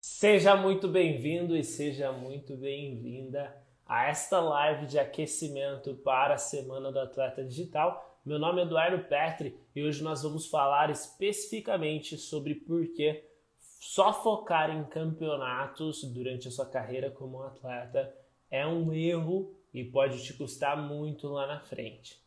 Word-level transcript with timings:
Seja 0.00 0.54
muito 0.54 0.86
bem-vindo 0.86 1.56
e 1.56 1.64
seja 1.64 2.12
muito 2.12 2.56
bem-vinda 2.56 3.52
a 3.84 4.04
esta 4.06 4.40
live 4.40 4.86
de 4.86 4.96
aquecimento 4.96 5.92
para 5.96 6.34
a 6.34 6.38
Semana 6.38 6.92
do 6.92 7.00
Atleta 7.00 7.44
Digital. 7.44 8.20
Meu 8.24 8.38
nome 8.38 8.60
é 8.60 8.64
Eduardo 8.64 9.04
Petri 9.08 9.58
e 9.74 9.82
hoje 9.82 10.04
nós 10.04 10.22
vamos 10.22 10.46
falar 10.46 10.88
especificamente 10.88 12.16
sobre 12.16 12.54
por 12.54 12.86
que 12.92 13.24
só 13.58 14.12
focar 14.12 14.70
em 14.70 14.84
campeonatos 14.84 16.04
durante 16.04 16.46
a 16.46 16.50
sua 16.52 16.66
carreira 16.66 17.10
como 17.10 17.42
atleta 17.42 18.14
é 18.48 18.64
um 18.64 18.92
erro 18.92 19.52
e 19.74 19.82
pode 19.82 20.22
te 20.22 20.32
custar 20.32 20.76
muito 20.80 21.26
lá 21.26 21.44
na 21.44 21.58
frente. 21.58 22.22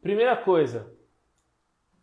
Primeira 0.00 0.36
coisa, 0.36 0.94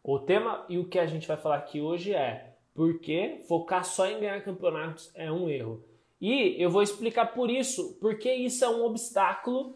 o 0.04 0.20
tema 0.20 0.66
e 0.68 0.78
o 0.78 0.89
que 0.89 1.00
a 1.00 1.05
gente 1.05 1.30
vai 1.30 1.38
falar 1.38 1.60
aqui 1.60 1.80
hoje 1.80 2.14
é 2.14 2.51
porque 2.74 3.44
focar 3.48 3.84
só 3.84 4.08
em 4.08 4.20
ganhar 4.20 4.44
campeonatos 4.44 5.12
é 5.16 5.32
um 5.32 5.50
erro. 5.50 5.84
E 6.20 6.62
eu 6.62 6.70
vou 6.70 6.84
explicar 6.84 7.34
por 7.34 7.50
isso, 7.50 7.98
porque 8.00 8.32
isso 8.32 8.64
é 8.64 8.70
um 8.70 8.86
obstáculo 8.86 9.76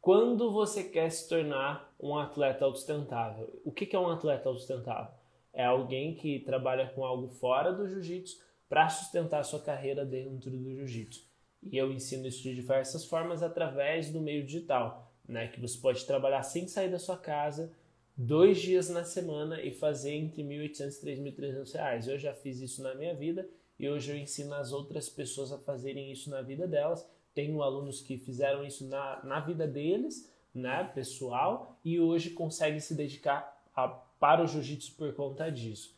quando 0.00 0.52
você 0.52 0.84
quer 0.84 1.10
se 1.10 1.28
tornar 1.28 1.92
um 1.98 2.16
atleta 2.16 2.64
autossustentável. 2.64 3.60
O 3.64 3.72
que 3.72 3.96
é 3.96 3.98
um 3.98 4.10
atleta 4.10 4.48
autossustentável? 4.48 5.12
É 5.52 5.64
alguém 5.64 6.14
que 6.14 6.40
trabalha 6.40 6.88
com 6.94 7.04
algo 7.04 7.28
fora 7.28 7.72
do 7.72 7.88
jiu-jitsu 7.88 8.38
para 8.68 8.88
sustentar 8.88 9.42
sua 9.44 9.60
carreira 9.60 10.04
dentro 10.04 10.50
do 10.50 10.74
jiu-jitsu. 10.74 11.24
E 11.62 11.76
eu 11.76 11.90
ensino 11.92 12.26
isso 12.26 12.42
de 12.42 12.54
diversas 12.54 13.04
formas 13.04 13.42
através 13.42 14.12
do 14.12 14.20
meio 14.20 14.44
digital, 14.44 15.12
né? 15.26 15.48
Que 15.48 15.60
você 15.60 15.78
pode 15.78 16.04
trabalhar 16.04 16.42
sem 16.42 16.68
sair 16.68 16.90
da 16.90 16.98
sua 16.98 17.16
casa, 17.16 17.72
dois 18.16 18.58
dias 18.58 18.88
na 18.88 19.04
semana 19.04 19.60
e 19.60 19.70
fazer 19.70 20.12
entre 20.14 20.42
1.800 20.42 21.02
e 21.02 21.16
3.300 21.16 21.72
reais. 21.74 22.08
Eu 22.08 22.18
já 22.18 22.32
fiz 22.32 22.60
isso 22.60 22.82
na 22.82 22.94
minha 22.94 23.14
vida 23.14 23.48
e 23.78 23.88
hoje 23.88 24.10
eu 24.10 24.16
ensino 24.16 24.54
as 24.54 24.72
outras 24.72 25.08
pessoas 25.08 25.52
a 25.52 25.58
fazerem 25.58 26.10
isso 26.10 26.30
na 26.30 26.40
vida 26.40 26.66
delas. 26.66 27.06
Tenho 27.34 27.62
alunos 27.62 28.00
que 28.00 28.16
fizeram 28.16 28.64
isso 28.64 28.86
na, 28.88 29.22
na 29.22 29.40
vida 29.40 29.66
deles, 29.66 30.32
né, 30.54 30.90
pessoal, 30.94 31.78
e 31.84 32.00
hoje 32.00 32.30
conseguem 32.30 32.80
se 32.80 32.94
dedicar 32.94 33.62
a, 33.74 33.88
para 33.88 34.42
o 34.42 34.46
jiu-jitsu 34.46 34.94
por 34.96 35.12
conta 35.14 35.50
disso. 35.50 35.94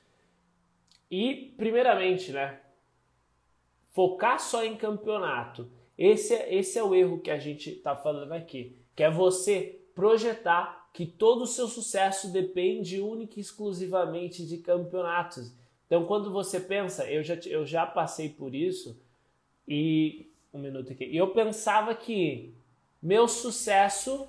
E, 1.08 1.54
primeiramente, 1.56 2.32
né, 2.32 2.60
focar 3.90 4.40
só 4.40 4.64
em 4.64 4.76
campeonato. 4.76 5.70
Esse, 5.96 6.34
é, 6.34 6.54
esse 6.54 6.78
é 6.78 6.82
o 6.82 6.94
erro 6.94 7.20
que 7.20 7.30
a 7.30 7.38
gente 7.38 7.70
está 7.70 7.94
falando 7.94 8.32
aqui, 8.32 8.76
que 8.96 9.04
é 9.04 9.10
você 9.10 9.80
projetar 9.94 10.77
que 10.98 11.06
todo 11.06 11.42
o 11.42 11.46
seu 11.46 11.68
sucesso 11.68 12.26
depende 12.32 13.00
única 13.00 13.38
e 13.38 13.40
exclusivamente 13.40 14.44
de 14.44 14.58
campeonatos. 14.58 15.52
Então, 15.86 16.04
quando 16.06 16.32
você 16.32 16.58
pensa, 16.58 17.08
eu 17.08 17.22
já, 17.22 17.36
eu 17.46 17.64
já 17.64 17.86
passei 17.86 18.28
por 18.28 18.52
isso, 18.52 19.00
e 19.68 20.28
um 20.52 20.58
minuto 20.58 20.92
aqui, 20.92 21.16
eu 21.16 21.28
pensava 21.28 21.94
que 21.94 22.52
meu 23.00 23.28
sucesso, 23.28 24.26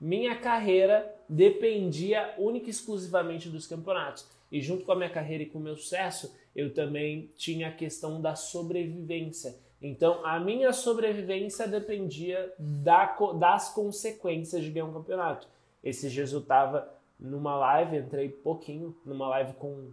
minha 0.00 0.34
carreira, 0.34 1.08
dependia 1.28 2.34
única 2.36 2.66
e 2.66 2.70
exclusivamente 2.70 3.48
dos 3.48 3.68
campeonatos. 3.68 4.26
E 4.50 4.60
junto 4.60 4.84
com 4.84 4.90
a 4.90 4.96
minha 4.96 5.10
carreira 5.10 5.44
e 5.44 5.46
com 5.46 5.60
o 5.60 5.62
meu 5.62 5.76
sucesso, 5.76 6.34
eu 6.52 6.74
também 6.74 7.30
tinha 7.36 7.68
a 7.68 7.72
questão 7.72 8.20
da 8.20 8.34
sobrevivência. 8.34 9.54
Então, 9.80 10.26
a 10.26 10.40
minha 10.40 10.72
sobrevivência 10.72 11.68
dependia 11.68 12.52
da, 12.58 13.16
das 13.38 13.72
consequências 13.72 14.64
de 14.64 14.70
ganhar 14.72 14.86
um 14.86 14.92
campeonato. 14.92 15.46
Esses 15.88 16.12
dias 16.12 16.32
eu 16.32 16.44
tava 16.44 16.88
numa 17.18 17.56
live, 17.56 17.96
entrei 17.96 18.28
pouquinho, 18.28 18.96
numa 19.04 19.28
live 19.28 19.54
com 19.54 19.90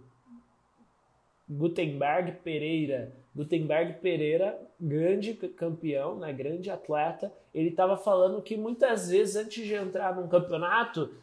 Gutenberg 1.49 2.33
Pereira. 2.43 3.15
Gutenberg 3.35 3.99
Pereira, 3.99 4.59
grande 4.79 5.33
campeão, 5.33 6.17
né, 6.17 6.31
grande 6.31 6.69
atleta, 6.69 7.31
ele 7.53 7.69
estava 7.69 7.97
falando 7.97 8.41
que 8.41 8.55
muitas 8.55 9.09
vezes 9.09 9.35
antes 9.35 9.65
de 9.65 9.73
entrar 9.73 10.15
num 10.15 10.27
campeonato, 10.27 11.13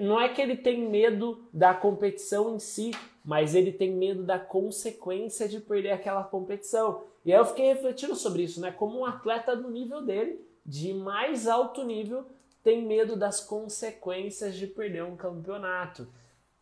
não 0.00 0.20
é 0.20 0.28
que 0.28 0.40
ele 0.40 0.56
tem 0.56 0.88
medo 0.88 1.48
da 1.52 1.72
competição 1.72 2.54
em 2.54 2.58
si, 2.58 2.90
mas 3.24 3.54
ele 3.54 3.72
tem 3.72 3.90
medo 3.92 4.22
da 4.22 4.38
consequência 4.38 5.48
de 5.48 5.60
perder 5.60 5.92
aquela 5.92 6.22
competição. 6.22 7.04
E 7.24 7.32
aí 7.32 7.38
eu 7.38 7.44
fiquei 7.44 7.66
refletindo 7.66 8.14
sobre 8.14 8.42
isso, 8.42 8.60
né? 8.60 8.70
Como 8.70 9.00
um 9.00 9.06
atleta 9.06 9.56
do 9.56 9.70
nível 9.70 10.02
dele, 10.02 10.40
de 10.64 10.92
mais 10.92 11.48
alto 11.48 11.82
nível, 11.82 12.26
tem 12.66 12.84
medo 12.84 13.14
das 13.14 13.38
consequências 13.38 14.56
de 14.56 14.66
perder 14.66 15.04
um 15.04 15.14
campeonato. 15.14 16.08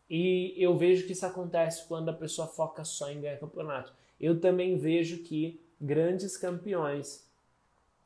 E 0.07 0.53
eu 0.55 0.77
vejo 0.77 1.07
que 1.07 1.13
isso 1.13 1.25
acontece 1.25 1.87
quando 1.87 2.09
a 2.09 2.13
pessoa 2.13 2.47
foca 2.47 2.83
só 2.83 3.09
em 3.09 3.21
ganhar 3.21 3.39
campeonato. 3.39 3.91
Eu 4.21 4.39
também 4.39 4.77
vejo 4.77 5.23
que 5.23 5.59
grandes 5.81 6.37
campeões, 6.37 7.27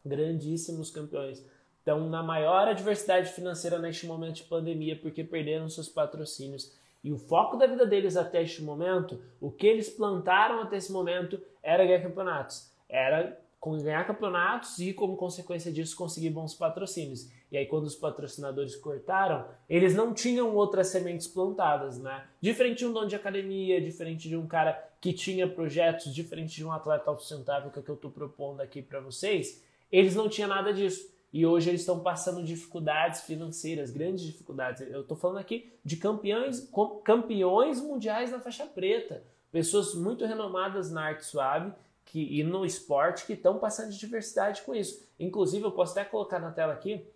grandíssimos 0.06 0.90
campeões, 0.90 1.46
estão 1.80 2.09
na 2.09 2.24
maior 2.24 2.70
adversidade 2.70 3.34
financeira 3.34 3.78
neste 3.78 4.06
momento 4.06 4.36
de 4.36 4.44
pandemia 4.44 4.96
porque 4.96 5.22
perderam 5.22 5.68
seus 5.68 5.90
patrocínios. 5.90 6.72
E 7.04 7.12
o 7.12 7.18
foco 7.18 7.58
da 7.58 7.68
vida 7.68 7.86
deles 7.86 8.16
até 8.16 8.42
este 8.42 8.62
momento, 8.62 9.22
o 9.42 9.52
que 9.52 9.68
eles 9.68 9.90
plantaram 9.90 10.62
até 10.62 10.78
esse 10.78 10.94
momento, 10.94 11.38
era 11.62 11.86
ganhar 11.86 12.02
campeonatos. 12.02 12.72
Era 12.88 13.38
ganhar 13.84 14.06
campeonatos 14.08 14.80
e, 14.80 14.94
como 14.94 15.18
consequência 15.18 15.72
disso, 15.72 15.96
conseguir 15.96 16.30
bons 16.30 16.53
patrocínios. 16.53 17.30
E 17.52 17.58
aí, 17.58 17.66
quando 17.66 17.86
os 17.86 17.96
patrocinadores 17.96 18.75
cortaram, 18.75 19.46
eles 19.68 19.94
não 19.94 20.14
tinham 20.14 20.56
outras 20.56 20.88
sementes 20.88 21.28
plantadas, 21.28 22.00
né? 22.00 22.25
Diferente 22.42 22.80
de 22.80 22.86
um 22.86 22.94
dono 22.94 23.08
de 23.08 23.16
academia, 23.16 23.81
diferente 23.81 24.30
de 24.30 24.38
um 24.38 24.47
cara 24.47 24.74
que 25.02 25.12
tinha 25.12 25.47
projetos, 25.47 26.14
diferente 26.14 26.56
de 26.56 26.66
um 26.66 26.72
atleta 26.72 27.09
autossustentável, 27.09 27.70
que 27.70 27.80
é 27.80 27.81
o 27.81 27.84
que 27.84 27.92
eu 27.92 27.96
estou 27.96 28.12
propondo 28.12 28.62
aqui 28.62 28.81
para 28.81 29.00
vocês, 29.02 29.64
eles 29.91 30.16
não 30.16 30.30
tinham 30.30 30.47
nada 30.50 30.74
disso. 30.74 31.09
E 31.31 31.46
hoje 31.46 31.70
eles 31.70 31.81
estão 31.81 32.00
passando 32.00 32.44
dificuldades 32.44 33.22
financeiras, 33.22 33.91
grandes 33.91 34.24
dificuldades. 34.24 34.81
Eu 34.81 35.02
estou 35.02 35.16
falando 35.16 35.38
aqui 35.38 35.72
de 35.84 35.96
campeões, 35.97 36.72
campeões 37.03 37.80
mundiais 37.81 38.31
na 38.31 38.40
faixa 38.40 38.66
preta, 38.66 39.24
pessoas 39.52 39.94
muito 39.94 40.26
renomadas 40.26 40.91
na 40.91 41.03
arte 41.03 41.26
suave 41.26 41.72
que, 42.09 42.40
e 42.40 42.44
no 42.44 42.66
esporte 42.66 43.25
que 43.25 43.34
estão 43.34 43.59
passando 43.59 43.92
de 43.92 44.00
diversidade 44.00 44.64
com 44.64 44.74
isso. 44.74 45.08
Inclusive, 45.20 45.64
eu 45.64 45.72
posso 45.72 45.97
até 45.97 46.09
colocar 46.09 46.40
na 46.40 46.52
tela 46.52 46.74
aqui, 46.74 47.08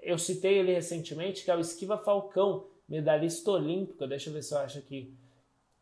eu 0.00 0.16
citei 0.16 0.58
ele 0.58 0.72
recentemente, 0.72 1.44
que 1.44 1.50
é 1.50 1.56
o 1.56 1.60
Esquiva 1.60 1.98
Falcão, 1.98 2.66
medalhista 2.88 3.50
olímpico, 3.50 4.06
deixa 4.06 4.30
eu 4.30 4.34
ver 4.34 4.42
se 4.42 4.54
eu 4.54 4.58
acho 4.58 4.78
aqui. 4.78 5.12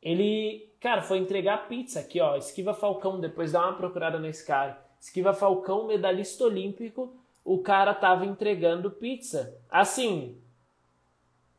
Ele, 0.00 0.72
cara, 0.80 1.02
foi 1.02 1.18
entregar 1.18 1.68
pizza 1.68 2.00
aqui, 2.00 2.20
ó, 2.20 2.36
Esquiva 2.36 2.72
Falcão, 2.72 3.20
depois 3.20 3.52
dá 3.52 3.60
uma 3.60 3.76
procurada 3.76 4.18
nesse 4.18 4.46
cara. 4.46 4.82
Esquiva 4.98 5.34
Falcão, 5.34 5.86
medalhista 5.86 6.44
olímpico, 6.44 7.14
o 7.44 7.58
cara 7.58 7.92
tava 7.92 8.24
entregando 8.24 8.90
pizza. 8.90 9.58
Assim, 9.68 10.40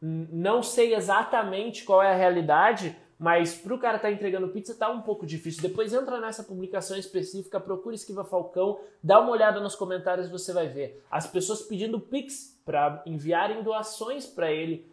não 0.02 0.64
sei 0.64 0.96
exatamente 0.96 1.84
qual 1.84 2.02
é 2.02 2.12
a 2.12 2.18
realidade, 2.18 2.98
mas 3.18 3.56
para 3.56 3.74
o 3.74 3.80
cara 3.80 3.96
estar 3.98 4.10
tá 4.10 4.14
entregando 4.14 4.50
pizza 4.50 4.76
tá 4.76 4.90
um 4.90 5.02
pouco 5.02 5.26
difícil. 5.26 5.62
Depois 5.62 5.94
entra 5.94 6.20
nessa 6.20 6.44
publicação 6.44 6.98
específica, 6.98 7.60
procura 7.60 7.96
Esquiva 7.96 8.24
Falcão, 8.24 8.80
dá 9.02 9.20
uma 9.20 9.32
olhada 9.32 9.60
nos 9.60 9.76
comentários, 9.76 10.30
você 10.30 10.52
vai 10.52 10.68
ver 10.68 11.04
as 11.10 11.26
pessoas 11.26 11.62
pedindo 11.62 12.00
pix 12.00 12.60
para 12.66 13.02
enviarem 13.06 13.64
doações 13.64 14.26
para 14.26 14.52
ele. 14.52 14.92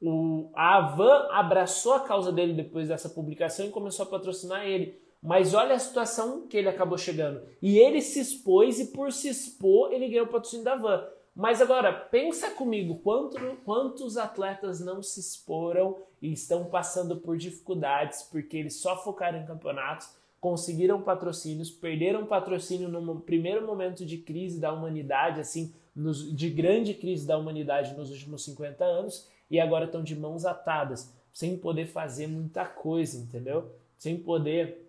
O, 0.00 0.50
a 0.54 0.76
Avan 0.76 1.28
abraçou 1.30 1.94
a 1.94 2.00
causa 2.00 2.30
dele 2.30 2.52
depois 2.52 2.88
dessa 2.88 3.08
publicação 3.08 3.66
e 3.66 3.70
começou 3.70 4.04
a 4.04 4.08
patrocinar 4.08 4.64
ele. 4.64 5.02
Mas 5.22 5.54
olha 5.54 5.74
a 5.74 5.78
situação 5.78 6.46
que 6.46 6.56
ele 6.56 6.68
acabou 6.68 6.98
chegando. 6.98 7.42
E 7.62 7.78
ele 7.78 8.02
se 8.02 8.20
expôs 8.20 8.78
e 8.78 8.92
por 8.92 9.10
se 9.10 9.28
expor 9.28 9.90
ele 9.90 10.08
ganhou 10.08 10.26
o 10.26 10.28
patrocínio 10.28 10.64
da 10.64 10.76
Van. 10.76 11.02
Mas 11.34 11.60
agora, 11.60 11.92
pensa 11.92 12.50
comigo, 12.50 13.00
quanto, 13.00 13.36
quantos 13.64 14.16
atletas 14.16 14.78
não 14.78 15.02
se 15.02 15.18
exporam 15.18 15.96
e 16.24 16.32
estão 16.32 16.64
passando 16.64 17.18
por 17.18 17.36
dificuldades 17.36 18.22
porque 18.22 18.56
eles 18.56 18.76
só 18.76 18.96
focaram 19.04 19.42
em 19.42 19.44
campeonatos, 19.44 20.08
conseguiram 20.40 21.02
patrocínios, 21.02 21.70
perderam 21.70 22.24
patrocínio 22.24 22.88
no 22.88 23.20
primeiro 23.20 23.66
momento 23.66 24.06
de 24.06 24.16
crise 24.16 24.58
da 24.58 24.72
humanidade, 24.72 25.38
assim, 25.38 25.74
nos, 25.94 26.34
de 26.34 26.48
grande 26.48 26.94
crise 26.94 27.26
da 27.26 27.36
humanidade 27.36 27.94
nos 27.94 28.10
últimos 28.10 28.42
50 28.42 28.82
anos, 28.82 29.28
e 29.50 29.60
agora 29.60 29.84
estão 29.84 30.02
de 30.02 30.16
mãos 30.16 30.46
atadas, 30.46 31.14
sem 31.30 31.58
poder 31.58 31.88
fazer 31.88 32.26
muita 32.26 32.64
coisa, 32.64 33.18
entendeu? 33.18 33.70
Sem 33.98 34.16
poder 34.16 34.88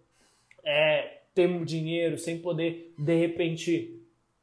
é, 0.64 1.18
ter 1.34 1.66
dinheiro, 1.66 2.18
sem 2.18 2.40
poder, 2.40 2.94
de 2.98 3.20
repente, 3.20 4.00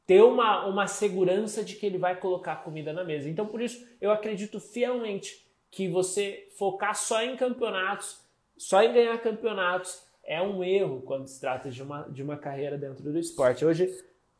ter 0.07 0.23
uma, 0.23 0.67
uma 0.67 0.87
segurança 0.87 1.65
de 1.65 1.75
que 1.75 1.87
ele 1.87 1.97
vai 1.97 2.21
colocar 2.21 2.57
comida 2.57 2.93
na 2.93 3.03
mesa. 3.03 3.31
Então, 3.31 3.47
por 3.47 3.63
isso, 3.63 3.83
eu 3.99 4.11
acredito 4.11 4.61
fielmente 4.61 5.42
que 5.73 5.89
você 5.89 6.49
focar 6.59 6.95
só 6.95 7.23
em 7.23 7.35
campeonatos, 7.35 8.21
só 8.59 8.83
em 8.83 8.93
ganhar 8.93 9.19
campeonatos, 9.21 10.03
é 10.23 10.41
um 10.41 10.63
erro 10.63 11.01
quando 11.01 11.27
se 11.27 11.41
trata 11.41 11.71
de 11.71 11.83
uma, 11.83 12.03
de 12.03 12.23
uma 12.23 12.37
carreira 12.37 12.77
dentro 12.77 13.03
do 13.03 13.19
esporte. 13.19 13.65
Hoje, 13.65 13.91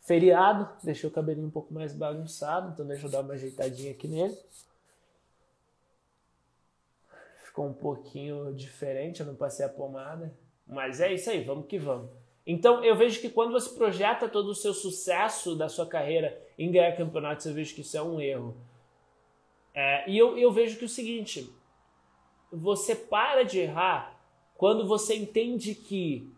feriado, 0.03 0.69
deixei 0.85 1.09
o 1.09 1.13
cabelinho 1.13 1.47
um 1.47 1.51
pouco 1.51 1.73
mais 1.73 1.95
bagunçado, 1.95 2.71
então 2.73 2.87
deixa 2.87 3.07
eu 3.07 3.11
dar 3.11 3.21
uma 3.21 3.33
ajeitadinha 3.33 3.93
aqui 3.93 4.07
nele. 4.07 4.37
Ficou 7.45 7.67
um 7.67 7.73
pouquinho 7.73 8.53
diferente, 8.53 9.21
eu 9.21 9.27
não 9.27 9.35
passei 9.35 9.65
a 9.65 9.71
pomada. 9.71 10.33
Mas 10.67 11.01
é 11.01 11.15
isso 11.15 11.31
aí, 11.31 11.43
vamos 11.43 11.67
que 11.67 11.79
vamos. 11.79 12.11
Então 12.47 12.85
eu 12.85 12.95
vejo 12.95 13.21
que 13.21 13.31
quando 13.31 13.53
você 13.53 13.71
projeta 13.71 14.29
todo 14.29 14.49
o 14.49 14.55
seu 14.55 14.75
sucesso 14.75 15.57
da 15.57 15.69
sua 15.69 15.87
carreira 15.87 16.39
em 16.59 16.71
ganhar 16.71 16.95
campeonatos, 16.95 17.47
eu 17.47 17.55
vejo 17.55 17.75
que 17.75 17.81
isso 17.81 17.97
é 17.97 18.03
um 18.03 18.21
erro. 18.21 18.55
É, 19.75 20.11
e 20.11 20.19
eu, 20.19 20.37
eu 20.37 20.53
vejo 20.53 20.77
que 20.77 20.85
é 20.85 20.87
o 20.87 20.89
seguinte: 20.89 21.51
você 22.51 22.95
para 22.95 23.43
de 23.43 23.61
errar 23.61 24.21
quando 24.57 24.87
você 24.87 25.17
entende 25.17 25.75
que 25.75 26.31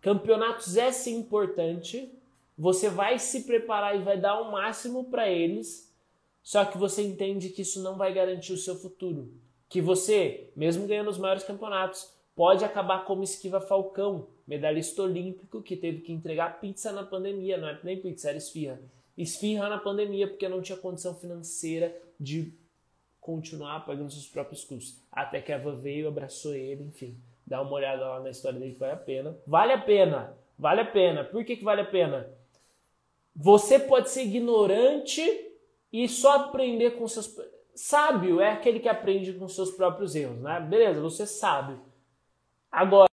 campeonatos 0.00 0.76
é 0.76 0.92
sim 0.92 1.16
importante, 1.16 2.12
você 2.58 2.90
vai 2.90 3.18
se 3.18 3.44
preparar 3.44 3.96
e 3.96 4.02
vai 4.02 4.18
dar 4.18 4.40
o 4.40 4.52
máximo 4.52 5.04
para 5.04 5.30
eles, 5.30 5.90
só 6.42 6.64
que 6.64 6.76
você 6.76 7.02
entende 7.02 7.48
que 7.48 7.62
isso 7.62 7.82
não 7.82 7.96
vai 7.96 8.12
garantir 8.12 8.52
o 8.52 8.58
seu 8.58 8.74
futuro. 8.74 9.32
Que 9.68 9.80
você, 9.80 10.50
mesmo 10.56 10.86
ganhando 10.86 11.08
os 11.08 11.16
maiores 11.16 11.44
campeonatos, 11.44 12.12
pode 12.34 12.64
acabar 12.64 13.04
como 13.04 13.22
Esquiva 13.22 13.60
Falcão, 13.60 14.26
medalhista 14.46 15.02
olímpico 15.02 15.62
que 15.62 15.76
teve 15.76 16.00
que 16.00 16.12
entregar 16.12 16.60
pizza 16.60 16.92
na 16.92 17.04
pandemia, 17.04 17.56
não 17.56 17.68
é 17.68 17.78
nem 17.82 18.00
pizza, 18.00 18.28
era 18.28 18.38
esfirra. 18.38 18.80
Esfirra 19.16 19.68
na 19.68 19.78
pandemia 19.78 20.26
porque 20.28 20.48
não 20.48 20.60
tinha 20.60 20.76
condição 20.76 21.14
financeira 21.14 21.96
de 22.18 22.52
continuar 23.30 23.86
pagando 23.86 24.10
seus 24.10 24.26
próprios 24.26 24.64
custos. 24.64 25.00
Até 25.12 25.40
que 25.40 25.52
a 25.52 25.56
Eva 25.56 25.74
veio, 25.76 26.08
abraçou 26.08 26.54
ele, 26.54 26.82
enfim. 26.82 27.16
Dá 27.46 27.62
uma 27.62 27.72
olhada 27.72 28.06
lá 28.06 28.20
na 28.20 28.30
história 28.30 28.58
dele 28.58 28.72
que 28.72 28.78
vale 28.78 28.92
a 28.92 28.96
pena. 28.96 29.38
Vale 29.46 29.72
a 29.72 29.80
pena, 29.80 30.36
vale 30.58 30.80
a 30.80 30.84
pena. 30.84 31.24
Por 31.24 31.44
que, 31.44 31.56
que 31.56 31.64
vale 31.64 31.82
a 31.82 31.86
pena? 31.86 32.28
Você 33.34 33.78
pode 33.78 34.10
ser 34.10 34.22
ignorante 34.22 35.22
e 35.92 36.08
só 36.08 36.36
aprender 36.36 36.92
com 36.92 37.06
seus. 37.06 37.34
Sábio 37.74 38.40
é 38.40 38.50
aquele 38.50 38.80
que 38.80 38.88
aprende 38.88 39.32
com 39.32 39.48
seus 39.48 39.70
próprios 39.70 40.14
erros, 40.14 40.40
né? 40.40 40.60
Beleza, 40.60 41.00
você 41.00 41.26
sabe. 41.26 41.78
Agora, 42.70 43.08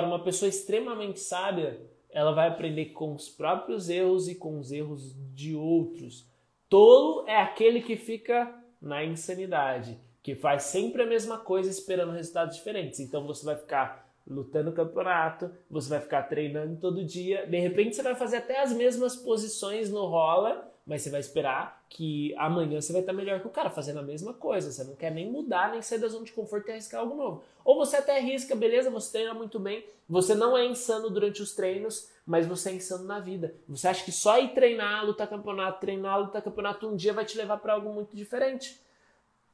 uma 0.00 0.22
pessoa 0.22 0.48
extremamente 0.48 1.20
sábia, 1.20 1.80
ela 2.10 2.32
vai 2.32 2.48
aprender 2.48 2.86
com 2.86 3.14
os 3.14 3.28
próprios 3.28 3.90
erros 3.90 4.28
e 4.28 4.34
com 4.34 4.58
os 4.58 4.72
erros 4.72 5.14
de 5.34 5.54
outros. 5.54 6.26
Tolo 6.68 7.28
é 7.28 7.36
aquele 7.36 7.82
que 7.82 7.96
fica 7.96 8.61
na 8.82 9.04
insanidade, 9.04 9.96
que 10.22 10.34
faz 10.34 10.64
sempre 10.64 11.02
a 11.02 11.06
mesma 11.06 11.38
coisa 11.38 11.70
esperando 11.70 12.12
resultados 12.12 12.56
diferentes. 12.56 12.98
Então 13.00 13.24
você 13.24 13.44
vai 13.44 13.56
ficar 13.56 14.10
lutando 14.26 14.72
campeonato, 14.72 15.50
você 15.70 15.88
vai 15.88 16.00
ficar 16.00 16.22
treinando 16.24 16.76
todo 16.76 17.04
dia, 17.04 17.46
de 17.46 17.58
repente 17.58 17.96
você 17.96 18.02
vai 18.02 18.14
fazer 18.14 18.38
até 18.38 18.60
as 18.60 18.72
mesmas 18.72 19.16
posições 19.16 19.90
no 19.90 20.06
rola, 20.06 20.70
mas 20.86 21.02
você 21.02 21.10
vai 21.10 21.20
esperar 21.20 21.81
que 21.92 22.34
amanhã 22.38 22.80
você 22.80 22.90
vai 22.90 23.02
estar 23.02 23.12
melhor 23.12 23.40
que 23.40 23.46
o 23.46 23.50
cara, 23.50 23.68
fazendo 23.68 23.98
a 23.98 24.02
mesma 24.02 24.32
coisa. 24.32 24.72
Você 24.72 24.82
não 24.82 24.94
quer 24.94 25.10
nem 25.10 25.30
mudar, 25.30 25.70
nem 25.70 25.82
sair 25.82 25.98
da 25.98 26.08
zona 26.08 26.24
de 26.24 26.32
conforto 26.32 26.68
e 26.68 26.72
arriscar 26.72 27.00
algo 27.00 27.14
novo. 27.14 27.44
Ou 27.62 27.76
você 27.76 27.98
até 27.98 28.16
arrisca, 28.16 28.56
beleza, 28.56 28.90
você 28.90 29.12
treina 29.12 29.34
muito 29.34 29.58
bem, 29.60 29.84
você 30.08 30.34
não 30.34 30.56
é 30.56 30.64
insano 30.64 31.10
durante 31.10 31.42
os 31.42 31.54
treinos, 31.54 32.10
mas 32.26 32.46
você 32.46 32.70
é 32.70 32.74
insano 32.74 33.04
na 33.04 33.20
vida. 33.20 33.54
Você 33.68 33.86
acha 33.86 34.04
que 34.04 34.10
só 34.10 34.38
ir 34.38 34.54
treinar, 34.54 35.04
lutar 35.04 35.28
campeonato, 35.28 35.80
treinar, 35.80 36.18
lutar 36.18 36.40
campeonato 36.40 36.88
um 36.88 36.96
dia 36.96 37.12
vai 37.12 37.26
te 37.26 37.36
levar 37.36 37.58
para 37.58 37.74
algo 37.74 37.92
muito 37.92 38.16
diferente. 38.16 38.80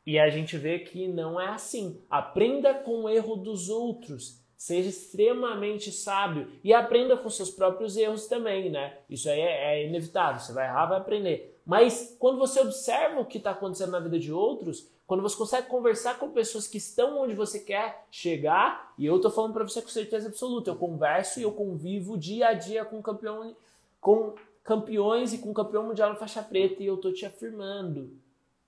E 0.06 0.16
a 0.18 0.30
gente 0.30 0.56
vê 0.56 0.78
que 0.78 1.08
não 1.08 1.40
é 1.40 1.48
assim. 1.48 2.00
Aprenda 2.08 2.72
com 2.72 3.02
o 3.02 3.08
erro 3.08 3.34
dos 3.34 3.68
outros. 3.68 4.40
Seja 4.56 4.88
extremamente 4.88 5.92
sábio 5.92 6.48
e 6.64 6.72
aprenda 6.72 7.16
com 7.16 7.28
seus 7.30 7.50
próprios 7.50 7.96
erros 7.96 8.26
também, 8.26 8.70
né? 8.70 8.98
Isso 9.08 9.28
aí 9.28 9.40
é, 9.40 9.74
é 9.74 9.86
inevitável. 9.86 10.40
Você 10.40 10.52
vai 10.52 10.66
errar, 10.66 10.86
vai 10.86 10.98
aprender. 10.98 11.57
Mas 11.68 12.16
quando 12.18 12.38
você 12.38 12.60
observa 12.60 13.20
o 13.20 13.26
que 13.26 13.36
está 13.36 13.50
acontecendo 13.50 13.90
na 13.90 14.00
vida 14.00 14.18
de 14.18 14.32
outros, 14.32 14.88
quando 15.06 15.22
você 15.22 15.36
consegue 15.36 15.68
conversar 15.68 16.18
com 16.18 16.30
pessoas 16.30 16.66
que 16.66 16.78
estão 16.78 17.20
onde 17.20 17.34
você 17.34 17.60
quer 17.60 18.06
chegar, 18.10 18.94
e 18.96 19.04
eu 19.04 19.16
estou 19.16 19.30
falando 19.30 19.52
para 19.52 19.64
você 19.64 19.82
com 19.82 19.88
certeza 19.88 20.28
absoluta, 20.28 20.70
eu 20.70 20.76
converso 20.76 21.38
e 21.38 21.42
eu 21.42 21.52
convivo 21.52 22.16
dia 22.16 22.48
a 22.48 22.54
dia 22.54 22.86
com 22.86 23.02
campeão, 23.02 23.54
com 24.00 24.34
campeões 24.64 25.34
e 25.34 25.38
com 25.38 25.52
campeão 25.52 25.86
mundial 25.86 26.08
na 26.08 26.16
faixa 26.16 26.42
preta, 26.42 26.82
e 26.82 26.86
eu 26.86 26.94
estou 26.94 27.12
te 27.12 27.26
afirmando. 27.26 28.16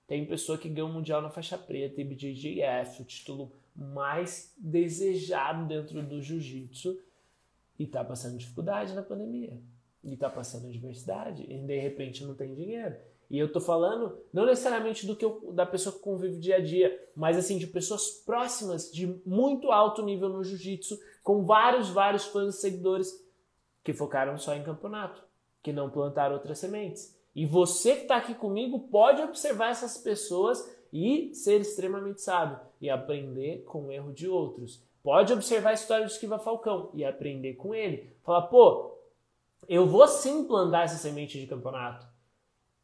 Tem 0.06 0.26
pessoa 0.26 0.58
que 0.58 0.68
ganha 0.68 0.84
o 0.84 0.92
mundial 0.92 1.22
na 1.22 1.30
faixa 1.30 1.56
preta, 1.56 2.02
IBJJF, 2.02 3.00
o 3.00 3.04
título 3.06 3.50
mais 3.74 4.52
desejado 4.58 5.66
dentro 5.66 6.02
do 6.02 6.20
jiu-jitsu 6.20 7.00
e 7.78 7.86
tá 7.86 8.04
passando 8.04 8.36
dificuldade 8.36 8.92
na 8.92 9.00
pandemia. 9.00 9.58
E 10.02 10.16
tá 10.16 10.30
passando 10.30 10.66
adversidade 10.66 11.44
e 11.48 11.58
de 11.58 11.78
repente 11.78 12.24
não 12.24 12.34
tem 12.34 12.54
dinheiro. 12.54 12.96
E 13.30 13.38
eu 13.38 13.52
tô 13.52 13.60
falando 13.60 14.18
não 14.32 14.44
necessariamente 14.44 15.06
do 15.06 15.14
que 15.14 15.24
eu, 15.24 15.52
da 15.52 15.64
pessoa 15.64 15.94
que 15.94 16.00
convive 16.00 16.38
dia 16.38 16.56
a 16.56 16.60
dia, 16.60 16.98
mas 17.14 17.38
assim 17.38 17.58
de 17.58 17.66
pessoas 17.66 18.10
próximas 18.26 18.90
de 18.90 19.06
muito 19.24 19.70
alto 19.70 20.02
nível 20.02 20.28
no 20.28 20.42
jiu-jitsu, 20.42 20.98
com 21.22 21.44
vários, 21.44 21.90
vários 21.90 22.24
fãs 22.24 22.56
e 22.56 22.60
seguidores 22.60 23.12
que 23.84 23.92
focaram 23.92 24.36
só 24.36 24.54
em 24.54 24.64
campeonato, 24.64 25.22
que 25.62 25.72
não 25.72 25.90
plantaram 25.90 26.34
outras 26.34 26.58
sementes. 26.58 27.16
E 27.34 27.46
você 27.46 27.94
que 27.94 28.02
está 28.02 28.16
aqui 28.16 28.34
comigo 28.34 28.88
pode 28.88 29.22
observar 29.22 29.70
essas 29.70 29.96
pessoas 29.96 30.58
e 30.92 31.32
ser 31.32 31.60
extremamente 31.60 32.20
sábio 32.20 32.58
e 32.80 32.90
aprender 32.90 33.62
com 33.62 33.86
o 33.86 33.92
erro 33.92 34.12
de 34.12 34.28
outros. 34.28 34.82
Pode 35.02 35.32
observar 35.32 35.70
a 35.70 35.74
história 35.74 36.04
do 36.04 36.10
Esquiva 36.10 36.38
Falcão 36.38 36.90
e 36.92 37.04
aprender 37.04 37.54
com 37.54 37.74
ele. 37.74 38.12
Falar, 38.24 38.42
pô, 38.42 38.98
eu 39.68 39.86
vou 39.86 40.06
sim 40.08 40.44
plantar 40.46 40.84
essa 40.84 40.96
semente 40.96 41.40
de 41.40 41.46
campeonato. 41.46 42.06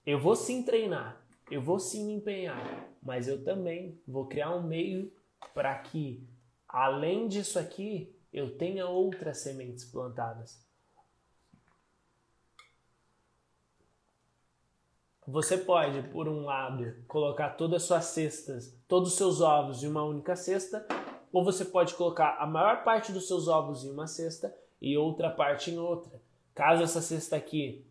Eu 0.05 0.21
vou 0.21 0.37
sim 0.37 0.63
treinar. 0.63 1.21
Eu 1.51 1.63
vou 1.63 1.79
sim 1.79 2.07
me 2.07 2.15
empenhar. 2.15 2.89
Mas 3.03 3.29
eu 3.29 3.43
também 3.43 4.01
vou 4.07 4.27
criar 4.27 4.55
um 4.55 4.63
meio 4.63 5.13
para 5.55 5.77
que, 5.79 6.27
além 6.69 7.29
disso 7.29 7.59
aqui, 7.59 8.15
eu 8.33 8.57
tenha 8.57 8.87
outras 8.87 9.39
sementes 9.39 9.85
plantadas. 9.85 10.65
Você 15.27 15.59
pode, 15.59 16.09
por 16.11 16.29
um 16.29 16.45
lado, 16.45 16.95
colocar 17.09 17.51
todas 17.51 17.83
as 17.83 17.89
suas 17.89 18.05
cestas, 18.05 18.79
todos 18.87 19.11
os 19.11 19.17
seus 19.17 19.41
ovos 19.41 19.83
em 19.83 19.89
uma 19.89 20.05
única 20.05 20.37
cesta, 20.37 20.87
ou 21.33 21.45
você 21.45 21.65
pode 21.65 21.95
colocar 21.95 22.37
a 22.39 22.47
maior 22.47 22.85
parte 22.85 23.11
dos 23.11 23.27
seus 23.27 23.49
ovos 23.49 23.85
em 23.85 23.91
uma 23.91 24.07
cesta 24.07 24.57
e 24.81 24.97
outra 24.97 25.29
parte 25.29 25.73
em 25.73 25.79
outra. 25.79 26.26
Caso 26.57 26.83
essa 26.83 27.01
cesta 27.01 27.37
aqui, 27.37 27.87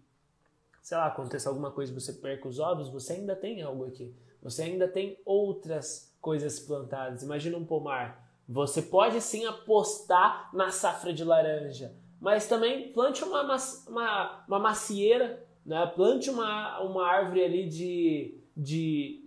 sei 0.82 0.98
lá, 0.98 1.06
aconteça 1.06 1.48
alguma 1.48 1.72
coisa 1.72 1.94
e 1.94 1.96
você 1.96 2.12
perca 2.12 2.50
os 2.50 2.60
ovos, 2.60 2.90
você 2.90 3.14
ainda 3.14 3.34
tem 3.34 3.62
algo 3.62 3.86
aqui. 3.86 4.14
Você 4.42 4.64
ainda 4.64 4.90
tem 4.90 5.18
outras 5.24 6.14
coisas 6.20 6.60
plantadas. 6.60 7.24
Imagina 7.24 7.58
um 7.58 7.66
pomar. 7.66 8.30
Você 8.48 8.82
pode 8.82 9.22
sim 9.22 9.46
apostar 9.46 10.54
na 10.54 10.70
safra 10.70 11.14
de 11.14 11.24
laranja, 11.24 11.96
mas 12.20 12.46
também 12.46 12.92
plante 12.92 13.24
uma, 13.24 13.44
uma, 13.88 14.46
uma 14.46 14.60
macieira 14.60 15.46
né? 15.66 15.86
Plante 15.88 16.30
uma, 16.30 16.80
uma 16.82 17.08
árvore 17.08 17.44
ali 17.44 17.68
de, 17.68 18.38
de 18.56 19.26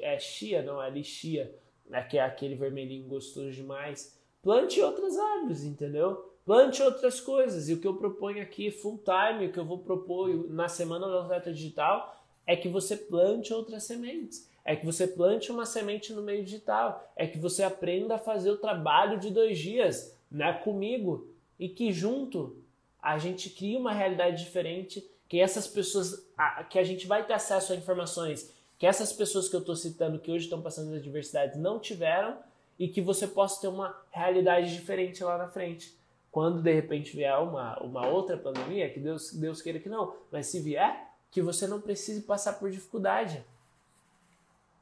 é, 0.00 0.18
chia, 0.18 0.62
não, 0.62 0.82
é 0.82 0.86
ali 0.86 1.04
chia, 1.04 1.54
né? 1.86 2.02
que 2.02 2.18
é 2.18 2.22
aquele 2.22 2.56
vermelhinho 2.56 3.06
gostoso 3.06 3.52
demais. 3.52 4.18
Plante 4.42 4.80
outras 4.80 5.16
árvores, 5.16 5.62
entendeu? 5.62 6.35
Plante 6.46 6.82
outras 6.82 7.20
coisas. 7.20 7.68
E 7.68 7.74
o 7.74 7.80
que 7.80 7.86
eu 7.86 7.96
proponho 7.96 8.42
aqui, 8.42 8.70
full 8.70 8.98
time, 9.04 9.46
o 9.46 9.52
que 9.52 9.58
eu 9.58 9.64
vou 9.64 9.80
propor 9.80 10.48
na 10.48 10.68
semana 10.68 11.06
do 11.06 11.18
atleta 11.18 11.52
digital, 11.52 12.24
é 12.46 12.56
que 12.56 12.68
você 12.68 12.96
plante 12.96 13.52
outras 13.52 13.82
sementes. 13.82 14.48
É 14.64 14.74
que 14.74 14.86
você 14.86 15.06
plante 15.06 15.52
uma 15.52 15.66
semente 15.66 16.12
no 16.12 16.22
meio 16.22 16.44
digital. 16.44 17.12
É 17.14 17.26
que 17.26 17.38
você 17.38 17.62
aprenda 17.62 18.14
a 18.14 18.18
fazer 18.18 18.50
o 18.50 18.56
trabalho 18.56 19.18
de 19.18 19.30
dois 19.30 19.58
dias 19.58 20.16
né, 20.30 20.52
comigo. 20.54 21.28
E 21.58 21.68
que 21.68 21.92
junto 21.92 22.56
a 23.02 23.18
gente 23.18 23.50
cria 23.50 23.78
uma 23.78 23.92
realidade 23.92 24.42
diferente 24.42 25.04
que 25.28 25.40
essas 25.40 25.66
pessoas, 25.66 26.24
que 26.70 26.78
a 26.78 26.84
gente 26.84 27.06
vai 27.06 27.26
ter 27.26 27.34
acesso 27.34 27.72
a 27.72 27.76
informações 27.76 28.54
que 28.78 28.86
essas 28.86 29.12
pessoas 29.12 29.48
que 29.48 29.56
eu 29.56 29.60
estou 29.60 29.74
citando 29.74 30.18
que 30.18 30.30
hoje 30.30 30.44
estão 30.44 30.60
passando 30.60 30.90
as 30.90 31.00
adversidades 31.00 31.58
não 31.58 31.78
tiveram 31.78 32.36
e 32.78 32.88
que 32.88 33.00
você 33.00 33.26
possa 33.26 33.60
ter 33.60 33.68
uma 33.68 33.98
realidade 34.10 34.72
diferente 34.74 35.24
lá 35.24 35.38
na 35.38 35.48
frente. 35.48 35.95
Quando 36.36 36.60
de 36.60 36.70
repente 36.70 37.16
vier 37.16 37.34
uma, 37.38 37.82
uma 37.82 38.06
outra 38.06 38.36
pandemia, 38.36 38.92
que 38.92 39.00
Deus, 39.00 39.32
Deus 39.32 39.62
queira 39.62 39.80
que 39.80 39.88
não, 39.88 40.14
mas 40.30 40.48
se 40.48 40.60
vier, 40.60 41.10
que 41.30 41.40
você 41.40 41.66
não 41.66 41.80
precise 41.80 42.20
passar 42.20 42.58
por 42.58 42.70
dificuldade. 42.70 43.42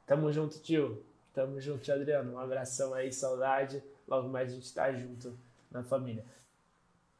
Tamo 0.05 0.29
junto, 0.33 0.59
tio. 0.59 1.01
Tamo 1.33 1.61
junto, 1.61 1.89
Adriano. 1.89 2.33
Um 2.33 2.39
abração 2.39 2.93
aí, 2.93 3.09
saudade. 3.09 3.81
Logo 4.05 4.27
mais 4.27 4.51
a 4.51 4.55
gente 4.55 4.73
tá 4.73 4.91
junto 4.91 5.33
na 5.71 5.81
família. 5.81 6.25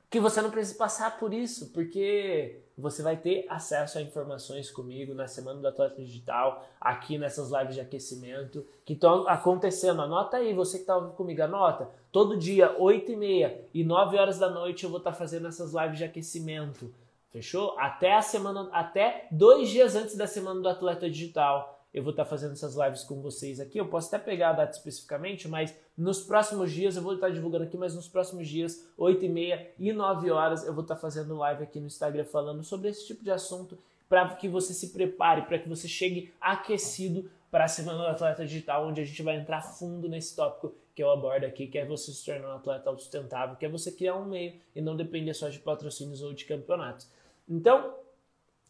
Que 0.09 0.19
você 0.19 0.41
não 0.41 0.51
precise 0.51 0.77
passar 0.77 1.17
por 1.17 1.33
isso, 1.33 1.71
porque 1.71 2.61
você 2.77 3.01
vai 3.01 3.15
ter 3.15 3.45
acesso 3.49 3.97
a 3.97 4.01
informações 4.01 4.69
comigo 4.69 5.13
na 5.13 5.27
Semana 5.27 5.61
do 5.61 5.67
Atleta 5.67 6.01
Digital, 6.01 6.67
aqui 6.79 7.17
nessas 7.17 7.49
lives 7.49 7.75
de 7.75 7.81
aquecimento 7.81 8.65
que 8.83 8.93
estão 8.93 9.27
acontecendo. 9.27 10.01
Anota 10.01 10.37
aí, 10.37 10.53
você 10.53 10.77
que 10.77 10.83
está 10.83 10.99
comigo, 10.99 11.41
anota. 11.41 11.89
Todo 12.11 12.37
dia, 12.37 12.75
8 12.77 13.11
e 13.11 13.15
meia 13.15 13.65
e 13.73 13.83
9 13.83 14.17
horas 14.17 14.37
da 14.37 14.49
noite 14.49 14.83
eu 14.83 14.89
vou 14.89 14.99
estar 14.99 15.11
tá 15.11 15.17
fazendo 15.17 15.47
essas 15.47 15.73
lives 15.73 15.97
de 15.97 16.03
aquecimento. 16.03 16.93
Fechou? 17.35 17.77
Até 17.77 18.15
a 18.15 18.21
semana, 18.21 18.69
até 18.71 19.27
dois 19.29 19.69
dias 19.69 19.93
antes 19.93 20.15
da 20.15 20.25
Semana 20.25 20.61
do 20.61 20.69
Atleta 20.69 21.09
Digital. 21.09 21.74
Eu 21.95 22.03
vou 22.03 22.11
estar 22.11 22.25
fazendo 22.25 22.51
essas 22.51 22.75
lives 22.75 23.05
com 23.05 23.21
vocês 23.21 23.57
aqui. 23.57 23.77
Eu 23.79 23.87
posso 23.87 24.13
até 24.13 24.23
pegar 24.23 24.49
a 24.49 24.53
data 24.53 24.75
especificamente, 24.75 25.47
mas 25.47 25.73
nos 25.97 26.21
próximos 26.21 26.69
dias, 26.69 26.97
eu 26.97 27.01
vou 27.01 27.13
estar 27.13 27.29
divulgando 27.29 27.63
aqui, 27.63 27.77
mas 27.77 27.95
nos 27.95 28.05
próximos 28.05 28.49
dias, 28.49 28.85
8 28.97 29.23
e 29.23 29.29
meia 29.29 29.71
e 29.79 29.93
9 29.93 30.29
horas, 30.29 30.67
eu 30.67 30.73
vou 30.73 30.81
estar 30.81 30.97
fazendo 30.97 31.37
live 31.37 31.63
aqui 31.63 31.79
no 31.79 31.87
Instagram 31.87 32.25
falando 32.25 32.61
sobre 32.63 32.89
esse 32.89 33.07
tipo 33.07 33.23
de 33.23 33.31
assunto 33.31 33.77
para 34.09 34.27
que 34.35 34.49
você 34.49 34.73
se 34.73 34.89
prepare, 34.89 35.43
para 35.43 35.57
que 35.57 35.69
você 35.69 35.87
chegue 35.87 36.33
aquecido 36.41 37.31
para 37.49 37.63
a 37.63 37.69
Semana 37.69 37.99
do 37.99 38.07
Atleta 38.07 38.45
Digital, 38.45 38.85
onde 38.85 38.99
a 38.99 39.05
gente 39.05 39.23
vai 39.23 39.37
entrar 39.37 39.61
fundo 39.61 40.09
nesse 40.09 40.35
tópico 40.35 40.75
que 40.93 41.01
eu 41.01 41.09
abordo 41.09 41.45
aqui, 41.45 41.65
que 41.65 41.77
é 41.77 41.85
você 41.85 42.11
se 42.11 42.25
tornar 42.25 42.49
um 42.49 42.57
atleta 42.57 42.89
autossustentável, 42.89 43.55
que 43.55 43.65
é 43.65 43.69
você 43.69 43.89
criar 43.89 44.17
um 44.17 44.25
meio 44.25 44.53
e 44.75 44.81
não 44.81 44.97
depender 44.97 45.33
só 45.33 45.47
de 45.47 45.59
patrocínios 45.59 46.21
ou 46.21 46.33
de 46.33 46.43
campeonatos. 46.43 47.09
Então, 47.47 47.95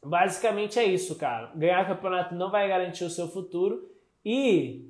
basicamente 0.04 0.80
é 0.80 0.86
isso, 0.86 1.16
cara. 1.16 1.52
Ganhar 1.56 1.88
campeonato 1.88 2.36
não 2.36 2.50
vai 2.50 2.68
garantir 2.68 3.04
o 3.04 3.10
seu 3.10 3.28
futuro 3.28 3.90
e 4.24 4.90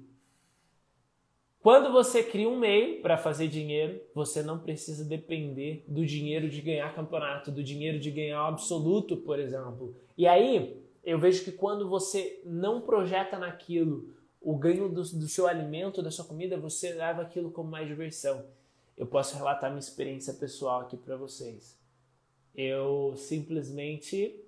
quando 1.66 1.92
você 1.92 2.22
cria 2.22 2.48
um 2.48 2.60
meio 2.60 3.02
para 3.02 3.18
fazer 3.18 3.48
dinheiro, 3.48 4.00
você 4.14 4.44
não 4.44 4.60
precisa 4.60 5.04
depender 5.04 5.84
do 5.88 6.06
dinheiro 6.06 6.48
de 6.48 6.62
ganhar 6.62 6.94
campeonato, 6.94 7.50
do 7.52 7.64
dinheiro 7.64 7.98
de 7.98 8.12
ganhar 8.12 8.44
o 8.44 8.48
absoluto, 8.50 9.18
por 9.18 9.40
exemplo. 9.40 9.96
E 10.16 10.28
aí, 10.28 10.80
eu 11.04 11.18
vejo 11.18 11.44
que 11.44 11.52
quando 11.52 11.90
você 11.90 12.40
não 12.46 12.82
projeta 12.82 13.40
naquilo 13.40 14.14
o 14.40 14.56
ganho 14.56 14.88
do, 14.88 15.02
do 15.02 15.28
seu 15.28 15.48
alimento, 15.48 16.04
da 16.04 16.12
sua 16.12 16.26
comida, 16.26 16.56
você 16.56 16.94
leva 16.94 17.24
aquilo 17.24 17.50
como 17.50 17.72
mais 17.72 17.88
diversão. 17.88 18.46
Eu 18.96 19.08
posso 19.08 19.36
relatar 19.36 19.72
minha 19.72 19.80
experiência 19.80 20.36
pessoal 20.36 20.82
aqui 20.82 20.96
para 20.96 21.18
vocês. 21.18 21.76
Eu 22.54 23.16
simplesmente 23.18 24.40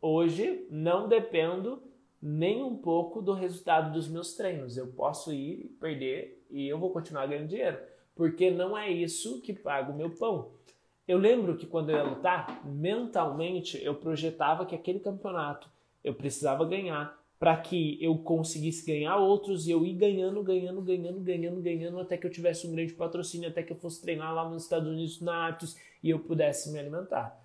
hoje 0.00 0.66
não 0.70 1.08
dependo 1.08 1.82
nem 2.20 2.62
um 2.62 2.76
pouco 2.76 3.22
do 3.22 3.32
resultado 3.32 3.92
dos 3.92 4.08
meus 4.08 4.34
treinos. 4.34 4.76
Eu 4.76 4.88
posso 4.88 5.32
ir 5.32 5.76
perder 5.80 6.44
e 6.50 6.68
eu 6.68 6.78
vou 6.78 6.90
continuar 6.90 7.26
ganhando 7.26 7.48
dinheiro, 7.48 7.78
porque 8.14 8.50
não 8.50 8.76
é 8.76 8.90
isso 8.90 9.40
que 9.40 9.52
paga 9.52 9.92
o 9.92 9.96
meu 9.96 10.10
pão. 10.10 10.52
Eu 11.08 11.18
lembro 11.18 11.56
que 11.56 11.66
quando 11.66 11.90
eu 11.90 11.96
ia 11.96 12.02
lutar, 12.02 12.64
mentalmente 12.66 13.82
eu 13.82 13.94
projetava 13.94 14.66
que 14.66 14.74
aquele 14.74 15.00
campeonato 15.00 15.68
eu 16.04 16.14
precisava 16.14 16.64
ganhar 16.64 17.18
para 17.38 17.56
que 17.56 17.96
eu 18.04 18.18
conseguisse 18.18 18.86
ganhar 18.86 19.16
outros 19.16 19.66
e 19.66 19.70
eu 19.70 19.84
ir 19.84 19.94
ganhando, 19.94 20.42
ganhando, 20.42 20.82
ganhando, 20.82 21.20
ganhando, 21.20 21.60
ganhando 21.62 21.98
até 21.98 22.18
que 22.18 22.26
eu 22.26 22.30
tivesse 22.30 22.66
um 22.66 22.72
grande 22.72 22.92
patrocínio, 22.92 23.48
até 23.48 23.62
que 23.62 23.72
eu 23.72 23.76
fosse 23.76 24.02
treinar 24.02 24.34
lá 24.34 24.46
nos 24.46 24.64
Estados 24.64 24.86
Unidos 24.86 25.22
na 25.22 25.48
Atos 25.48 25.74
e 26.02 26.10
eu 26.10 26.18
pudesse 26.18 26.70
me 26.70 26.78
alimentar. 26.78 27.42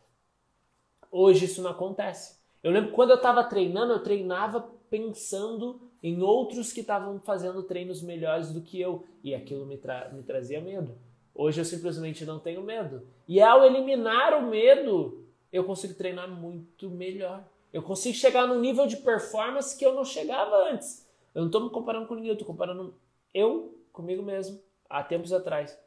Hoje 1.10 1.46
isso 1.46 1.62
não 1.62 1.72
acontece. 1.72 2.45
Eu 2.66 2.72
lembro 2.72 2.94
quando 2.94 3.12
eu 3.12 3.18
estava 3.18 3.44
treinando, 3.44 3.94
eu 3.94 4.02
treinava 4.02 4.60
pensando 4.90 5.80
em 6.02 6.24
outros 6.24 6.74
que 6.74 6.82
estavam 6.82 7.20
fazendo 7.20 7.62
treinos 7.62 8.02
melhores 8.02 8.52
do 8.52 8.60
que 8.60 8.82
eu 8.82 9.06
e 9.24 9.36
aquilo 9.36 9.68
me, 9.68 9.78
tra 9.78 10.10
me 10.12 10.24
trazia 10.24 10.60
medo. 10.60 10.98
Hoje 11.36 11.62
eu 11.62 11.66
simplesmente 11.66 12.26
não 12.26 12.40
tenho 12.40 12.64
medo. 12.64 13.08
E 13.28 13.40
ao 13.40 13.64
eliminar 13.64 14.34
o 14.34 14.50
medo, 14.50 15.28
eu 15.54 15.64
consigo 15.64 15.94
treinar 15.94 16.28
muito 16.28 16.90
melhor. 16.90 17.48
Eu 17.72 17.84
consigo 17.84 18.16
chegar 18.16 18.48
num 18.48 18.60
nível 18.60 18.88
de 18.88 18.98
performance 18.98 19.78
que 19.78 19.86
eu 19.86 19.94
não 19.94 20.04
chegava 20.04 20.68
antes. 20.72 21.08
Eu 21.36 21.42
não 21.42 21.50
estou 21.50 21.66
me 21.66 21.70
comparando 21.70 22.08
com 22.08 22.16
ninguém, 22.16 22.30
eu 22.30 22.34
estou 22.34 22.48
comparando 22.48 22.96
eu 23.32 23.78
comigo 23.94 24.24
mesmo, 24.24 24.60
há 24.90 25.04
tempos 25.04 25.32
atrás. 25.32 25.80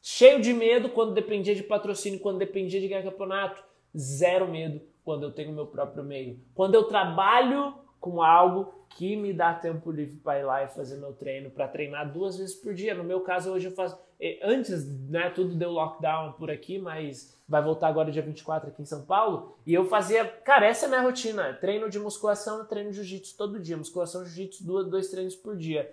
Cheio 0.00 0.40
de 0.40 0.54
medo 0.54 0.88
quando 0.88 1.12
dependia 1.12 1.54
de 1.54 1.62
patrocínio, 1.62 2.20
quando 2.20 2.38
dependia 2.38 2.80
de 2.80 2.88
ganhar 2.88 3.02
campeonato. 3.02 3.62
Zero 3.94 4.48
medo 4.48 4.80
quando 5.04 5.24
eu 5.24 5.32
tenho 5.32 5.52
meu 5.52 5.66
próprio 5.66 6.04
meio. 6.04 6.38
Quando 6.54 6.74
eu 6.74 6.84
trabalho 6.84 7.74
com 8.00 8.22
algo 8.22 8.74
que 8.96 9.16
me 9.16 9.32
dá 9.32 9.54
tempo 9.54 9.90
livre 9.90 10.16
para 10.16 10.40
ir 10.40 10.44
lá 10.44 10.64
e 10.64 10.68
fazer 10.68 10.96
meu 10.96 11.12
treino, 11.12 11.50
para 11.50 11.68
treinar 11.68 12.12
duas 12.12 12.36
vezes 12.36 12.54
por 12.54 12.74
dia. 12.74 12.94
No 12.94 13.04
meu 13.04 13.20
caso, 13.20 13.52
hoje 13.52 13.68
eu 13.68 13.72
faço. 13.72 13.98
Antes, 14.42 14.86
né, 15.08 15.30
tudo 15.30 15.54
deu 15.54 15.70
lockdown 15.70 16.32
por 16.32 16.50
aqui, 16.50 16.78
mas 16.78 17.36
vai 17.48 17.62
voltar 17.62 17.88
agora 17.88 18.10
dia 18.10 18.22
24 18.22 18.68
aqui 18.68 18.82
em 18.82 18.86
São 18.86 19.04
Paulo. 19.04 19.56
E 19.66 19.72
eu 19.72 19.84
fazia, 19.86 20.24
cara, 20.24 20.66
essa 20.66 20.84
é 20.84 20.86
a 20.86 20.90
minha 20.90 21.02
rotina: 21.02 21.54
treino 21.54 21.88
de 21.88 21.98
musculação, 21.98 22.64
treino 22.66 22.90
de 22.90 22.96
jiu-jitsu 22.96 23.36
todo 23.36 23.60
dia. 23.60 23.76
Musculação, 23.76 24.24
jiu-jitsu, 24.24 24.64
dois, 24.64 24.86
dois 24.88 25.08
treinos 25.08 25.34
por 25.34 25.56
dia. 25.56 25.90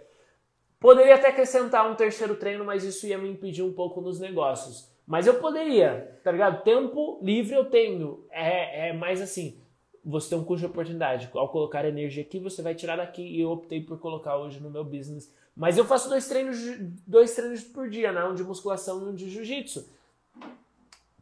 Poderia 0.80 1.16
até 1.16 1.30
acrescentar 1.30 1.90
um 1.90 1.96
terceiro 1.96 2.36
treino, 2.36 2.64
mas 2.64 2.84
isso 2.84 3.06
ia 3.06 3.18
me 3.18 3.30
impedir 3.30 3.64
um 3.64 3.74
pouco 3.74 4.00
nos 4.02 4.20
negócios. 4.20 4.89
Mas 5.10 5.26
eu 5.26 5.40
poderia, 5.40 6.20
tá 6.24 6.32
ligado? 6.32 6.64
Tempo 6.64 7.20
livre 7.24 7.56
eu 7.56 7.66
tenho. 7.66 8.28
É, 8.30 8.90
é 8.90 8.94
mais 8.94 9.20
assim, 9.20 9.60
você 10.06 10.30
tem 10.30 10.38
um 10.38 10.44
custo 10.44 10.68
de 10.68 10.72
oportunidade. 10.72 11.28
Ao 11.34 11.50
colocar 11.50 11.84
energia 11.84 12.22
aqui, 12.22 12.38
você 12.38 12.62
vai 12.62 12.76
tirar 12.76 12.98
daqui. 12.98 13.24
E 13.24 13.42
eu 13.42 13.50
optei 13.50 13.82
por 13.82 13.98
colocar 13.98 14.38
hoje 14.38 14.60
no 14.60 14.70
meu 14.70 14.84
business. 14.84 15.34
Mas 15.56 15.80
eu 15.80 15.84
faço 15.84 16.10
dois 16.10 16.28
treinos, 16.28 16.60
dois 17.08 17.34
treinos 17.34 17.64
por 17.64 17.90
dia, 17.90 18.12
né? 18.12 18.24
Um 18.24 18.36
de 18.36 18.44
musculação 18.44 19.02
e 19.02 19.10
um 19.10 19.16
de 19.16 19.32
jiu-jitsu. 19.32 19.90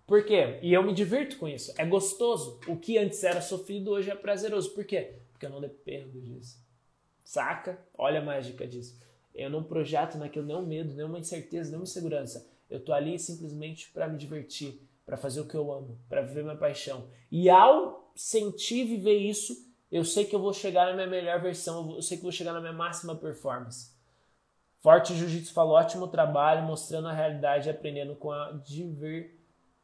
Por 0.05 0.25
quê? 0.25 0.59
E 0.61 0.73
eu 0.73 0.83
me 0.83 0.93
divirto 0.93 1.37
com 1.37 1.47
isso. 1.47 1.73
É 1.77 1.85
gostoso. 1.85 2.59
O 2.67 2.75
que 2.75 2.97
antes 2.97 3.23
era 3.23 3.39
sofrido, 3.39 3.91
hoje 3.91 4.11
é 4.11 4.15
prazeroso. 4.15 4.71
Por 4.71 4.83
quê? 4.83 5.13
Porque 5.31 5.45
eu 5.45 5.49
não 5.49 5.61
dependo 5.61 6.19
disso. 6.19 6.61
Saca? 7.23 7.79
Olha 7.97 8.19
a 8.19 8.25
mágica 8.25 8.67
disso. 8.67 8.99
Eu 9.33 9.49
não 9.49 9.63
projeto 9.63 10.17
naquilo 10.17 10.45
nenhum 10.45 10.65
medo, 10.65 10.93
nenhuma 10.93 11.19
incerteza, 11.19 11.69
nenhuma 11.69 11.85
insegurança. 11.85 12.56
Eu 12.69 12.83
tô 12.83 12.93
ali 12.93 13.17
simplesmente 13.17 13.91
para 13.91 14.07
me 14.07 14.17
divertir, 14.17 14.81
para 15.05 15.17
fazer 15.17 15.41
o 15.41 15.47
que 15.47 15.55
eu 15.55 15.71
amo, 15.71 15.99
para 16.09 16.21
viver 16.21 16.43
minha 16.43 16.57
paixão. 16.57 17.09
E 17.31 17.49
ao 17.49 18.11
sentir 18.15 18.85
viver 18.85 19.17
isso, 19.17 19.55
eu 19.91 20.03
sei 20.03 20.25
que 20.25 20.35
eu 20.35 20.41
vou 20.41 20.53
chegar 20.53 20.87
na 20.87 20.93
minha 20.93 21.07
melhor 21.07 21.41
versão, 21.41 21.95
eu 21.95 22.01
sei 22.01 22.17
que 22.17 22.21
eu 22.21 22.27
vou 22.27 22.31
chegar 22.31 22.53
na 22.53 22.59
minha 22.59 22.73
máxima 22.73 23.15
performance. 23.15 23.95
Forte 24.79 25.15
Jiu-Jitsu 25.15 25.53
falou 25.53 25.75
ótimo 25.75 26.07
trabalho, 26.07 26.65
mostrando 26.65 27.07
a 27.07 27.13
realidade 27.13 27.67
e 27.67 27.71
aprendendo 27.71 28.15
com 28.15 28.31
a 28.31 28.51
diver 28.51 29.37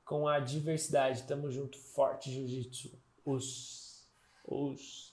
com 0.06 0.28
a 0.28 0.40
diversidade. 0.40 1.24
Tamo 1.24 1.50
junto, 1.50 1.78
forte 1.78 2.32
jiu-jitsu. 2.32 2.92
Os. 3.26 4.08
Os. 4.46 5.13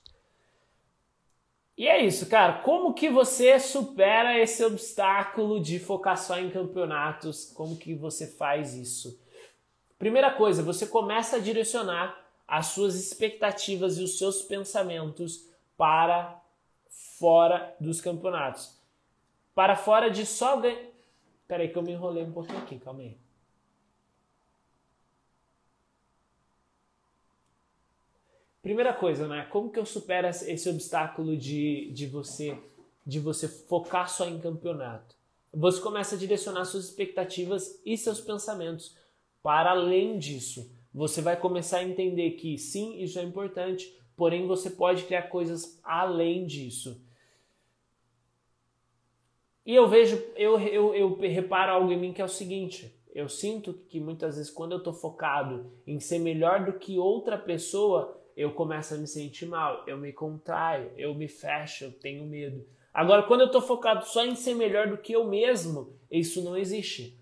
E 1.80 1.88
é 1.88 2.04
isso, 2.04 2.26
cara. 2.26 2.60
Como 2.60 2.92
que 2.92 3.08
você 3.08 3.58
supera 3.58 4.38
esse 4.38 4.62
obstáculo 4.62 5.58
de 5.58 5.78
focar 5.78 6.14
só 6.18 6.38
em 6.38 6.50
campeonatos? 6.50 7.50
Como 7.54 7.74
que 7.78 7.94
você 7.94 8.26
faz 8.26 8.74
isso? 8.74 9.18
Primeira 9.98 10.30
coisa, 10.30 10.62
você 10.62 10.86
começa 10.86 11.36
a 11.36 11.40
direcionar 11.40 12.22
as 12.46 12.66
suas 12.66 12.96
expectativas 12.96 13.96
e 13.96 14.02
os 14.02 14.18
seus 14.18 14.42
pensamentos 14.42 15.48
para 15.74 16.38
fora 17.18 17.74
dos 17.80 17.98
campeonatos. 17.98 18.78
Para 19.54 19.74
fora 19.74 20.10
de 20.10 20.26
só 20.26 20.58
ganhar. 20.58 20.84
Peraí 21.48 21.70
que 21.70 21.78
eu 21.78 21.82
me 21.82 21.92
enrolei 21.92 22.24
um 22.24 22.32
pouquinho 22.32 22.58
aqui, 22.58 22.78
calma 22.78 23.00
aí. 23.00 23.16
Primeira 28.62 28.92
coisa, 28.92 29.26
né? 29.26 29.46
Como 29.50 29.70
que 29.70 29.78
eu 29.78 29.86
supero 29.86 30.28
esse 30.28 30.68
obstáculo 30.68 31.36
de, 31.36 31.90
de 31.92 32.06
você 32.06 32.58
de 33.06 33.18
você 33.18 33.48
focar 33.48 34.08
só 34.08 34.28
em 34.28 34.38
campeonato? 34.38 35.16
Você 35.52 35.80
começa 35.80 36.14
a 36.14 36.18
direcionar 36.18 36.64
suas 36.64 36.84
expectativas 36.84 37.80
e 37.84 37.96
seus 37.96 38.20
pensamentos 38.20 38.96
para 39.42 39.70
além 39.70 40.18
disso. 40.18 40.70
Você 40.92 41.22
vai 41.22 41.36
começar 41.36 41.78
a 41.78 41.84
entender 41.84 42.32
que 42.32 42.58
sim, 42.58 43.00
isso 43.02 43.18
é 43.18 43.22
importante, 43.22 43.92
porém 44.16 44.46
você 44.46 44.70
pode 44.70 45.04
criar 45.04 45.22
coisas 45.22 45.80
além 45.82 46.46
disso. 46.46 47.02
E 49.64 49.74
eu 49.74 49.88
vejo, 49.88 50.22
eu, 50.36 50.60
eu, 50.60 50.94
eu 50.94 51.16
reparo 51.16 51.72
algo 51.72 51.92
em 51.92 51.98
mim 51.98 52.12
que 52.12 52.20
é 52.20 52.24
o 52.24 52.28
seguinte: 52.28 52.94
eu 53.14 53.28
sinto 53.28 53.72
que 53.88 53.98
muitas 53.98 54.36
vezes 54.36 54.50
quando 54.50 54.72
eu 54.72 54.78
estou 54.78 54.92
focado 54.92 55.72
em 55.86 55.98
ser 55.98 56.18
melhor 56.18 56.64
do 56.64 56.74
que 56.74 56.98
outra 56.98 57.38
pessoa, 57.38 58.19
eu 58.36 58.52
começo 58.52 58.94
a 58.94 58.98
me 58.98 59.06
sentir 59.06 59.46
mal, 59.46 59.84
eu 59.86 59.96
me 59.96 60.12
contraio, 60.12 60.90
eu 60.96 61.14
me 61.14 61.28
fecho, 61.28 61.84
eu 61.84 61.92
tenho 61.92 62.24
medo. 62.26 62.66
Agora, 62.92 63.22
quando 63.22 63.42
eu 63.42 63.46
estou 63.46 63.62
focado 63.62 64.04
só 64.04 64.24
em 64.24 64.34
ser 64.34 64.54
melhor 64.54 64.88
do 64.88 64.98
que 64.98 65.12
eu 65.12 65.26
mesmo, 65.26 65.98
isso 66.10 66.42
não 66.42 66.56
existe. 66.56 67.18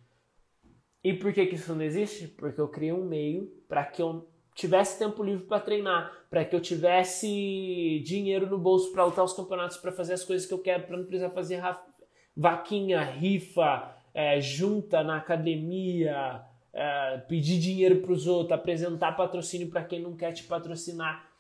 E 1.05 1.13
por 1.13 1.33
que, 1.33 1.47
que 1.47 1.55
isso 1.55 1.75
não 1.75 1.83
existe? 1.83 2.27
Porque 2.27 2.61
eu 2.61 2.69
criei 2.69 2.93
um 2.93 3.05
meio 3.05 3.47
para 3.69 3.85
que 3.85 4.03
eu 4.03 4.29
tivesse 4.55 4.99
tempo 4.99 5.23
livre 5.23 5.47
para 5.47 5.61
treinar, 5.61 6.27
para 6.29 6.45
que 6.45 6.55
eu 6.55 6.61
tivesse 6.61 8.03
dinheiro 8.05 8.47
no 8.49 8.59
bolso 8.59 8.91
para 8.93 9.05
lutar 9.05 9.25
os 9.25 9.33
campeonatos, 9.33 9.77
para 9.77 9.93
fazer 9.93 10.15
as 10.15 10.25
coisas 10.25 10.47
que 10.47 10.53
eu 10.53 10.59
quero, 10.59 10.85
para 10.85 10.97
não 10.97 11.05
precisar 11.05 11.31
fazer 11.31 11.63
vaquinha, 12.37 13.03
rifa, 13.03 13.95
é, 14.13 14.41
junta 14.41 15.05
na 15.05 15.19
academia, 15.19 16.43
é, 16.73 17.19
pedir 17.29 17.59
dinheiro 17.59 18.01
para 18.01 18.13
os 18.13 18.27
outros, 18.27 18.53
apresentar 18.53 19.13
patrocínio 19.13 19.69
para 19.69 19.85
quem 19.85 20.01
não 20.01 20.17
quer 20.17 20.33
te 20.33 20.45
patrocinar. 20.45 21.31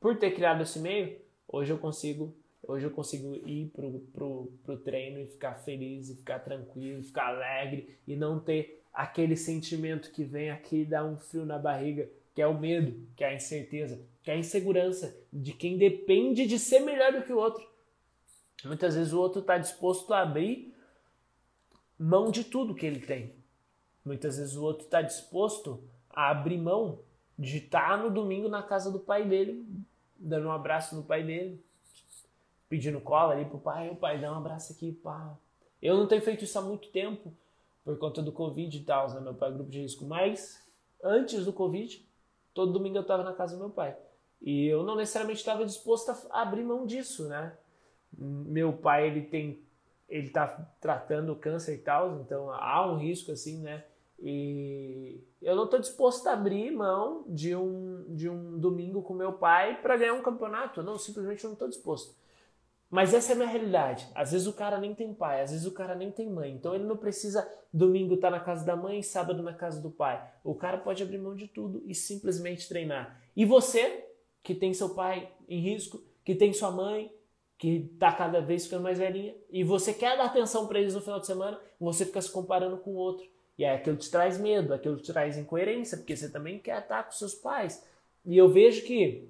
Por 0.00 0.18
ter 0.18 0.32
criado 0.32 0.62
esse 0.62 0.78
meio, 0.78 1.16
hoje 1.48 1.72
eu 1.72 1.78
consigo, 1.78 2.34
hoje 2.62 2.86
eu 2.86 2.90
consigo 2.90 3.34
ir 3.46 3.70
pro, 3.74 4.00
pro, 4.12 4.52
pro 4.64 4.76
treino 4.78 5.20
e 5.20 5.26
ficar 5.26 5.54
feliz, 5.54 6.10
e 6.10 6.16
ficar 6.16 6.40
tranquilo, 6.40 7.02
ficar 7.02 7.28
alegre 7.28 7.96
e 8.06 8.16
não 8.16 8.38
ter 8.38 8.82
aquele 8.92 9.36
sentimento 9.36 10.10
que 10.10 10.24
vem 10.24 10.50
aqui 10.50 10.82
e 10.82 10.84
dá 10.84 11.04
um 11.04 11.16
frio 11.16 11.44
na 11.44 11.58
barriga, 11.58 12.08
que 12.34 12.42
é 12.42 12.46
o 12.46 12.58
medo, 12.58 13.06
que 13.16 13.24
é 13.24 13.28
a 13.28 13.34
incerteza, 13.34 14.00
que 14.22 14.30
é 14.30 14.34
a 14.34 14.38
insegurança 14.38 15.16
de 15.32 15.52
quem 15.52 15.76
depende 15.76 16.46
de 16.46 16.58
ser 16.58 16.80
melhor 16.80 17.12
do 17.12 17.22
que 17.22 17.32
o 17.32 17.38
outro. 17.38 17.66
Muitas 18.64 18.94
vezes 18.94 19.12
o 19.12 19.20
outro 19.20 19.40
está 19.40 19.58
disposto 19.58 20.12
a 20.12 20.22
abrir 20.22 20.74
mão 21.98 22.30
de 22.30 22.44
tudo 22.44 22.74
que 22.74 22.84
ele 22.84 23.00
tem. 23.00 23.34
Muitas 24.06 24.38
vezes 24.38 24.54
o 24.54 24.62
outro 24.62 24.84
está 24.84 25.02
disposto 25.02 25.82
a 26.08 26.30
abrir 26.30 26.58
mão 26.58 27.00
de 27.36 27.58
estar 27.58 27.98
no 27.98 28.08
domingo 28.08 28.48
na 28.48 28.62
casa 28.62 28.90
do 28.90 29.00
pai 29.00 29.28
dele, 29.28 29.66
dando 30.16 30.46
um 30.46 30.52
abraço 30.52 30.94
no 30.94 31.02
pai 31.02 31.24
dele, 31.24 31.60
pedindo 32.68 33.00
cola 33.00 33.34
ali 33.34 33.44
pro 33.44 33.58
pai, 33.58 33.90
o 33.90 33.96
pai 33.96 34.20
dá 34.20 34.32
um 34.32 34.36
abraço 34.36 34.72
aqui, 34.72 34.92
pá. 34.92 35.36
Eu 35.82 35.96
não 35.96 36.06
tenho 36.06 36.22
feito 36.22 36.44
isso 36.44 36.56
há 36.56 36.62
muito 36.62 36.88
tempo, 36.90 37.34
por 37.84 37.98
conta 37.98 38.22
do 38.22 38.30
Covid 38.30 38.76
e 38.76 38.84
tal, 38.84 39.10
né? 39.10 39.20
Meu 39.20 39.34
pai 39.34 39.50
é 39.50 39.52
grupo 39.52 39.70
de 39.70 39.80
risco. 39.80 40.06
Mas 40.06 40.64
antes 41.02 41.44
do 41.44 41.52
Covid, 41.52 42.08
todo 42.54 42.72
domingo 42.72 42.96
eu 42.96 43.02
estava 43.02 43.24
na 43.24 43.32
casa 43.32 43.56
do 43.56 43.58
meu 43.58 43.70
pai. 43.70 43.96
E 44.40 44.66
eu 44.66 44.84
não 44.84 44.94
necessariamente 44.94 45.40
estava 45.40 45.66
disposto 45.66 46.10
a 46.30 46.42
abrir 46.42 46.62
mão 46.62 46.86
disso, 46.86 47.28
né? 47.28 47.56
Meu 48.16 48.72
pai, 48.72 49.08
ele 49.08 49.22
tem 49.22 49.66
ele 50.08 50.30
tá 50.30 50.46
tratando 50.80 51.34
câncer 51.34 51.74
e 51.74 51.78
tal, 51.78 52.20
então 52.20 52.50
há 52.52 52.86
um 52.86 52.96
risco 52.96 53.32
assim, 53.32 53.60
né? 53.60 53.84
E 54.18 55.22
eu 55.42 55.54
não 55.54 55.64
estou 55.64 55.78
disposto 55.78 56.26
a 56.26 56.32
abrir 56.32 56.70
mão 56.70 57.24
de 57.28 57.54
um, 57.54 58.04
de 58.14 58.28
um 58.28 58.58
domingo 58.58 59.02
com 59.02 59.14
meu 59.14 59.34
pai 59.34 59.80
para 59.80 59.96
ganhar 59.96 60.14
um 60.14 60.22
campeonato. 60.22 60.82
Não, 60.82 60.98
simplesmente 60.98 61.44
não 61.44 61.52
estou 61.52 61.68
disposto. 61.68 62.14
Mas 62.88 63.12
essa 63.12 63.32
é 63.32 63.34
a 63.34 63.36
minha 63.36 63.48
realidade. 63.48 64.08
Às 64.14 64.32
vezes 64.32 64.46
o 64.46 64.52
cara 64.52 64.78
nem 64.78 64.94
tem 64.94 65.12
pai, 65.12 65.42
às 65.42 65.50
vezes 65.50 65.66
o 65.66 65.72
cara 65.72 65.94
nem 65.94 66.10
tem 66.10 66.30
mãe. 66.30 66.52
Então 66.52 66.74
ele 66.74 66.84
não 66.84 66.96
precisa 66.96 67.46
domingo 67.72 68.14
estar 68.14 68.30
tá 68.30 68.38
na 68.38 68.42
casa 68.42 68.64
da 68.64 68.76
mãe, 68.76 69.02
sábado 69.02 69.42
na 69.42 69.52
casa 69.52 69.80
do 69.80 69.90
pai. 69.90 70.24
O 70.42 70.54
cara 70.54 70.78
pode 70.78 71.02
abrir 71.02 71.18
mão 71.18 71.34
de 71.34 71.48
tudo 71.48 71.82
e 71.84 71.94
simplesmente 71.94 72.68
treinar. 72.68 73.20
E 73.36 73.44
você, 73.44 74.06
que 74.42 74.54
tem 74.54 74.72
seu 74.72 74.90
pai 74.90 75.30
em 75.48 75.60
risco, 75.60 76.02
que 76.24 76.34
tem 76.34 76.52
sua 76.52 76.70
mãe, 76.70 77.12
que 77.58 77.90
está 77.92 78.12
cada 78.12 78.40
vez 78.40 78.64
ficando 78.64 78.82
mais 78.82 78.98
velhinha, 78.98 79.34
e 79.50 79.64
você 79.64 79.92
quer 79.92 80.16
dar 80.16 80.26
atenção 80.26 80.66
para 80.66 80.78
eles 80.78 80.94
no 80.94 81.00
final 81.00 81.18
de 81.18 81.26
semana, 81.26 81.58
você 81.80 82.04
fica 82.04 82.20
se 82.20 82.30
comparando 82.30 82.76
com 82.78 82.90
o 82.92 82.96
outro. 82.96 83.26
E 83.58 83.64
aí 83.64 83.76
aquilo 83.76 83.96
te 83.96 84.10
traz 84.10 84.38
medo, 84.38 84.74
aquilo 84.74 84.96
te 84.96 85.12
traz 85.12 85.36
incoerência, 85.36 85.96
porque 85.96 86.16
você 86.16 86.30
também 86.30 86.58
quer 86.58 86.80
estar 86.82 87.04
com 87.04 87.12
seus 87.12 87.34
pais. 87.34 87.84
E 88.24 88.36
eu 88.36 88.48
vejo 88.48 88.84
que 88.84 89.28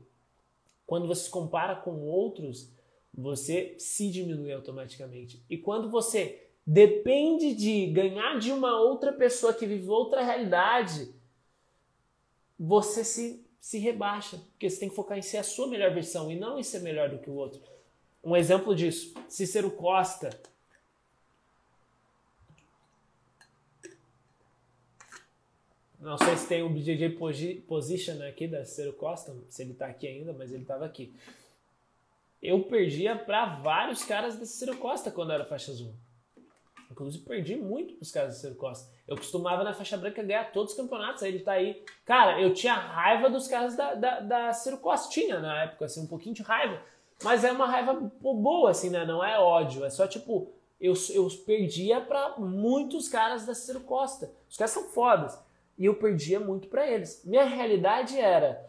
quando 0.87 1.06
você 1.06 1.25
se 1.25 1.30
compara 1.30 1.76
com 1.76 2.02
outros, 2.02 2.71
você 3.12 3.75
se 3.78 4.11
diminui 4.11 4.52
automaticamente. 4.52 5.42
E 5.49 5.56
quando 5.56 5.90
você 5.90 6.49
depende 6.66 7.54
de 7.54 7.87
ganhar 7.87 8.38
de 8.38 8.50
uma 8.50 8.80
outra 8.80 9.12
pessoa 9.12 9.54
que 9.54 9.66
vive 9.66 9.88
outra 9.88 10.23
realidade, 10.23 11.14
você 12.59 13.04
se, 13.04 13.47
se 13.61 13.78
rebaixa, 13.78 14.38
porque 14.38 14.68
você 14.68 14.80
tem 14.80 14.88
que 14.88 14.95
focar 14.95 15.16
em 15.16 15.23
ser 15.23 15.38
a 15.38 15.42
sua 15.45 15.68
melhor 15.68 15.92
versão 15.95 16.30
e 16.30 16.38
não 16.38 16.59
em 16.59 16.62
ser 16.62 16.80
melhor 16.80 17.09
do 17.09 17.18
que 17.18 17.30
o 17.30 17.35
outro. 17.35 17.61
Um 18.23 18.37
exemplo 18.37 18.75
disso, 18.75 19.14
Cícero 19.28 19.71
Costa. 19.71 20.30
Não 26.00 26.19
sei 26.19 26.37
se 26.37 26.47
tem 26.47 26.62
o 26.62 26.69
BJJ 26.69 27.11
Position 27.67 28.23
aqui 28.23 28.47
da 28.47 28.65
Cícero 28.65 28.93
Costa, 28.93 29.35
se 29.49 29.62
ele 29.62 29.73
está 29.73 29.87
aqui 29.87 30.07
ainda, 30.07 30.33
mas 30.33 30.53
ele 30.53 30.62
estava 30.62 30.85
aqui 30.85 31.15
eu 32.43 32.62
perdia 32.62 33.17
para 33.17 33.47
vários 33.57 34.05
caras 34.05 34.38
da 34.38 34.47
Cícero 34.47 34.76
Costa 34.76 35.11
quando 35.11 35.33
era 35.33 35.45
faixa 35.45 35.73
azul. 35.73 35.93
Inclusive, 36.91 37.25
perdi 37.25 37.57
muito 37.57 37.95
pros 37.95 38.12
caras 38.12 38.29
da 38.31 38.35
Cícero 38.37 38.55
Costa. 38.55 38.88
Eu 39.09 39.17
costumava 39.17 39.65
na 39.65 39.75
faixa 39.75 39.97
branca 39.97 40.23
ganhar 40.23 40.53
todos 40.53 40.73
os 40.73 40.76
campeonatos, 40.76 41.23
aí 41.23 41.31
ele 41.31 41.41
tá 41.41 41.53
aí. 41.53 41.83
Cara, 42.05 42.41
eu 42.41 42.55
tinha 42.55 42.75
raiva 42.75 43.29
dos 43.29 43.49
caras 43.49 43.76
da, 43.76 43.95
da, 43.95 44.21
da 44.21 44.53
Cícero 44.53 44.79
Costa. 44.79 45.11
Tinha 45.11 45.41
na 45.41 45.65
época, 45.65 45.87
assim, 45.87 46.03
um 46.03 46.07
pouquinho 46.07 46.35
de 46.35 46.43
raiva. 46.43 46.81
Mas 47.25 47.43
é 47.43 47.50
uma 47.50 47.67
raiva 47.67 47.95
boa, 48.21 48.71
assim, 48.71 48.91
né? 48.91 49.05
Não 49.05 49.25
é 49.25 49.38
ódio. 49.38 49.85
É 49.85 49.91
só 49.91 50.07
tipo, 50.07 50.53
eu, 50.81 50.95
eu 51.12 51.29
perdia 51.45 52.00
para 52.00 52.37
muitos 52.38 53.09
caras 53.09 53.45
da 53.45 53.55
Cícero 53.55 53.81
Costa. 53.81 54.31
Os 54.49 54.57
caras 54.57 54.71
são 54.71 54.85
fodas. 54.91 55.37
E 55.78 55.85
eu 55.85 55.95
perdia 55.95 56.40
muito 56.40 56.68
para 56.68 56.87
eles. 56.87 57.23
Minha 57.25 57.45
realidade 57.45 58.18
era 58.18 58.66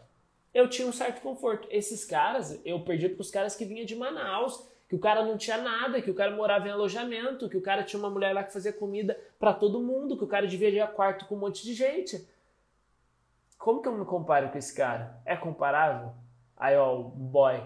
eu 0.52 0.68
tinha 0.68 0.88
um 0.88 0.92
certo 0.92 1.20
conforto. 1.20 1.68
Esses 1.70 2.04
caras, 2.04 2.60
eu 2.64 2.80
perdi 2.80 3.08
para 3.08 3.20
os 3.20 3.30
caras 3.30 3.54
que 3.54 3.64
vinha 3.64 3.84
de 3.84 3.94
Manaus, 3.94 4.68
que 4.88 4.96
o 4.96 4.98
cara 4.98 5.24
não 5.24 5.36
tinha 5.36 5.58
nada, 5.58 6.00
que 6.00 6.10
o 6.10 6.14
cara 6.14 6.34
morava 6.34 6.66
em 6.66 6.70
alojamento, 6.70 7.48
que 7.48 7.56
o 7.56 7.62
cara 7.62 7.82
tinha 7.82 8.00
uma 8.00 8.10
mulher 8.10 8.32
lá 8.32 8.42
que 8.42 8.52
fazia 8.52 8.72
comida 8.72 9.18
para 9.38 9.52
todo 9.52 9.80
mundo, 9.80 10.16
que 10.16 10.24
o 10.24 10.28
cara 10.28 10.46
dividia 10.46 10.86
quarto 10.86 11.26
com 11.26 11.36
um 11.36 11.38
monte 11.38 11.62
de 11.62 11.74
gente. 11.74 12.26
Como 13.58 13.82
que 13.82 13.88
eu 13.88 13.92
me 13.92 14.04
comparo 14.04 14.48
com 14.48 14.58
esse 14.58 14.74
cara? 14.74 15.20
É 15.24 15.36
comparável? 15.36 16.12
Aí, 16.56 16.76
ó, 16.76 16.96
boy. 17.02 17.60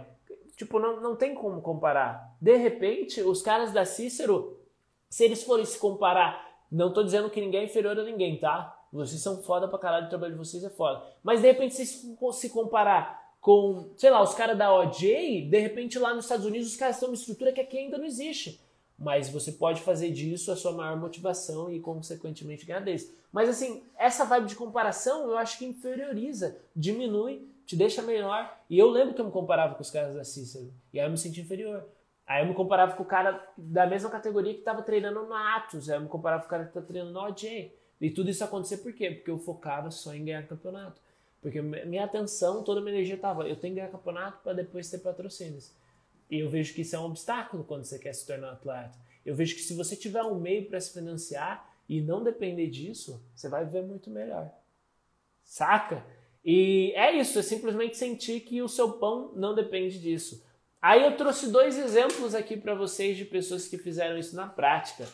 Tipo, 0.56 0.78
não, 0.78 1.00
não 1.00 1.16
tem 1.16 1.34
como 1.34 1.62
comparar. 1.62 2.34
De 2.40 2.56
repente, 2.56 3.22
os 3.22 3.40
caras 3.40 3.72
da 3.72 3.84
Cícero, 3.84 4.58
se 5.08 5.24
eles 5.24 5.42
forem 5.44 5.64
se 5.64 5.78
comparar, 5.78 6.46
não 6.70 6.92
tô 6.92 7.02
dizendo 7.02 7.30
que 7.30 7.40
ninguém 7.40 7.60
é 7.60 7.64
inferior 7.64 7.98
a 7.98 8.04
ninguém, 8.04 8.38
tá? 8.38 8.81
Vocês 8.92 9.22
são 9.22 9.42
foda 9.42 9.66
pra 9.66 9.78
caralho, 9.78 10.06
o 10.06 10.08
trabalho 10.10 10.32
de 10.32 10.38
vocês 10.38 10.62
é 10.62 10.68
foda. 10.68 11.02
Mas 11.22 11.40
de 11.40 11.46
repente, 11.46 11.74
se 11.74 11.86
se 11.86 12.50
comparar 12.50 13.22
com, 13.40 13.90
sei 13.96 14.10
lá, 14.10 14.22
os 14.22 14.34
caras 14.34 14.56
da 14.56 14.72
OJ, 14.72 15.48
de 15.48 15.58
repente 15.58 15.98
lá 15.98 16.14
nos 16.14 16.26
Estados 16.26 16.44
Unidos 16.44 16.68
os 16.68 16.76
caras 16.76 17.00
têm 17.00 17.08
uma 17.08 17.14
estrutura 17.14 17.52
que 17.52 17.60
aqui 17.60 17.78
ainda 17.78 17.98
não 17.98 18.04
existe. 18.04 18.60
Mas 18.98 19.28
você 19.28 19.50
pode 19.50 19.80
fazer 19.80 20.10
disso 20.10 20.52
a 20.52 20.56
sua 20.56 20.72
maior 20.72 20.96
motivação 20.96 21.72
e, 21.72 21.80
consequentemente, 21.80 22.64
ganhar 22.64 22.80
deles. 22.80 23.12
Mas 23.32 23.48
assim, 23.48 23.82
essa 23.98 24.24
vibe 24.24 24.46
de 24.46 24.54
comparação 24.54 25.28
eu 25.28 25.38
acho 25.38 25.58
que 25.58 25.64
inferioriza, 25.64 26.56
diminui, 26.76 27.48
te 27.66 27.74
deixa 27.74 28.02
menor. 28.02 28.56
E 28.68 28.78
eu 28.78 28.88
lembro 28.90 29.14
que 29.14 29.20
eu 29.20 29.24
me 29.24 29.32
comparava 29.32 29.74
com 29.74 29.82
os 29.82 29.90
caras 29.90 30.14
da 30.14 30.22
Cícero. 30.22 30.72
E 30.92 31.00
aí 31.00 31.06
eu 31.06 31.10
me 31.10 31.18
senti 31.18 31.40
inferior. 31.40 31.84
Aí 32.26 32.42
eu 32.42 32.48
me 32.48 32.54
comparava 32.54 32.92
com 32.92 33.02
o 33.02 33.06
cara 33.06 33.44
da 33.56 33.86
mesma 33.86 34.08
categoria 34.10 34.52
que 34.52 34.60
estava 34.60 34.82
treinando 34.82 35.22
no 35.22 35.34
Atos. 35.34 35.90
Aí 35.90 35.96
eu 35.96 36.02
me 36.02 36.08
comparava 36.08 36.42
com 36.42 36.46
o 36.46 36.50
cara 36.50 36.64
que 36.64 36.70
está 36.70 36.82
treinando 36.82 37.12
no 37.12 37.20
OJ. 37.20 37.72
E 38.02 38.10
tudo 38.10 38.30
isso 38.30 38.42
acontecia 38.42 38.78
por 38.78 38.92
quê? 38.92 39.12
Porque 39.12 39.30
eu 39.30 39.38
focava 39.38 39.88
só 39.92 40.12
em 40.12 40.24
ganhar 40.24 40.44
campeonato. 40.48 41.00
Porque 41.40 41.62
minha 41.62 42.04
atenção, 42.04 42.64
toda 42.64 42.80
a 42.80 42.82
minha 42.82 42.96
energia 42.96 43.14
estava, 43.14 43.48
eu 43.48 43.54
tenho 43.54 43.74
que 43.74 43.80
ganhar 43.80 43.92
campeonato 43.92 44.42
para 44.42 44.54
depois 44.54 44.90
ter 44.90 44.98
patrocínios. 44.98 45.72
E 46.28 46.40
eu 46.40 46.50
vejo 46.50 46.74
que 46.74 46.80
isso 46.80 46.96
é 46.96 46.98
um 46.98 47.04
obstáculo 47.04 47.62
quando 47.62 47.84
você 47.84 48.00
quer 48.00 48.12
se 48.12 48.26
tornar 48.26 48.50
atleta. 48.50 48.98
Eu 49.24 49.36
vejo 49.36 49.54
que 49.54 49.62
se 49.62 49.74
você 49.74 49.94
tiver 49.94 50.22
um 50.24 50.34
meio 50.34 50.66
para 50.66 50.80
se 50.80 50.92
financiar 50.92 51.72
e 51.88 52.00
não 52.00 52.24
depender 52.24 52.66
disso, 52.66 53.24
você 53.36 53.48
vai 53.48 53.64
viver 53.64 53.82
muito 53.82 54.10
melhor. 54.10 54.52
Saca? 55.44 56.04
E 56.44 56.92
é 56.96 57.12
isso, 57.16 57.38
é 57.38 57.42
simplesmente 57.42 57.96
sentir 57.96 58.40
que 58.40 58.60
o 58.62 58.68
seu 58.68 58.94
pão 58.94 59.30
não 59.36 59.54
depende 59.54 60.00
disso. 60.00 60.44
Aí 60.80 61.04
eu 61.04 61.16
trouxe 61.16 61.52
dois 61.52 61.78
exemplos 61.78 62.34
aqui 62.34 62.56
para 62.56 62.74
vocês 62.74 63.16
de 63.16 63.24
pessoas 63.24 63.68
que 63.68 63.78
fizeram 63.78 64.18
isso 64.18 64.34
na 64.34 64.48
prática. 64.48 65.06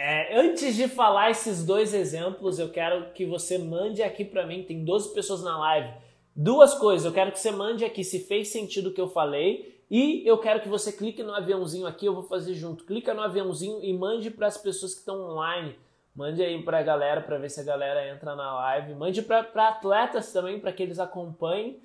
É, 0.00 0.38
antes 0.38 0.76
de 0.76 0.86
falar 0.86 1.32
esses 1.32 1.64
dois 1.66 1.92
exemplos, 1.92 2.60
eu 2.60 2.70
quero 2.70 3.10
que 3.14 3.26
você 3.26 3.58
mande 3.58 4.00
aqui 4.00 4.24
para 4.24 4.46
mim, 4.46 4.62
tem 4.62 4.84
12 4.84 5.12
pessoas 5.12 5.42
na 5.42 5.58
live. 5.58 5.92
Duas 6.36 6.72
coisas, 6.72 7.04
eu 7.04 7.12
quero 7.12 7.32
que 7.32 7.40
você 7.40 7.50
mande 7.50 7.84
aqui 7.84 8.04
se 8.04 8.20
fez 8.20 8.46
sentido 8.46 8.90
o 8.90 8.92
que 8.94 9.00
eu 9.00 9.08
falei 9.08 9.82
e 9.90 10.22
eu 10.24 10.38
quero 10.38 10.60
que 10.60 10.68
você 10.68 10.92
clique 10.92 11.20
no 11.24 11.34
aviãozinho 11.34 11.84
aqui, 11.84 12.06
eu 12.06 12.14
vou 12.14 12.22
fazer 12.22 12.54
junto. 12.54 12.84
Clica 12.84 13.12
no 13.12 13.22
aviãozinho 13.22 13.82
e 13.82 13.92
mande 13.92 14.30
para 14.30 14.46
as 14.46 14.56
pessoas 14.56 14.94
que 14.94 15.00
estão 15.00 15.20
online. 15.20 15.74
Mande 16.14 16.44
aí 16.44 16.62
para 16.62 16.78
a 16.78 16.82
galera 16.82 17.20
para 17.20 17.36
ver 17.36 17.50
se 17.50 17.60
a 17.60 17.64
galera 17.64 18.08
entra 18.08 18.36
na 18.36 18.54
live. 18.54 18.94
Mande 18.94 19.20
para 19.20 19.40
atletas 19.40 20.32
também 20.32 20.60
para 20.60 20.72
que 20.72 20.80
eles 20.80 21.00
acompanhem. 21.00 21.80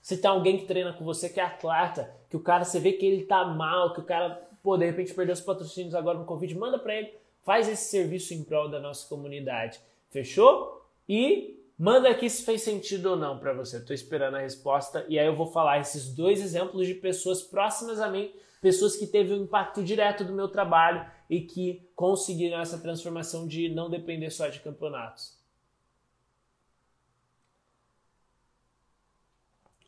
Se 0.00 0.16
tem 0.16 0.30
alguém 0.30 0.56
que 0.56 0.64
treina 0.64 0.94
com 0.94 1.04
você 1.04 1.28
que 1.28 1.38
é 1.38 1.44
atleta, 1.44 2.10
que 2.30 2.36
o 2.36 2.40
cara 2.40 2.64
você 2.64 2.80
vê 2.80 2.92
que 2.92 3.04
ele 3.04 3.24
tá 3.26 3.44
mal, 3.44 3.92
que 3.92 4.00
o 4.00 4.04
cara, 4.04 4.42
pô, 4.62 4.78
de 4.78 4.86
repente 4.86 5.12
perdeu 5.12 5.34
os 5.34 5.40
patrocínios 5.42 5.94
agora 5.94 6.16
no 6.16 6.24
Covid, 6.24 6.54
manda 6.54 6.78
para 6.78 6.94
ele 6.94 7.25
faz 7.46 7.68
esse 7.68 7.88
serviço 7.90 8.34
em 8.34 8.42
prol 8.42 8.68
da 8.68 8.80
nossa 8.80 9.08
comunidade. 9.08 9.80
Fechou? 10.10 10.84
E 11.08 11.64
manda 11.78 12.10
aqui 12.10 12.28
se 12.28 12.44
fez 12.44 12.62
sentido 12.62 13.10
ou 13.10 13.16
não 13.16 13.38
para 13.38 13.52
você. 13.52 13.76
Estou 13.76 13.94
esperando 13.94 14.34
a 14.34 14.40
resposta 14.40 15.06
e 15.08 15.16
aí 15.16 15.26
eu 15.26 15.36
vou 15.36 15.46
falar 15.46 15.78
esses 15.78 16.12
dois 16.12 16.40
exemplos 16.42 16.88
de 16.88 16.94
pessoas 16.94 17.44
próximas 17.44 18.00
a 18.00 18.10
mim, 18.10 18.32
pessoas 18.60 18.96
que 18.96 19.06
teve 19.06 19.32
um 19.32 19.44
impacto 19.44 19.84
direto 19.84 20.24
do 20.24 20.32
meu 20.32 20.48
trabalho 20.48 21.08
e 21.30 21.40
que 21.40 21.88
conseguiram 21.94 22.60
essa 22.60 22.78
transformação 22.78 23.46
de 23.46 23.68
não 23.68 23.88
depender 23.88 24.30
só 24.30 24.48
de 24.48 24.58
campeonatos. 24.58 25.38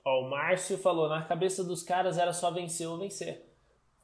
Ó, 0.05 0.21
o 0.21 0.31
Márcio 0.31 0.79
falou, 0.79 1.09
na 1.09 1.23
cabeça 1.25 1.65
dos 1.65 1.83
caras 1.83 2.19
era 2.19 2.33
só 2.33 2.53
vencer 2.53 2.87
ou 2.87 2.99
vencer. 2.99 3.48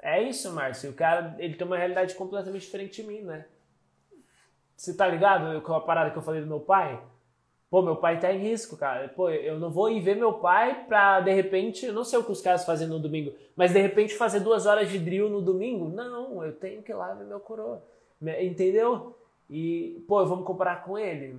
É 0.04 0.22
isso, 0.22 0.52
Márcio. 0.52 0.90
O 0.90 0.94
cara, 0.94 1.34
ele 1.38 1.54
tem 1.54 1.66
uma 1.66 1.78
realidade 1.78 2.14
completamente 2.14 2.66
diferente 2.66 3.00
de 3.00 3.08
mim, 3.08 3.22
né? 3.22 3.46
Você 4.76 4.92
tá 4.92 5.08
ligado 5.08 5.62
com 5.62 5.72
a 5.72 5.80
parada 5.80 6.10
que 6.10 6.18
eu 6.18 6.22
falei 6.22 6.42
do 6.42 6.46
meu 6.46 6.60
pai? 6.60 7.02
Pô, 7.70 7.80
meu 7.80 7.96
pai 7.96 8.20
tá 8.20 8.30
em 8.30 8.38
risco, 8.38 8.76
cara. 8.76 9.08
Pô, 9.08 9.30
eu 9.30 9.58
não 9.58 9.70
vou 9.70 9.90
ir 9.90 10.00
ver 10.00 10.14
meu 10.14 10.34
pai 10.34 10.84
pra, 10.86 11.22
de 11.22 11.32
repente, 11.32 11.90
não 11.90 12.04
sei 12.04 12.18
o 12.18 12.22
que 12.22 12.30
os 12.30 12.42
caras 12.42 12.66
fazem 12.66 12.86
no 12.86 13.00
domingo, 13.00 13.32
mas 13.56 13.72
de 13.72 13.80
repente 13.80 14.14
fazer 14.14 14.40
duas 14.40 14.66
horas 14.66 14.90
de 14.90 14.98
drill 14.98 15.30
no 15.30 15.40
domingo? 15.40 15.88
Não, 15.88 16.44
eu 16.44 16.52
tenho 16.54 16.82
que 16.82 16.92
ir 16.92 16.94
lá 16.94 17.14
ver 17.14 17.24
meu 17.24 17.40
coroa. 17.40 17.82
Entendeu? 18.42 19.16
E, 19.48 20.04
pô, 20.06 20.24
vamos 20.26 20.44
comparar 20.44 20.84
com 20.84 20.98
ele? 20.98 21.34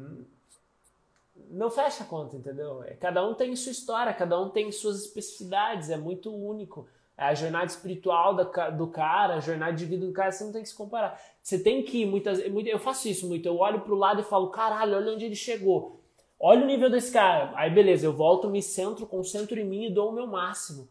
Não 1.52 1.70
fecha 1.70 2.04
a 2.04 2.08
conta, 2.08 2.36
entendeu? 2.36 2.84
É, 2.84 2.96
cada 2.96 3.24
um 3.26 3.36
tem 3.36 3.56
sua 3.56 3.72
história, 3.72 4.12
cada 4.12 4.42
um 4.42 4.50
tem 4.50 4.72
suas 4.72 5.02
especificidades, 5.02 5.92
é 5.92 5.98
muito 5.98 6.34
único. 6.34 6.88
É 7.18 7.26
a 7.26 7.34
jornada 7.34 7.66
espiritual 7.66 8.36
do 8.36 8.88
cara, 8.88 9.36
a 9.36 9.40
jornada 9.40 9.74
de 9.74 9.86
vida 9.86 10.06
do 10.06 10.12
cara, 10.12 10.32
você 10.32 10.44
não 10.44 10.52
tem 10.52 10.62
que 10.62 10.70
se 10.70 10.76
comparar. 10.76 11.20
Você 11.42 11.58
tem 11.58 11.82
que 11.82 12.06
muitas 12.06 12.40
eu 12.40 12.80
faço 12.80 13.08
isso 13.08 13.28
muito, 13.28 13.46
eu 13.46 13.58
olho 13.58 13.82
pro 13.82 13.96
lado 13.96 14.20
e 14.20 14.24
falo, 14.24 14.50
caralho, 14.50 14.98
olha 14.98 15.14
onde 15.14 15.26
ele 15.26 15.36
chegou. 15.36 16.02
Olha 16.38 16.64
o 16.64 16.68
nível 16.68 16.90
desse 16.90 17.14
cara. 17.14 17.54
Aí 17.56 17.70
beleza, 17.70 18.06
eu 18.06 18.12
volto, 18.12 18.50
me 18.50 18.62
centro, 18.62 19.06
concentro 19.06 19.58
em 19.58 19.64
mim 19.64 19.86
e 19.86 19.94
dou 19.94 20.10
o 20.10 20.14
meu 20.14 20.28
máximo. 20.28 20.90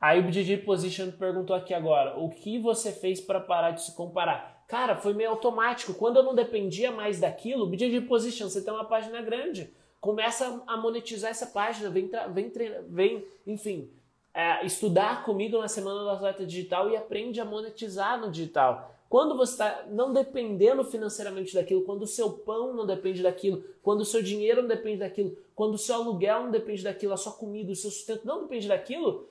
Aí 0.00 0.20
o 0.20 0.22
BJJ 0.22 0.58
Position 0.58 1.10
perguntou 1.10 1.56
aqui 1.56 1.74
agora, 1.74 2.16
o 2.18 2.28
que 2.28 2.58
você 2.58 2.92
fez 2.92 3.20
para 3.20 3.40
parar 3.40 3.72
de 3.72 3.82
se 3.82 3.94
comparar? 3.96 4.62
Cara, 4.68 4.96
foi 4.96 5.14
meio 5.14 5.30
automático. 5.30 5.94
Quando 5.94 6.16
eu 6.16 6.22
não 6.22 6.34
dependia 6.34 6.92
mais 6.92 7.18
daquilo, 7.18 7.66
BJJ 7.66 8.02
Position, 8.02 8.48
você 8.48 8.62
tem 8.62 8.72
uma 8.72 8.84
página 8.84 9.20
grande. 9.20 9.72
Começa 10.00 10.62
a 10.66 10.76
monetizar 10.76 11.30
essa 11.30 11.46
página, 11.46 11.88
vem, 11.90 12.10
vem, 12.32 12.52
vem 12.86 13.24
enfim, 13.46 13.90
é, 14.34 14.66
estudar 14.66 15.24
comigo 15.24 15.58
na 15.58 15.68
Semana 15.68 16.00
do 16.00 16.10
Atleta 16.10 16.44
Digital 16.44 16.90
e 16.90 16.96
aprende 16.96 17.40
a 17.40 17.44
monetizar 17.44 18.20
no 18.20 18.30
digital. 18.30 18.92
Quando 19.08 19.36
você 19.36 19.52
está 19.52 19.84
não 19.88 20.12
dependendo 20.12 20.82
financeiramente 20.82 21.54
daquilo, 21.54 21.82
quando 21.82 22.02
o 22.02 22.06
seu 22.06 22.30
pão 22.30 22.74
não 22.74 22.84
depende 22.84 23.22
daquilo, 23.22 23.62
quando 23.80 24.00
o 24.00 24.04
seu 24.04 24.20
dinheiro 24.20 24.62
não 24.62 24.68
depende 24.68 24.98
daquilo, 24.98 25.38
quando 25.54 25.74
o 25.74 25.78
seu 25.78 25.94
aluguel 25.94 26.42
não 26.42 26.50
depende 26.50 26.82
daquilo, 26.82 27.12
a 27.12 27.16
sua 27.16 27.32
comida, 27.32 27.70
o 27.70 27.76
seu 27.76 27.90
sustento 27.90 28.26
não 28.26 28.42
depende 28.42 28.66
daquilo, 28.66 29.28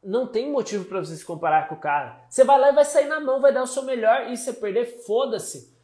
não 0.00 0.26
tem 0.26 0.52
motivo 0.52 0.84
para 0.84 1.00
você 1.00 1.16
se 1.16 1.24
comparar 1.24 1.66
com 1.66 1.74
o 1.74 1.80
cara. 1.80 2.24
Você 2.28 2.44
vai 2.44 2.60
lá 2.60 2.68
e 2.68 2.74
vai 2.74 2.84
sair 2.84 3.06
na 3.06 3.18
mão, 3.18 3.40
vai 3.40 3.52
dar 3.52 3.62
o 3.62 3.66
seu 3.66 3.82
melhor 3.82 4.30
e 4.30 4.36
se 4.36 4.52
perder, 4.52 5.02
foda-se. 5.04 5.74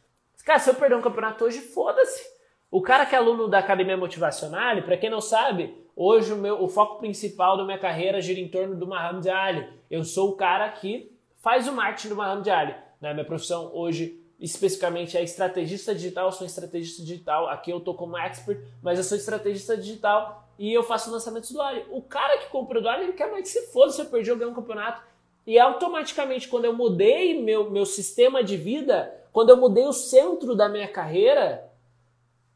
Cara, 0.45 0.59
se 0.59 0.69
eu 0.69 0.75
perder 0.75 0.95
um 0.95 1.01
campeonato 1.01 1.43
hoje, 1.43 1.59
foda-se. 1.59 2.23
O 2.69 2.81
cara 2.81 3.05
que 3.05 3.13
é 3.13 3.17
aluno 3.17 3.49
da 3.49 3.59
Academia 3.59 3.97
Motivacional, 3.97 4.81
para 4.83 4.95
quem 4.95 5.09
não 5.09 5.19
sabe, 5.19 5.80
hoje 5.95 6.33
o, 6.33 6.37
meu, 6.37 6.61
o 6.61 6.67
foco 6.67 6.99
principal 6.99 7.57
da 7.57 7.63
minha 7.63 7.77
carreira 7.77 8.21
gira 8.21 8.39
em 8.39 8.47
torno 8.47 8.75
do 8.75 8.87
Muhammad 8.87 9.27
Ali. 9.27 9.67
Eu 9.89 10.03
sou 10.03 10.29
o 10.29 10.35
cara 10.35 10.69
que 10.69 11.11
faz 11.37 11.67
o 11.67 11.73
marketing 11.73 12.09
do 12.09 12.15
Muhammad 12.15 12.47
Ali. 12.47 12.75
Né? 12.99 13.13
Minha 13.13 13.25
profissão 13.25 13.71
hoje 13.73 14.19
especificamente 14.39 15.15
é 15.15 15.23
estrategista 15.23 15.93
digital, 15.93 16.25
eu 16.25 16.31
sou 16.31 16.47
estrategista 16.47 17.03
digital, 17.03 17.47
aqui 17.47 17.69
eu 17.69 17.79
tô 17.79 17.93
como 17.93 18.17
expert, 18.17 18.59
mas 18.81 18.97
eu 18.97 19.03
sou 19.03 19.15
estrategista 19.15 19.77
digital 19.77 20.49
e 20.57 20.73
eu 20.73 20.81
faço 20.81 21.11
lançamentos 21.11 21.51
do 21.51 21.61
Ali. 21.61 21.85
O 21.91 22.01
cara 22.01 22.39
que 22.39 22.49
compra 22.49 22.81
do 22.81 22.89
Ali, 22.89 23.03
ele 23.03 23.13
quer 23.13 23.29
mais 23.31 23.43
que 23.43 23.49
se 23.49 23.71
foda 23.71 23.91
se 23.91 24.01
eu 24.01 24.05
perdi 24.07 24.31
ou 24.31 24.37
ganhei 24.37 24.51
um 24.51 24.55
campeonato. 24.55 25.03
E 25.45 25.59
automaticamente, 25.59 26.47
quando 26.47 26.65
eu 26.65 26.73
mudei 26.73 27.41
meu, 27.41 27.69
meu 27.69 27.85
sistema 27.85 28.43
de 28.43 28.57
vida, 28.57 29.13
quando 29.31 29.49
eu 29.49 29.57
mudei 29.57 29.85
o 29.85 29.93
centro 29.93 30.55
da 30.55 30.67
minha 30.67 30.87
carreira, 30.87 31.71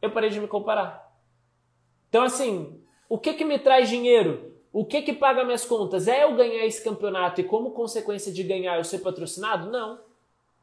eu 0.02 0.12
parei 0.12 0.30
de 0.30 0.40
me 0.40 0.48
comparar. 0.48 1.12
Então, 2.10 2.24
assim, 2.24 2.80
o 3.08 3.18
que 3.18 3.34
que 3.34 3.46
me 3.46 3.60
traz 3.60 3.90
dinheiro? 3.90 4.54
O 4.74 4.84
que 4.84 5.02
que 5.02 5.14
paga 5.14 5.44
minhas 5.44 5.64
contas? 5.64 6.08
É 6.08 6.24
eu 6.24 6.36
ganhar 6.36 6.66
esse 6.66 6.84
campeonato 6.84 7.40
e 7.40 7.44
como 7.44 7.72
consequência 7.72 8.32
de 8.32 8.44
ganhar 8.44 8.78
eu 8.78 8.84
ser 8.84 9.00
patrocinado? 9.00 9.72
Não. 9.72 10.00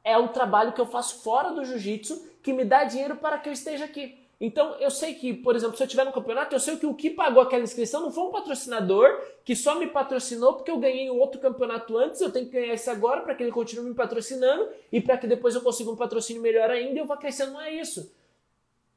É 0.05 0.19
o 0.19 0.29
trabalho 0.29 0.73
que 0.73 0.81
eu 0.81 0.87
faço 0.87 1.23
fora 1.23 1.51
do 1.51 1.65
jiu-jitsu 1.65 2.31
que 2.43 2.53
me 2.53 2.65
dá 2.65 2.85
dinheiro 2.85 3.17
para 3.17 3.39
que 3.39 3.49
eu 3.49 3.53
esteja 3.53 3.85
aqui. 3.85 4.19
Então 4.39 4.75
eu 4.81 4.91
sei 4.91 5.15
que, 5.15 5.33
por 5.33 5.55
exemplo, 5.55 5.77
se 5.77 5.83
eu 5.85 5.87
tiver 5.87 6.05
no 6.05 6.13
campeonato, 6.13 6.53
eu 6.53 6.59
sei 6.59 6.77
que 6.77 6.85
o 6.85 6.95
que 6.95 7.09
pagou 7.09 7.41
aquela 7.41 7.63
inscrição 7.63 8.03
não 8.03 8.11
foi 8.11 8.25
um 8.25 8.33
patrocinador 8.33 9.21
que 9.45 9.55
só 9.55 9.77
me 9.77 9.87
patrocinou 9.87 10.55
porque 10.55 10.71
eu 10.73 10.79
ganhei 10.79 11.09
um 11.09 11.21
outro 11.21 11.41
campeonato 11.41 11.97
antes, 11.97 12.21
eu 12.21 12.33
tenho 12.33 12.47
que 12.47 12.53
ganhar 12.53 12.75
esse 12.75 12.91
agora 12.91 13.21
para 13.21 13.37
que 13.37 13.45
ele 13.45 13.53
continue 13.53 13.91
me 13.91 13.95
patrocinando 13.95 14.69
e 14.91 15.01
para 15.01 15.17
que 15.17 15.29
depois 15.29 15.55
eu 15.55 15.61
consiga 15.61 15.93
um 15.93 15.97
patrocínio 15.97 16.43
melhor 16.43 16.71
ainda 16.71 16.95
e 16.95 16.99
eu 16.99 17.07
vá 17.07 17.17
crescendo. 17.17 17.53
Não 17.53 17.61
é 17.61 17.73
isso. 17.73 18.13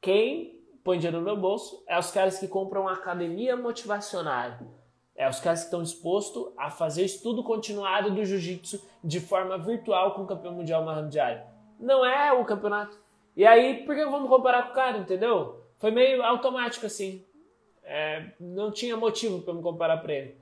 Quem 0.00 0.55
põe 0.86 0.98
dinheiro 0.98 1.18
no 1.18 1.24
meu 1.24 1.36
bolso 1.36 1.82
é 1.84 1.98
os 1.98 2.12
caras 2.12 2.38
que 2.38 2.46
compram 2.46 2.86
academia 2.86 3.56
motivacional. 3.56 4.52
É 5.16 5.28
os 5.28 5.40
caras 5.40 5.60
que 5.60 5.64
estão 5.64 5.82
dispostos 5.82 6.52
a 6.56 6.70
fazer 6.70 7.04
estudo 7.04 7.42
continuado 7.42 8.12
do 8.12 8.24
jiu-jitsu 8.24 8.80
de 9.02 9.18
forma 9.18 9.58
virtual 9.58 10.14
com 10.14 10.22
o 10.22 10.26
campeão 10.26 10.54
mundial 10.54 10.84
Muhammad 10.84 11.16
Ali. 11.16 11.40
Não 11.80 12.06
é 12.06 12.32
o 12.32 12.44
campeonato. 12.44 12.96
E 13.36 13.44
aí, 13.44 13.84
por 13.84 13.96
que 13.96 14.04
vamos 14.04 14.28
comparar 14.28 14.62
com 14.62 14.70
o 14.70 14.74
cara, 14.74 14.98
entendeu? 14.98 15.60
Foi 15.78 15.90
meio 15.90 16.22
automático 16.22 16.86
assim. 16.86 17.24
É, 17.82 18.30
não 18.38 18.70
tinha 18.70 18.96
motivo 18.96 19.42
para 19.42 19.54
me 19.54 19.62
comparar 19.62 19.96
para 19.96 20.12
ele. 20.12 20.36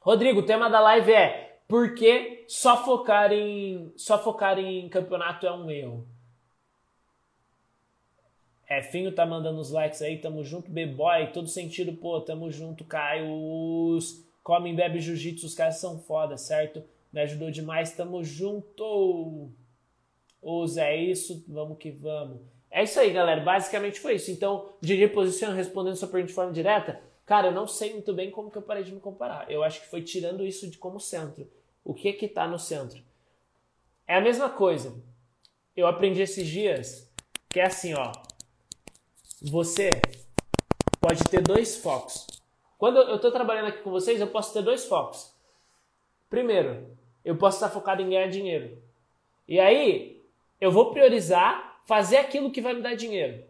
Rodrigo, 0.00 0.40
o 0.40 0.46
tema 0.46 0.68
da 0.68 0.80
live 0.80 1.12
é 1.12 1.60
por 1.66 1.94
que 1.94 2.44
só 2.46 2.84
focar 2.84 3.32
em 3.32 3.90
só 3.96 4.22
focar 4.22 4.58
em 4.58 4.86
campeonato 4.90 5.46
é 5.46 5.52
um 5.52 5.70
erro? 5.70 6.06
É, 8.68 8.82
Finho 8.82 9.12
tá 9.12 9.24
mandando 9.24 9.60
os 9.60 9.70
likes 9.70 10.02
aí, 10.02 10.18
tamo 10.18 10.42
junto, 10.42 10.70
B-Boy, 10.70 11.28
todo 11.32 11.46
sentido, 11.46 11.92
pô, 11.92 12.20
tamo 12.20 12.50
junto, 12.50 12.84
Caio. 12.84 13.30
Os 13.30 14.24
Comem 14.42 14.74
Bebe 14.74 15.00
Jiu-Jitsu, 15.00 15.46
os 15.46 15.54
caras 15.54 15.76
são 15.76 15.98
foda, 15.98 16.36
certo? 16.36 16.82
Me 17.12 17.20
ajudou 17.20 17.50
demais, 17.50 17.92
tamo 17.92 18.22
junto. 18.22 19.50
Zé, 20.68 20.94
é 20.94 20.96
isso, 20.96 21.44
vamos 21.48 21.78
que 21.78 21.90
vamos. 21.90 22.40
É 22.70 22.82
isso 22.82 23.00
aí, 23.00 23.12
galera, 23.12 23.40
basicamente 23.40 23.98
foi 23.98 24.14
isso. 24.14 24.30
Então, 24.30 24.68
DJ 24.80 25.08
Posição, 25.08 25.52
respondendo 25.52 25.96
sua 25.96 26.08
pergunta 26.08 26.28
de 26.28 26.34
forma 26.34 26.52
direta, 26.52 27.00
cara, 27.24 27.48
eu 27.48 27.52
não 27.52 27.66
sei 27.66 27.92
muito 27.92 28.12
bem 28.12 28.30
como 28.30 28.50
que 28.50 28.58
eu 28.58 28.62
parei 28.62 28.84
de 28.84 28.92
me 28.92 29.00
comparar. 29.00 29.50
Eu 29.50 29.62
acho 29.62 29.80
que 29.80 29.88
foi 29.88 30.02
tirando 30.02 30.44
isso 30.44 30.68
de 30.70 30.78
como 30.78 31.00
centro. 31.00 31.50
O 31.84 31.94
que 31.94 32.12
que 32.12 32.28
tá 32.28 32.46
no 32.46 32.58
centro? 32.58 33.02
É 34.06 34.16
a 34.16 34.20
mesma 34.20 34.50
coisa. 34.50 34.94
Eu 35.76 35.86
aprendi 35.86 36.22
esses 36.22 36.46
dias 36.46 37.10
que 37.48 37.60
é 37.60 37.66
assim, 37.66 37.94
ó. 37.94 38.12
Você 39.42 39.90
pode 40.98 41.22
ter 41.24 41.42
dois 41.42 41.76
focos. 41.76 42.26
Quando 42.78 42.96
eu 42.96 43.16
estou 43.16 43.30
trabalhando 43.30 43.68
aqui 43.68 43.82
com 43.82 43.90
vocês, 43.90 44.18
eu 44.18 44.28
posso 44.28 44.52
ter 44.54 44.62
dois 44.62 44.86
focos. 44.86 45.30
Primeiro, 46.30 46.96
eu 47.22 47.36
posso 47.36 47.58
estar 47.58 47.68
focado 47.68 48.00
em 48.00 48.08
ganhar 48.08 48.28
dinheiro. 48.28 48.78
E 49.46 49.60
aí, 49.60 50.24
eu 50.58 50.72
vou 50.72 50.90
priorizar 50.90 51.82
fazer 51.84 52.16
aquilo 52.16 52.50
que 52.50 52.62
vai 52.62 52.72
me 52.72 52.80
dar 52.80 52.94
dinheiro. 52.94 53.44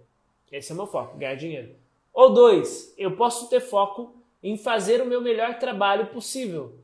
Esse 0.51 0.73
é 0.73 0.75
o 0.75 0.77
meu 0.77 0.89
foco, 0.89 1.17
ganhar 1.17 1.37
dinheiro. 1.37 1.77
Ou 2.13 2.35
dois, 2.35 2.93
eu 2.99 3.15
posso 3.17 3.49
ter 3.49 3.61
foco 3.61 4.13
em 4.43 4.57
fazer 4.57 5.01
o 5.01 5.07
meu 5.07 5.21
melhor 5.21 5.59
trabalho 5.61 6.09
possível. 6.09 6.81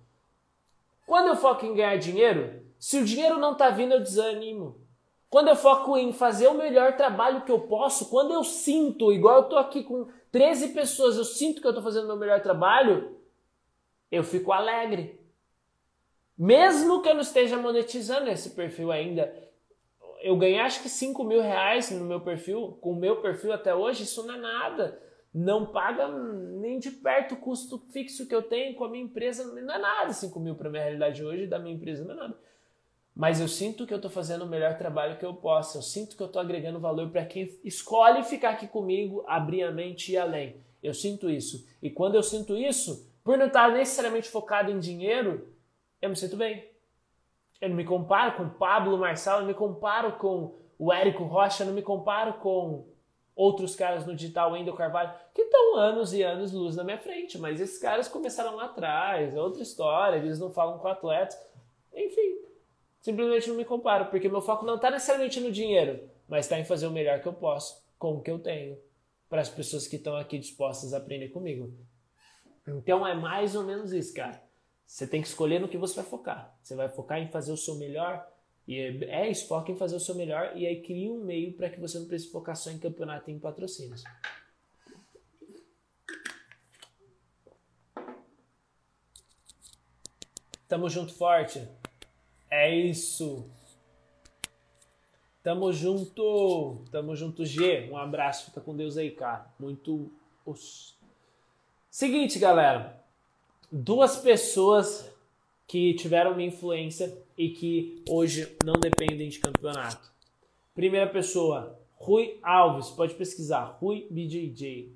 Quando 1.04 1.26
eu 1.26 1.36
foco 1.36 1.66
em 1.66 1.74
ganhar 1.74 1.96
dinheiro, 1.96 2.62
se 2.78 2.98
o 2.98 3.04
dinheiro 3.04 3.38
não 3.38 3.52
está 3.52 3.68
vindo, 3.68 3.94
eu 3.94 4.00
desanimo. 4.00 4.76
Quando 5.32 5.48
eu 5.48 5.56
foco 5.56 5.96
em 5.96 6.12
fazer 6.12 6.46
o 6.48 6.58
melhor 6.58 6.94
trabalho 6.94 7.40
que 7.40 7.50
eu 7.50 7.60
posso, 7.60 8.10
quando 8.10 8.34
eu 8.34 8.44
sinto, 8.44 9.10
igual 9.10 9.38
eu 9.38 9.48
tô 9.48 9.56
aqui 9.56 9.82
com 9.82 10.06
13 10.30 10.74
pessoas, 10.74 11.16
eu 11.16 11.24
sinto 11.24 11.62
que 11.62 11.66
eu 11.66 11.74
tô 11.74 11.80
fazendo 11.80 12.04
o 12.04 12.08
meu 12.08 12.18
melhor 12.18 12.42
trabalho, 12.42 13.16
eu 14.10 14.22
fico 14.22 14.52
alegre. 14.52 15.18
Mesmo 16.36 17.00
que 17.00 17.08
eu 17.08 17.14
não 17.14 17.22
esteja 17.22 17.56
monetizando 17.56 18.28
esse 18.28 18.50
perfil 18.50 18.92
ainda, 18.92 19.34
eu 20.20 20.36
ganhei 20.36 20.58
acho 20.58 20.82
que 20.82 20.88
5 20.90 21.24
mil 21.24 21.40
reais 21.40 21.90
no 21.90 22.04
meu 22.04 22.20
perfil, 22.20 22.76
com 22.82 22.92
o 22.92 22.96
meu 22.96 23.22
perfil 23.22 23.54
até 23.54 23.74
hoje, 23.74 24.02
isso 24.02 24.26
não 24.26 24.34
é 24.34 24.38
nada. 24.38 25.00
Não 25.32 25.64
paga 25.64 26.08
nem 26.08 26.78
de 26.78 26.90
perto 26.90 27.36
o 27.36 27.38
custo 27.38 27.78
fixo 27.90 28.28
que 28.28 28.34
eu 28.34 28.42
tenho 28.42 28.74
com 28.74 28.84
a 28.84 28.90
minha 28.90 29.04
empresa, 29.04 29.50
não 29.50 29.74
é 29.74 29.78
nada 29.78 30.12
5 30.12 30.38
mil 30.38 30.56
para 30.56 30.68
minha 30.68 30.82
realidade 30.82 31.24
hoje 31.24 31.46
da 31.46 31.58
minha 31.58 31.74
empresa, 31.74 32.04
não 32.04 32.12
é 32.12 32.16
nada 32.16 32.51
mas 33.14 33.40
eu 33.40 33.48
sinto 33.48 33.86
que 33.86 33.92
eu 33.92 33.96
estou 33.96 34.10
fazendo 34.10 34.42
o 34.42 34.48
melhor 34.48 34.78
trabalho 34.78 35.18
que 35.18 35.24
eu 35.24 35.34
posso. 35.34 35.78
Eu 35.78 35.82
sinto 35.82 36.16
que 36.16 36.22
eu 36.22 36.26
estou 36.26 36.40
agregando 36.40 36.80
valor 36.80 37.10
para 37.10 37.24
quem 37.26 37.58
escolhe 37.62 38.24
ficar 38.24 38.50
aqui 38.50 38.66
comigo, 38.66 39.22
abrir 39.26 39.62
a 39.64 39.70
mente 39.70 40.10
e 40.10 40.14
ir 40.14 40.18
além. 40.18 40.56
Eu 40.82 40.94
sinto 40.94 41.28
isso. 41.28 41.66
E 41.82 41.90
quando 41.90 42.14
eu 42.14 42.22
sinto 42.22 42.56
isso, 42.56 43.10
por 43.22 43.36
não 43.36 43.46
estar 43.46 43.70
necessariamente 43.70 44.28
focado 44.28 44.70
em 44.70 44.78
dinheiro, 44.78 45.48
eu 46.00 46.08
me 46.08 46.16
sinto 46.16 46.36
bem. 46.36 46.68
Eu 47.60 47.68
não 47.68 47.76
me 47.76 47.84
comparo 47.84 48.36
com 48.36 48.48
Pablo 48.48 48.98
Marçal, 48.98 49.36
eu 49.36 49.40
não 49.42 49.48
me 49.48 49.54
comparo 49.54 50.12
com 50.12 50.54
o 50.78 50.92
Érico 50.92 51.24
Rocha, 51.24 51.62
eu 51.62 51.68
não 51.68 51.74
me 51.74 51.82
comparo 51.82 52.34
com 52.34 52.86
outros 53.36 53.76
caras 53.76 54.04
no 54.04 54.14
digital, 54.14 54.52
Wendel 54.52 54.74
Carvalho, 54.74 55.14
que 55.32 55.42
estão 55.42 55.76
anos 55.76 56.12
e 56.12 56.22
anos 56.22 56.52
luz 56.52 56.76
na 56.76 56.82
minha 56.82 56.98
frente, 56.98 57.38
mas 57.38 57.60
esses 57.60 57.78
caras 57.78 58.08
começaram 58.08 58.56
lá 58.56 58.64
atrás, 58.64 59.34
é 59.34 59.40
outra 59.40 59.62
história, 59.62 60.16
eles 60.16 60.40
não 60.40 60.50
falam 60.50 60.78
com 60.78 60.88
atletas. 60.88 61.38
Enfim, 61.94 62.38
simplesmente 63.02 63.48
não 63.48 63.56
me 63.56 63.64
comparo, 63.64 64.06
porque 64.06 64.28
meu 64.28 64.40
foco 64.40 64.64
não 64.64 64.76
está 64.76 64.90
necessariamente 64.90 65.40
no 65.40 65.52
dinheiro, 65.52 66.08
mas 66.26 66.46
está 66.46 66.58
em 66.58 66.64
fazer 66.64 66.86
o 66.86 66.92
melhor 66.92 67.20
que 67.20 67.28
eu 67.28 67.34
posso 67.34 67.84
com 67.98 68.14
o 68.14 68.22
que 68.22 68.30
eu 68.30 68.38
tenho 68.38 68.78
para 69.28 69.42
as 69.42 69.48
pessoas 69.48 69.86
que 69.86 69.96
estão 69.96 70.16
aqui 70.16 70.38
dispostas 70.38 70.94
a 70.94 70.98
aprender 70.98 71.28
comigo. 71.28 71.74
Então 72.66 73.06
é 73.06 73.14
mais 73.14 73.54
ou 73.56 73.64
menos 73.64 73.92
isso, 73.92 74.14
cara. 74.14 74.42
Você 74.86 75.06
tem 75.06 75.20
que 75.20 75.28
escolher 75.28 75.58
no 75.58 75.68
que 75.68 75.78
você 75.78 75.96
vai 75.96 76.04
focar. 76.04 76.56
Você 76.62 76.74
vai 76.74 76.88
focar 76.88 77.18
em 77.18 77.28
fazer 77.28 77.52
o 77.52 77.56
seu 77.56 77.76
melhor 77.76 78.26
E 78.66 78.78
é, 78.78 79.04
é 79.24 79.30
isso, 79.30 79.48
foca 79.48 79.72
em 79.72 79.76
fazer 79.76 79.96
o 79.96 80.00
seu 80.00 80.14
melhor 80.14 80.56
e 80.56 80.66
aí 80.66 80.82
cria 80.82 81.10
um 81.10 81.24
meio 81.24 81.52
para 81.54 81.68
que 81.68 81.80
você 81.80 81.98
não 81.98 82.06
precise 82.06 82.30
focar 82.30 82.54
só 82.54 82.70
em 82.70 82.78
campeonato 82.78 83.28
e 83.28 83.32
em 83.32 83.38
patrocínios. 83.38 84.04
Tamo 90.68 90.88
junto 90.88 91.12
forte. 91.12 91.68
É 92.54 92.70
isso. 92.70 93.46
Tamo 95.42 95.72
junto. 95.72 96.84
Tamo 96.90 97.16
junto, 97.16 97.46
G. 97.46 97.88
Um 97.90 97.96
abraço. 97.96 98.44
Fica 98.44 98.60
com 98.60 98.76
Deus 98.76 98.98
aí, 98.98 99.10
cara. 99.10 99.50
Muito 99.58 100.12
os. 100.44 100.94
Seguinte, 101.90 102.38
galera. 102.38 103.02
Duas 103.70 104.18
pessoas 104.18 105.10
que 105.66 105.94
tiveram 105.94 106.32
uma 106.32 106.42
influência 106.42 107.16
e 107.38 107.48
que 107.48 108.04
hoje 108.06 108.54
não 108.62 108.74
dependem 108.74 109.30
de 109.30 109.38
campeonato. 109.38 110.12
Primeira 110.74 111.06
pessoa, 111.06 111.80
Rui 111.94 112.38
Alves. 112.42 112.90
Pode 112.90 113.14
pesquisar. 113.14 113.78
Rui 113.80 114.06
BJJ. 114.10 114.94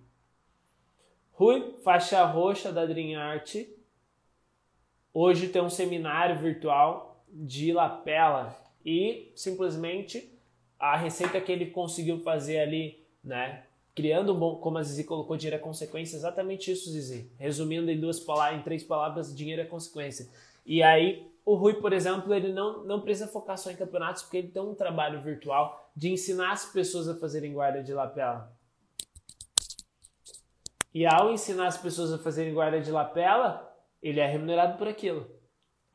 Rui, 1.33 1.75
faixa 1.83 2.23
roxa 2.27 2.71
da 2.71 2.85
Dream 2.85 3.19
Art 3.19 3.57
Hoje 5.19 5.49
tem 5.49 5.63
um 5.63 5.71
seminário 5.71 6.39
virtual 6.39 7.06
de 7.45 7.73
lapela 7.73 8.57
e 8.85 9.31
simplesmente 9.35 10.33
a 10.79 10.97
receita 10.97 11.41
que 11.41 11.51
ele 11.51 11.67
conseguiu 11.67 12.21
fazer 12.21 12.61
ali, 12.61 13.05
né? 13.23 13.65
Criando 13.95 14.35
um 14.35 14.39
bom, 14.39 14.57
como 14.57 14.79
a 14.79 14.83
Zizi 14.83 15.05
colocou, 15.05 15.37
dinheiro 15.37 15.57
é 15.57 15.59
consequência, 15.59 16.17
exatamente 16.17 16.71
isso, 16.71 16.91
Zizi. 16.91 17.31
Resumindo 17.39 17.91
em 17.91 17.99
duas 17.99 18.21
palavras, 18.21 18.61
em 18.61 18.63
três 18.63 18.85
palavras, 18.85 19.35
dinheiro 19.35 19.63
é 19.63 19.65
consequência. 19.65 20.29
E 20.67 20.83
aí, 20.83 21.27
o 21.45 21.55
Rui, 21.55 21.75
por 21.75 21.93
exemplo, 21.93 22.35
ele 22.35 22.53
não, 22.53 22.85
não 22.85 23.01
precisa 23.01 23.27
focar 23.27 23.57
só 23.57 23.71
em 23.71 23.77
campeonatos, 23.77 24.23
porque 24.23 24.37
ele 24.37 24.49
tem 24.49 24.61
um 24.61 24.75
trabalho 24.75 25.23
virtual 25.23 25.91
de 25.97 26.11
ensinar 26.11 26.53
as 26.53 26.67
pessoas 26.67 27.09
a 27.09 27.15
fazerem 27.15 27.53
guarda 27.53 27.83
de 27.83 27.95
lapela. 27.95 28.53
E 30.93 31.07
ao 31.07 31.33
ensinar 31.33 31.69
as 31.69 31.79
pessoas 31.79 32.13
a 32.13 32.19
fazerem 32.19 32.53
guarda 32.53 32.81
de 32.81 32.91
lapela, 32.91 33.75
ele 34.03 34.21
é 34.21 34.27
remunerado 34.27 34.77
por 34.77 34.89
aquilo. 34.89 35.27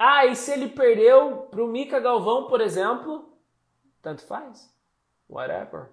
Ah, 0.03 0.25
e 0.25 0.35
se 0.35 0.51
ele 0.51 0.67
perdeu 0.67 1.47
para 1.51 1.63
o 1.63 1.67
Mika 1.67 1.99
Galvão, 1.99 2.47
por 2.47 2.59
exemplo, 2.59 3.37
tanto 4.01 4.23
faz. 4.23 4.75
Whatever. 5.29 5.89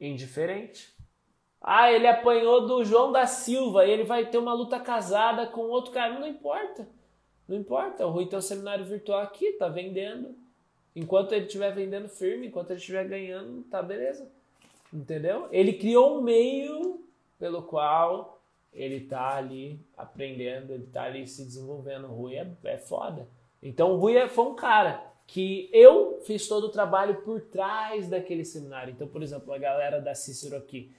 Indiferente. 0.00 0.94
Ah, 1.60 1.90
ele 1.90 2.06
apanhou 2.06 2.64
do 2.64 2.84
João 2.84 3.10
da 3.10 3.26
Silva 3.26 3.84
e 3.84 3.90
ele 3.90 4.04
vai 4.04 4.26
ter 4.26 4.38
uma 4.38 4.54
luta 4.54 4.78
casada 4.78 5.48
com 5.48 5.62
outro 5.62 5.90
cara. 5.90 6.16
Não 6.16 6.28
importa. 6.28 6.88
Não 7.48 7.56
importa. 7.56 8.06
O 8.06 8.10
Rui 8.10 8.26
tem 8.26 8.38
um 8.38 8.42
seminário 8.42 8.84
virtual 8.84 9.18
aqui, 9.18 9.50
tá 9.54 9.66
vendendo. 9.66 10.36
Enquanto 10.94 11.32
ele 11.32 11.46
estiver 11.46 11.74
vendendo 11.74 12.08
firme, 12.08 12.46
enquanto 12.46 12.70
ele 12.70 12.78
estiver 12.78 13.08
ganhando, 13.08 13.64
tá 13.64 13.82
beleza. 13.82 14.30
Entendeu? 14.92 15.48
Ele 15.50 15.72
criou 15.72 16.18
um 16.18 16.22
meio 16.22 17.04
pelo 17.36 17.64
qual 17.64 18.40
ele 18.72 19.00
tá 19.00 19.36
ali 19.36 19.78
aprendendo, 19.96 20.72
ele 20.72 20.86
tá 20.86 21.04
ali 21.04 21.26
se 21.26 21.44
desenvolvendo. 21.44 22.04
O 22.04 22.14
Rui 22.14 22.36
é, 22.36 22.50
é 22.64 22.78
foda. 22.78 23.28
Então 23.62 23.92
o 23.92 23.96
Rui 23.96 24.16
é, 24.16 24.28
foi 24.28 24.46
um 24.46 24.54
cara 24.54 25.12
que 25.26 25.68
eu 25.72 26.20
fiz 26.24 26.48
todo 26.48 26.64
o 26.64 26.70
trabalho 26.70 27.22
por 27.22 27.40
trás 27.40 28.08
daquele 28.08 28.44
seminário. 28.44 28.92
Então, 28.92 29.06
por 29.06 29.22
exemplo, 29.22 29.52
a 29.52 29.58
galera 29.58 30.00
da 30.00 30.14
Cícero 30.14 30.56
aqui, 30.56 30.94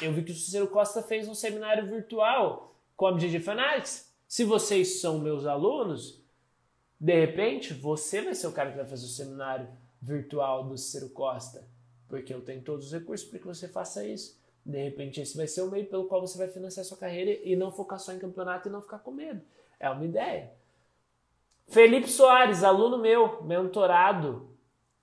eu 0.00 0.12
vi 0.12 0.22
que 0.22 0.32
o 0.32 0.34
Cícero 0.34 0.68
Costa 0.68 1.02
fez 1.02 1.28
um 1.28 1.34
seminário 1.34 1.86
virtual 1.86 2.74
com 2.96 3.06
a 3.06 3.12
BGG 3.12 3.40
Fanatics. 3.40 4.12
Se 4.26 4.44
vocês 4.44 5.00
são 5.00 5.18
meus 5.18 5.46
alunos, 5.46 6.22
de 7.00 7.18
repente 7.18 7.72
você 7.72 8.20
vai 8.20 8.34
ser 8.34 8.46
o 8.46 8.52
cara 8.52 8.70
que 8.70 8.76
vai 8.76 8.86
fazer 8.86 9.06
o 9.06 9.08
seminário 9.08 9.68
virtual 10.00 10.64
do 10.64 10.76
Cícero 10.76 11.10
Costa, 11.10 11.66
porque 12.08 12.32
eu 12.32 12.40
tenho 12.40 12.62
todos 12.62 12.86
os 12.86 12.92
recursos 12.92 13.28
para 13.28 13.38
que 13.38 13.46
você 13.46 13.68
faça 13.68 14.06
isso. 14.06 14.37
De 14.68 14.76
repente, 14.76 15.18
esse 15.18 15.34
vai 15.34 15.46
ser 15.46 15.62
o 15.62 15.70
meio 15.70 15.86
pelo 15.86 16.04
qual 16.04 16.20
você 16.20 16.36
vai 16.36 16.46
financiar 16.46 16.84
sua 16.84 16.98
carreira 16.98 17.40
e 17.42 17.56
não 17.56 17.72
focar 17.72 17.98
só 17.98 18.12
em 18.12 18.18
campeonato 18.18 18.68
e 18.68 18.70
não 18.70 18.82
ficar 18.82 18.98
com 18.98 19.10
medo. 19.10 19.40
É 19.80 19.88
uma 19.88 20.04
ideia. 20.04 20.52
Felipe 21.68 22.06
Soares, 22.06 22.62
aluno 22.62 22.98
meu, 22.98 23.42
mentorado. 23.42 24.50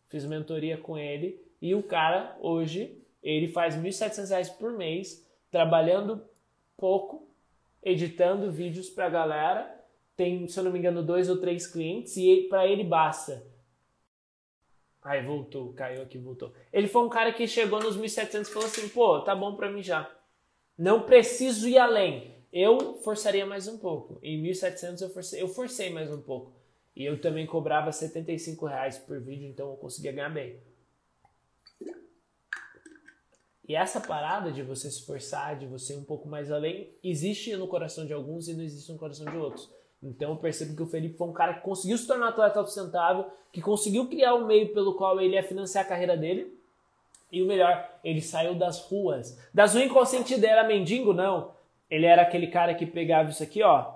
Fiz 0.08 0.24
mentoria 0.24 0.78
com 0.78 0.96
ele 0.96 1.44
e 1.60 1.74
o 1.74 1.82
cara, 1.82 2.38
hoje, 2.40 2.96
ele 3.24 3.48
faz 3.48 3.74
R$ 3.74 3.82
1.700 3.90 4.56
por 4.56 4.72
mês, 4.72 5.28
trabalhando 5.50 6.22
pouco, 6.78 7.28
editando 7.82 8.52
vídeos 8.52 8.88
para 8.88 9.08
a 9.08 9.10
galera. 9.10 9.84
Tem, 10.16 10.48
se 10.48 10.60
eu 10.60 10.64
não 10.64 10.72
me 10.72 10.78
engano, 10.78 11.02
dois 11.02 11.28
ou 11.28 11.38
três 11.38 11.66
clientes 11.66 12.16
e 12.18 12.46
para 12.50 12.68
ele 12.68 12.84
basta 12.84 13.44
Aí 15.06 15.24
voltou, 15.24 15.72
caiu 15.74 16.02
aqui, 16.02 16.18
voltou. 16.18 16.52
Ele 16.74 16.88
foi 16.88 17.04
um 17.04 17.10
cara 17.10 17.32
que 17.32 17.48
chegou 17.48 17.80
nos 17.80 17.96
1700 17.96 18.50
e 18.50 18.52
falou 18.52 18.68
assim: 18.68 18.90
pô, 18.90 19.22
tá 19.22 19.36
bom 19.36 19.56
pra 19.56 19.72
mim 19.72 19.84
já. 19.84 20.12
Não 20.76 21.04
preciso 21.04 21.70
ir 21.70 21.78
além. 21.78 22.34
Eu 22.52 22.96
forçaria 23.04 23.46
mais 23.46 23.68
um 23.68 23.78
pouco. 23.78 24.20
Em 24.24 24.42
1700 24.42 25.04
eu 25.04 25.10
forcei, 25.12 25.42
eu 25.44 25.48
forcei 25.48 25.92
mais 25.92 26.12
um 26.12 26.20
pouco. 26.20 26.54
E 26.96 27.06
eu 27.06 27.22
também 27.22 27.46
cobrava 27.46 27.92
75 27.92 28.66
reais 28.66 28.98
por 28.98 29.22
vídeo, 29.22 29.48
então 29.48 29.70
eu 29.70 29.78
conseguia 29.78 30.12
ganhar 30.12 30.30
bem. 30.30 30.60
E 33.68 33.76
essa 33.76 34.00
parada 34.00 34.52
de 34.52 34.64
você 34.64 34.90
se 34.90 35.00
esforçar, 35.00 35.58
de 35.60 35.68
você 35.68 35.94
ir 35.94 35.98
um 35.98 36.04
pouco 36.04 36.28
mais 36.28 36.52
além, 36.52 36.90
existe 37.04 37.56
no 37.56 37.68
coração 37.68 38.08
de 38.08 38.14
alguns 38.14 38.48
e 38.48 38.56
não 38.56 38.64
existe 38.64 38.92
no 38.92 38.98
coração 38.98 39.26
de 39.26 39.38
outros. 39.38 39.70
Então 40.06 40.30
eu 40.30 40.36
percebo 40.38 40.76
que 40.76 40.84
o 40.84 40.88
Felipe 40.88 41.18
foi 41.18 41.28
um 41.28 41.34
cara 41.34 41.56
que 41.56 41.62
conseguiu 41.62 41.98
se 41.98 42.06
tornar 42.06 42.28
atleta 42.28 42.64
sustentável, 42.64 43.26
que 43.52 43.60
conseguiu 43.60 44.08
criar 44.08 44.36
um 44.36 44.46
meio 44.46 44.72
pelo 44.72 44.94
qual 44.94 45.20
ele 45.20 45.34
ia 45.34 45.44
financiar 45.44 45.84
a 45.84 45.88
carreira 45.88 46.16
dele. 46.16 46.56
E 47.32 47.42
o 47.42 47.48
melhor, 47.48 47.90
ele 48.04 48.22
saiu 48.22 48.54
das 48.54 48.80
ruas. 48.88 49.38
Das 49.52 49.74
ruas 49.74 49.86
em 49.86 49.90
qual 49.90 50.06
sentido? 50.06 50.44
Era 50.44 50.64
mendigo? 50.64 51.12
Não. 51.12 51.54
Ele 51.90 52.06
era 52.06 52.22
aquele 52.22 52.48
cara 52.48 52.76
que 52.76 52.86
pegava 52.86 53.30
isso 53.30 53.42
aqui, 53.42 53.64
ó. 53.64 53.94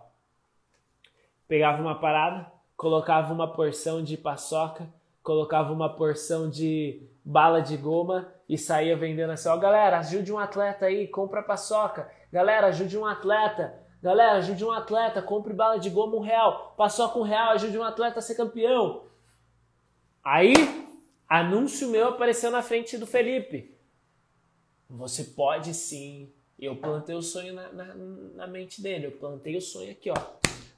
Pegava 1.47 1.81
uma 1.81 1.99
parada, 1.99 2.51
colocava 2.75 3.31
uma 3.31 3.47
porção 3.47 4.03
de 4.03 4.17
paçoca, 4.17 4.87
colocava 5.21 5.71
uma 5.71 5.95
porção 5.95 6.49
de 6.49 7.03
bala 7.23 7.61
de 7.61 7.77
goma 7.77 8.27
e 8.47 8.57
saía 8.57 8.97
vendendo 8.97 9.31
assim, 9.31 9.47
ó, 9.47 9.57
galera, 9.57 9.99
ajude 9.99 10.33
um 10.33 10.39
atleta 10.39 10.87
aí, 10.87 11.07
compra 11.07 11.43
paçoca. 11.43 12.09
Galera, 12.31 12.67
ajude 12.67 12.97
um 12.97 13.05
atleta, 13.05 13.79
Galera, 14.01 14.37
ajude 14.37 14.63
um 14.63 14.71
atleta, 14.71 15.21
compre 15.21 15.53
bala 15.53 15.77
de 15.77 15.89
goma 15.89 16.15
um 16.15 16.21
real. 16.21 16.73
Passou 16.77 17.09
com 17.09 17.19
um 17.19 17.23
real, 17.23 17.51
ajude 17.51 17.77
um 17.77 17.83
atleta 17.83 18.19
a 18.19 18.21
ser 18.21 18.35
campeão. 18.35 19.03
Aí, 20.23 20.53
anúncio 21.27 21.89
meu 21.89 22.09
apareceu 22.09 22.49
na 22.49 22.61
frente 22.61 22.97
do 22.97 23.05
Felipe. 23.05 23.75
Você 24.89 25.23
pode 25.23 25.73
sim. 25.73 26.31
Eu 26.57 26.75
plantei 26.75 27.15
o 27.15 27.21
sonho 27.21 27.53
na, 27.53 27.71
na, 27.71 27.95
na 27.95 28.47
mente 28.47 28.81
dele. 28.81 29.07
Eu 29.07 29.11
plantei 29.11 29.57
o 29.57 29.61
sonho 29.61 29.91
aqui, 29.91 30.09
ó, 30.09 30.15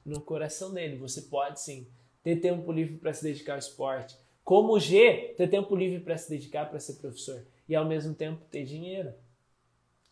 no 0.03 0.19
coração 0.21 0.73
dele. 0.73 0.97
Você 0.97 1.23
pode 1.23 1.61
sim 1.61 1.87
ter 2.23 2.37
tempo 2.37 2.71
livre 2.71 2.97
para 2.97 3.13
se 3.13 3.23
dedicar 3.23 3.53
ao 3.53 3.59
esporte. 3.59 4.17
Como 4.43 4.73
o 4.73 4.79
G, 4.79 5.35
ter 5.37 5.47
tempo 5.47 5.75
livre 5.75 5.99
para 5.99 6.17
se 6.17 6.29
dedicar 6.29 6.69
para 6.69 6.79
ser 6.79 6.95
professor 6.95 7.45
e 7.69 7.75
ao 7.75 7.85
mesmo 7.85 8.13
tempo 8.15 8.41
ter 8.49 8.63
dinheiro. 8.63 9.13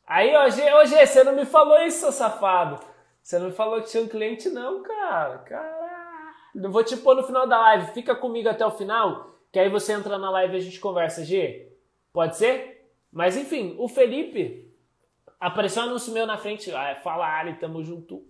Aí, 0.06 0.36
ó, 0.36 0.50
G, 0.50 0.74
ô 0.74 0.86
G, 0.86 1.06
você 1.06 1.24
não 1.24 1.36
me 1.36 1.46
falou 1.46 1.80
isso, 1.82 2.00
seu 2.00 2.12
safado. 2.12 2.84
Você 3.30 3.38
não 3.38 3.52
falou 3.52 3.80
que 3.80 3.90
tinha 3.90 4.02
um 4.02 4.08
cliente, 4.08 4.50
não, 4.50 4.82
cara. 4.82 5.38
Caralho. 5.38 6.32
Eu 6.56 6.72
vou 6.72 6.84
te 6.84 6.98
pôr 6.98 7.14
no 7.14 7.22
final 7.22 7.48
da 7.48 7.60
live. 7.60 7.94
Fica 7.94 8.16
comigo 8.16 8.50
até 8.50 8.66
o 8.66 8.72
final, 8.72 9.36
que 9.52 9.60
aí 9.60 9.70
você 9.70 9.94
entra 9.94 10.18
na 10.18 10.32
live 10.32 10.56
e 10.56 10.58
a 10.58 10.60
gente 10.60 10.80
conversa, 10.80 11.24
G. 11.24 11.72
Pode 12.12 12.38
ser? 12.38 12.92
Mas 13.12 13.38
enfim, 13.38 13.76
o 13.78 13.88
Felipe 13.88 14.74
apareceu 15.40 15.84
um 15.84 15.86
anúncio 15.86 16.12
meu 16.12 16.26
na 16.26 16.40
frente. 16.40 16.72
Ah, 16.72 17.00
fala 17.04 17.28
Ali, 17.28 17.54
tamo 17.60 17.84
junto. 17.84 18.26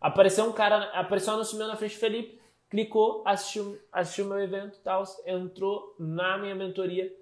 Apareceu 0.00 0.46
um 0.46 0.52
cara, 0.52 0.84
apareceu 0.98 1.34
um 1.34 1.36
anúncio 1.36 1.58
meu 1.58 1.68
na 1.68 1.76
frente 1.76 1.98
Felipe, 1.98 2.40
clicou, 2.70 3.22
assistiu, 3.26 3.78
assistiu 3.92 4.24
meu 4.24 4.40
evento 4.40 4.80
tal, 4.82 5.04
entrou 5.26 5.94
na 5.98 6.38
minha 6.38 6.54
mentoria. 6.54 7.14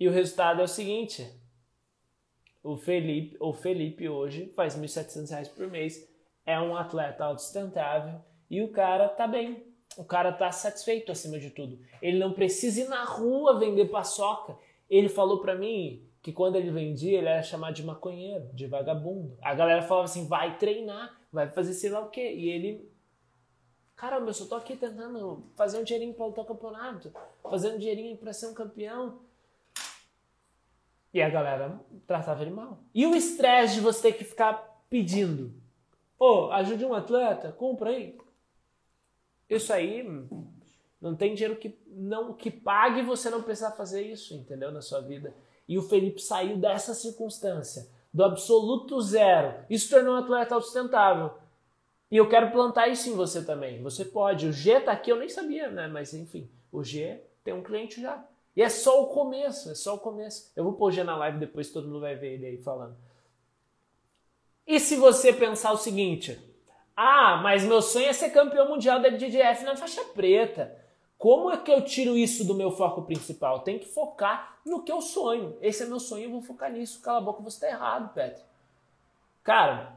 E 0.00 0.08
o 0.08 0.10
resultado 0.10 0.60
é 0.60 0.64
o 0.64 0.68
seguinte: 0.68 1.24
o 2.64 2.76
Felipe, 2.76 3.36
o 3.38 3.52
Felipe 3.52 4.08
hoje 4.08 4.52
faz 4.56 4.74
R$ 4.74 4.84
1.700 4.84 5.54
por 5.54 5.68
mês 5.68 6.15
é 6.46 6.58
um 6.60 6.76
atleta 6.76 7.24
autossustentável 7.24 8.20
e 8.48 8.62
o 8.62 8.70
cara 8.70 9.08
tá 9.08 9.26
bem. 9.26 9.66
O 9.96 10.04
cara 10.04 10.32
tá 10.32 10.52
satisfeito 10.52 11.10
acima 11.10 11.38
de 11.38 11.50
tudo. 11.50 11.78
Ele 12.00 12.18
não 12.18 12.32
precisa 12.32 12.82
ir 12.82 12.88
na 12.88 13.04
rua 13.04 13.58
vender 13.58 13.86
paçoca. 13.86 14.56
Ele 14.88 15.08
falou 15.08 15.40
para 15.40 15.56
mim 15.56 16.06
que 16.22 16.32
quando 16.32 16.56
ele 16.56 16.70
vendia, 16.70 17.18
ele 17.18 17.28
era 17.28 17.42
chamado 17.42 17.74
de 17.74 17.82
maconheiro, 17.82 18.48
de 18.52 18.66
vagabundo. 18.66 19.36
A 19.42 19.54
galera 19.54 19.82
falava 19.82 20.04
assim: 20.04 20.28
vai 20.28 20.56
treinar, 20.58 21.18
vai 21.32 21.48
fazer 21.48 21.72
sei 21.72 21.90
lá 21.90 22.00
o 22.00 22.10
quê. 22.10 22.32
E 22.34 22.48
ele, 22.50 22.88
caramba, 23.96 24.28
eu 24.28 24.34
só 24.34 24.44
tô 24.44 24.54
aqui 24.54 24.76
tentando 24.76 25.50
fazer 25.56 25.78
um 25.78 25.84
dinheirinho 25.84 26.14
para 26.14 26.26
lutar 26.26 26.44
o 26.44 26.48
campeonato, 26.48 27.12
fazendo 27.42 27.76
um 27.76 27.78
dinheirinho 27.78 28.16
para 28.16 28.32
ser 28.32 28.46
um 28.46 28.54
campeão. 28.54 29.20
E 31.12 31.22
a 31.22 31.30
galera 31.30 31.80
tratava 32.06 32.42
ele 32.42 32.50
mal. 32.50 32.78
E 32.94 33.06
o 33.06 33.16
estresse 33.16 33.76
de 33.76 33.80
você 33.80 34.10
ter 34.10 34.18
que 34.18 34.24
ficar 34.24 34.84
pedindo 34.90 35.54
Ô, 36.18 36.46
oh, 36.46 36.52
ajude 36.52 36.84
um 36.84 36.94
atleta, 36.94 37.52
compra 37.52 37.90
aí. 37.90 38.16
Isso 39.48 39.72
aí 39.72 40.02
Não 41.00 41.14
tem 41.14 41.34
dinheiro 41.34 41.56
que 41.56 41.78
não 41.86 42.32
que 42.34 42.50
pague 42.50 43.02
você 43.02 43.30
não 43.30 43.42
precisar 43.42 43.72
fazer 43.72 44.02
isso, 44.02 44.34
entendeu? 44.34 44.72
Na 44.72 44.80
sua 44.80 45.00
vida. 45.00 45.34
E 45.68 45.78
o 45.78 45.82
Felipe 45.82 46.20
saiu 46.20 46.56
dessa 46.56 46.94
circunstância, 46.94 47.88
do 48.12 48.24
absoluto 48.24 49.00
zero. 49.00 49.64
Isso 49.68 49.90
tornou 49.90 50.14
um 50.14 50.18
atleta 50.18 50.54
autossustentável. 50.54 51.32
E 52.10 52.16
eu 52.16 52.28
quero 52.28 52.52
plantar 52.52 52.88
isso 52.88 53.08
em 53.08 53.14
você 53.14 53.44
também. 53.44 53.82
Você 53.82 54.04
pode. 54.04 54.46
O 54.46 54.52
G 54.52 54.80
tá 54.80 54.92
aqui, 54.92 55.10
eu 55.10 55.18
nem 55.18 55.28
sabia, 55.28 55.68
né? 55.70 55.88
Mas 55.88 56.14
enfim, 56.14 56.48
o 56.70 56.82
G 56.82 57.20
tem 57.42 57.52
um 57.52 57.62
cliente 57.62 58.00
já. 58.00 58.24
E 58.54 58.62
é 58.62 58.68
só 58.68 59.02
o 59.02 59.08
começo, 59.08 59.70
é 59.70 59.74
só 59.74 59.96
o 59.96 59.98
começo. 59.98 60.50
Eu 60.56 60.64
vou 60.64 60.74
pôr 60.74 60.86
o 60.86 60.90
G 60.90 61.04
na 61.04 61.16
live 61.16 61.38
depois, 61.38 61.70
todo 61.70 61.88
mundo 61.88 62.00
vai 62.00 62.14
ver 62.14 62.34
ele 62.34 62.46
aí 62.46 62.56
falando. 62.58 62.96
E 64.66 64.80
se 64.80 64.96
você 64.96 65.32
pensar 65.32 65.72
o 65.72 65.76
seguinte: 65.76 66.38
ah, 66.96 67.40
mas 67.42 67.64
meu 67.64 67.82
sonho 67.82 68.06
é 68.06 68.12
ser 68.12 68.30
campeão 68.30 68.68
mundial 68.68 69.00
da 69.00 69.10
BJJF 69.10 69.64
na 69.64 69.76
faixa 69.76 70.02
preta. 70.04 70.84
Como 71.18 71.50
é 71.50 71.56
que 71.56 71.70
eu 71.70 71.82
tiro 71.82 72.16
isso 72.16 72.44
do 72.44 72.54
meu 72.54 72.70
foco 72.70 73.02
principal? 73.02 73.60
Tem 73.60 73.78
que 73.78 73.86
focar 73.86 74.58
no 74.64 74.82
que 74.82 74.92
eu 74.92 75.00
sonho. 75.00 75.56
Esse 75.62 75.82
é 75.82 75.86
meu 75.86 75.98
sonho, 75.98 76.24
eu 76.24 76.30
vou 76.30 76.42
focar 76.42 76.70
nisso. 76.70 77.00
Cala 77.00 77.18
a 77.18 77.22
boca, 77.22 77.42
você 77.42 77.60
tá 77.60 77.68
errado, 77.68 78.12
Petri. 78.12 78.42
Cara, 79.42 79.96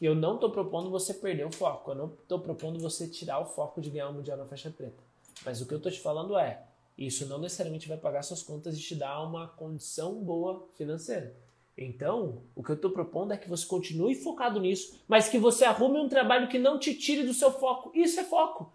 eu 0.00 0.14
não 0.14 0.38
tô 0.38 0.50
propondo 0.50 0.90
você 0.90 1.14
perder 1.14 1.46
o 1.46 1.52
foco. 1.52 1.92
Eu 1.92 1.94
não 1.94 2.08
tô 2.28 2.38
propondo 2.38 2.78
você 2.78 3.08
tirar 3.08 3.40
o 3.40 3.46
foco 3.46 3.80
de 3.80 3.90
ganhar 3.90 4.08
o 4.08 4.12
Mundial 4.12 4.36
na 4.36 4.44
faixa 4.44 4.70
preta. 4.70 5.02
Mas 5.44 5.60
o 5.60 5.66
que 5.66 5.74
eu 5.74 5.80
tô 5.80 5.90
te 5.90 6.00
falando 6.00 6.36
é, 6.36 6.62
isso 6.96 7.26
não 7.26 7.38
necessariamente 7.38 7.88
vai 7.88 7.96
pagar 7.96 8.22
suas 8.22 8.42
contas 8.42 8.76
e 8.76 8.80
te 8.80 8.94
dar 8.94 9.20
uma 9.22 9.48
condição 9.48 10.14
boa 10.14 10.68
financeira. 10.74 11.34
Então, 11.76 12.42
o 12.54 12.62
que 12.62 12.70
eu 12.70 12.76
estou 12.76 12.90
propondo 12.90 13.32
é 13.32 13.36
que 13.36 13.48
você 13.48 13.66
continue 13.66 14.14
focado 14.14 14.60
nisso, 14.60 15.02
mas 15.08 15.28
que 15.28 15.38
você 15.38 15.64
arrume 15.64 15.98
um 15.98 16.08
trabalho 16.08 16.48
que 16.48 16.58
não 16.58 16.78
te 16.78 16.94
tire 16.94 17.24
do 17.24 17.32
seu 17.32 17.50
foco. 17.50 17.90
Isso 17.94 18.20
é 18.20 18.24
foco. 18.24 18.72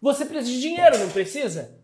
Você 0.00 0.24
precisa 0.24 0.52
de 0.52 0.60
dinheiro, 0.60 0.98
não 0.98 1.10
precisa? 1.10 1.82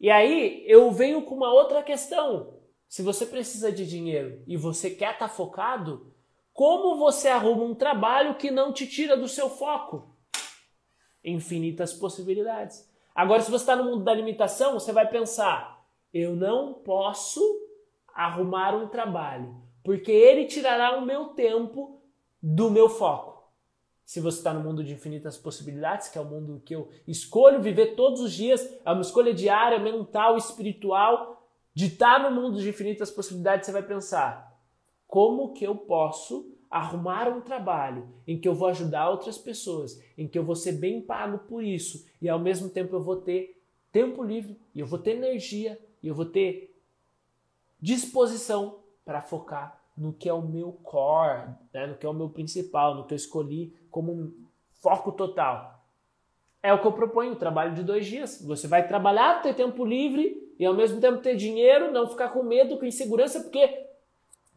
E 0.00 0.10
aí 0.10 0.64
eu 0.66 0.90
venho 0.90 1.22
com 1.22 1.34
uma 1.34 1.52
outra 1.52 1.82
questão. 1.82 2.54
Se 2.88 3.02
você 3.02 3.26
precisa 3.26 3.70
de 3.70 3.86
dinheiro 3.86 4.42
e 4.46 4.56
você 4.56 4.90
quer 4.90 5.12
estar 5.12 5.28
tá 5.28 5.34
focado, 5.34 6.12
como 6.52 6.96
você 6.96 7.28
arruma 7.28 7.64
um 7.64 7.74
trabalho 7.74 8.34
que 8.34 8.50
não 8.50 8.72
te 8.72 8.86
tira 8.86 9.16
do 9.16 9.28
seu 9.28 9.48
foco? 9.48 10.16
Infinitas 11.22 11.92
possibilidades. 11.92 12.88
Agora, 13.14 13.42
se 13.42 13.50
você 13.50 13.62
está 13.62 13.76
no 13.76 13.84
mundo 13.84 14.04
da 14.04 14.14
limitação, 14.14 14.72
você 14.72 14.92
vai 14.92 15.06
pensar: 15.08 15.84
eu 16.12 16.34
não 16.34 16.74
posso 16.74 17.42
arrumar 18.14 18.74
um 18.74 18.88
trabalho, 18.88 19.54
porque 19.82 20.10
ele 20.10 20.46
tirará 20.46 20.98
o 20.98 21.04
meu 21.06 21.26
tempo 21.26 22.00
do 22.42 22.70
meu 22.70 22.88
foco. 22.88 23.30
Se 24.04 24.20
você 24.20 24.38
está 24.38 24.52
no 24.52 24.60
mundo 24.60 24.82
de 24.82 24.92
infinitas 24.92 25.36
possibilidades, 25.36 26.08
que 26.08 26.18
é 26.18 26.20
o 26.20 26.24
mundo 26.24 26.60
que 26.64 26.74
eu 26.74 26.88
escolho 27.06 27.62
viver 27.62 27.94
todos 27.94 28.20
os 28.20 28.32
dias, 28.32 28.68
é 28.84 28.90
uma 28.90 29.02
escolha 29.02 29.32
diária, 29.32 29.78
mental, 29.78 30.36
espiritual, 30.36 31.46
de 31.72 31.86
estar 31.86 32.18
no 32.18 32.34
mundo 32.34 32.60
de 32.60 32.68
infinitas 32.68 33.10
possibilidades, 33.10 33.66
você 33.66 33.72
vai 33.72 33.82
pensar: 33.82 34.60
como 35.06 35.52
que 35.52 35.64
eu 35.64 35.76
posso 35.76 36.56
arrumar 36.70 37.28
um 37.28 37.40
trabalho 37.40 38.08
em 38.26 38.38
que 38.38 38.46
eu 38.46 38.54
vou 38.54 38.68
ajudar 38.68 39.10
outras 39.10 39.36
pessoas, 39.36 40.00
em 40.16 40.28
que 40.28 40.38
eu 40.38 40.44
vou 40.44 40.54
ser 40.54 40.72
bem 40.72 41.00
pago 41.00 41.38
por 41.38 41.64
isso 41.64 42.06
e 42.22 42.28
ao 42.28 42.38
mesmo 42.38 42.68
tempo 42.68 42.94
eu 42.94 43.02
vou 43.02 43.16
ter 43.16 43.60
tempo 43.90 44.22
livre 44.22 44.56
e 44.72 44.78
eu 44.78 44.86
vou 44.86 44.98
ter 44.98 45.16
energia 45.16 45.80
e 46.00 46.06
eu 46.06 46.14
vou 46.14 46.26
ter 46.26 46.76
disposição 47.80 48.79
para 49.10 49.20
focar 49.20 49.76
no 49.96 50.12
que 50.12 50.28
é 50.28 50.32
o 50.32 50.40
meu 50.40 50.70
core, 50.84 51.48
né? 51.74 51.84
no 51.88 51.96
que 51.96 52.06
é 52.06 52.08
o 52.08 52.14
meu 52.14 52.28
principal, 52.28 52.94
no 52.94 53.04
que 53.04 53.12
eu 53.12 53.16
escolhi 53.16 53.74
como 53.90 54.12
um 54.12 54.32
foco 54.74 55.10
total. 55.10 55.84
É 56.62 56.72
o 56.72 56.80
que 56.80 56.86
eu 56.86 56.92
proponho, 56.92 57.32
o 57.32 57.36
trabalho 57.36 57.74
de 57.74 57.82
dois 57.82 58.06
dias. 58.06 58.40
Você 58.46 58.68
vai 58.68 58.86
trabalhar, 58.86 59.42
ter 59.42 59.52
tempo 59.56 59.84
livre 59.84 60.54
e 60.60 60.64
ao 60.64 60.74
mesmo 60.74 61.00
tempo 61.00 61.20
ter 61.20 61.34
dinheiro, 61.34 61.90
não 61.90 62.06
ficar 62.06 62.28
com 62.28 62.44
medo, 62.44 62.78
com 62.78 62.84
insegurança, 62.84 63.40
porque, 63.40 63.88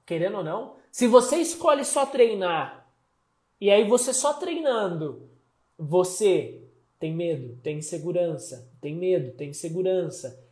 querendo 0.06 0.38
ou 0.38 0.44
não, 0.44 0.76
se 0.92 1.08
você 1.08 1.38
escolhe 1.38 1.84
só 1.84 2.06
treinar 2.06 2.88
e 3.60 3.72
aí 3.72 3.90
você 3.90 4.14
só 4.14 4.34
treinando, 4.34 5.32
você 5.76 6.62
tem 7.00 7.12
medo, 7.12 7.58
tem 7.64 7.80
insegurança, 7.80 8.72
tem 8.80 8.96
medo, 8.96 9.32
tem 9.32 9.50
insegurança, 9.50 10.48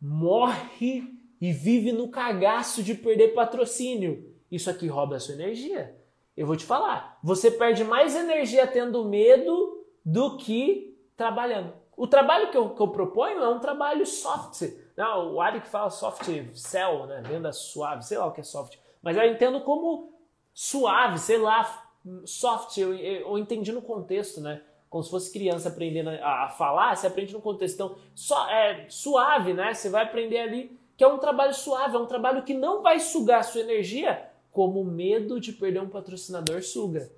morre 0.00 1.21
e 1.42 1.52
vive 1.52 1.90
no 1.90 2.08
cagaço 2.08 2.84
de 2.84 2.94
perder 2.94 3.34
patrocínio. 3.34 4.32
Isso 4.48 4.70
aqui 4.70 4.86
rouba 4.86 5.16
a 5.16 5.20
sua 5.20 5.34
energia. 5.34 5.98
Eu 6.36 6.46
vou 6.46 6.56
te 6.56 6.64
falar, 6.64 7.18
você 7.20 7.50
perde 7.50 7.82
mais 7.82 8.14
energia 8.14 8.64
tendo 8.64 9.04
medo 9.04 9.84
do 10.04 10.36
que 10.36 10.96
trabalhando. 11.16 11.72
O 11.96 12.06
trabalho 12.06 12.52
que 12.52 12.56
eu, 12.56 12.70
que 12.70 12.80
eu 12.80 12.86
proponho 12.88 13.42
é 13.42 13.48
um 13.48 13.58
trabalho 13.58 14.06
soft. 14.06 14.72
Não, 14.96 15.34
o 15.34 15.40
Ari 15.40 15.60
que 15.60 15.66
fala 15.66 15.90
soft 15.90 16.24
sell, 16.54 17.06
né? 17.06 17.20
venda 17.26 17.50
suave, 17.50 18.04
sei 18.04 18.18
lá 18.18 18.26
o 18.26 18.32
que 18.32 18.40
é 18.40 18.44
soft. 18.44 18.78
Mas 19.02 19.16
eu 19.16 19.24
entendo 19.24 19.60
como 19.62 20.12
suave, 20.54 21.18
sei 21.18 21.38
lá, 21.38 21.90
soft, 22.24 22.78
eu, 22.78 22.94
eu 22.94 23.36
entendi 23.36 23.72
no 23.72 23.82
contexto, 23.82 24.40
né? 24.40 24.62
Como 24.88 25.02
se 25.02 25.10
fosse 25.10 25.32
criança 25.32 25.70
aprendendo 25.70 26.10
a, 26.10 26.50
falar, 26.50 26.94
você 26.94 27.08
aprende 27.08 27.32
no 27.32 27.40
contexto. 27.40 27.74
Então, 27.74 27.96
só, 28.14 28.48
é 28.48 28.86
suave, 28.88 29.52
né? 29.52 29.74
Você 29.74 29.90
vai 29.90 30.04
aprender 30.04 30.38
ali 30.38 30.81
que 31.02 31.04
é 31.04 31.08
um 31.08 31.18
trabalho 31.18 31.52
suave, 31.52 31.96
é 31.96 31.98
um 31.98 32.06
trabalho 32.06 32.44
que 32.44 32.54
não 32.54 32.80
vai 32.80 33.00
sugar 33.00 33.40
a 33.40 33.42
sua 33.42 33.60
energia, 33.60 34.24
como 34.52 34.80
o 34.80 34.84
medo 34.84 35.40
de 35.40 35.50
perder 35.50 35.82
um 35.82 35.88
patrocinador 35.88 36.62
suga. 36.62 37.10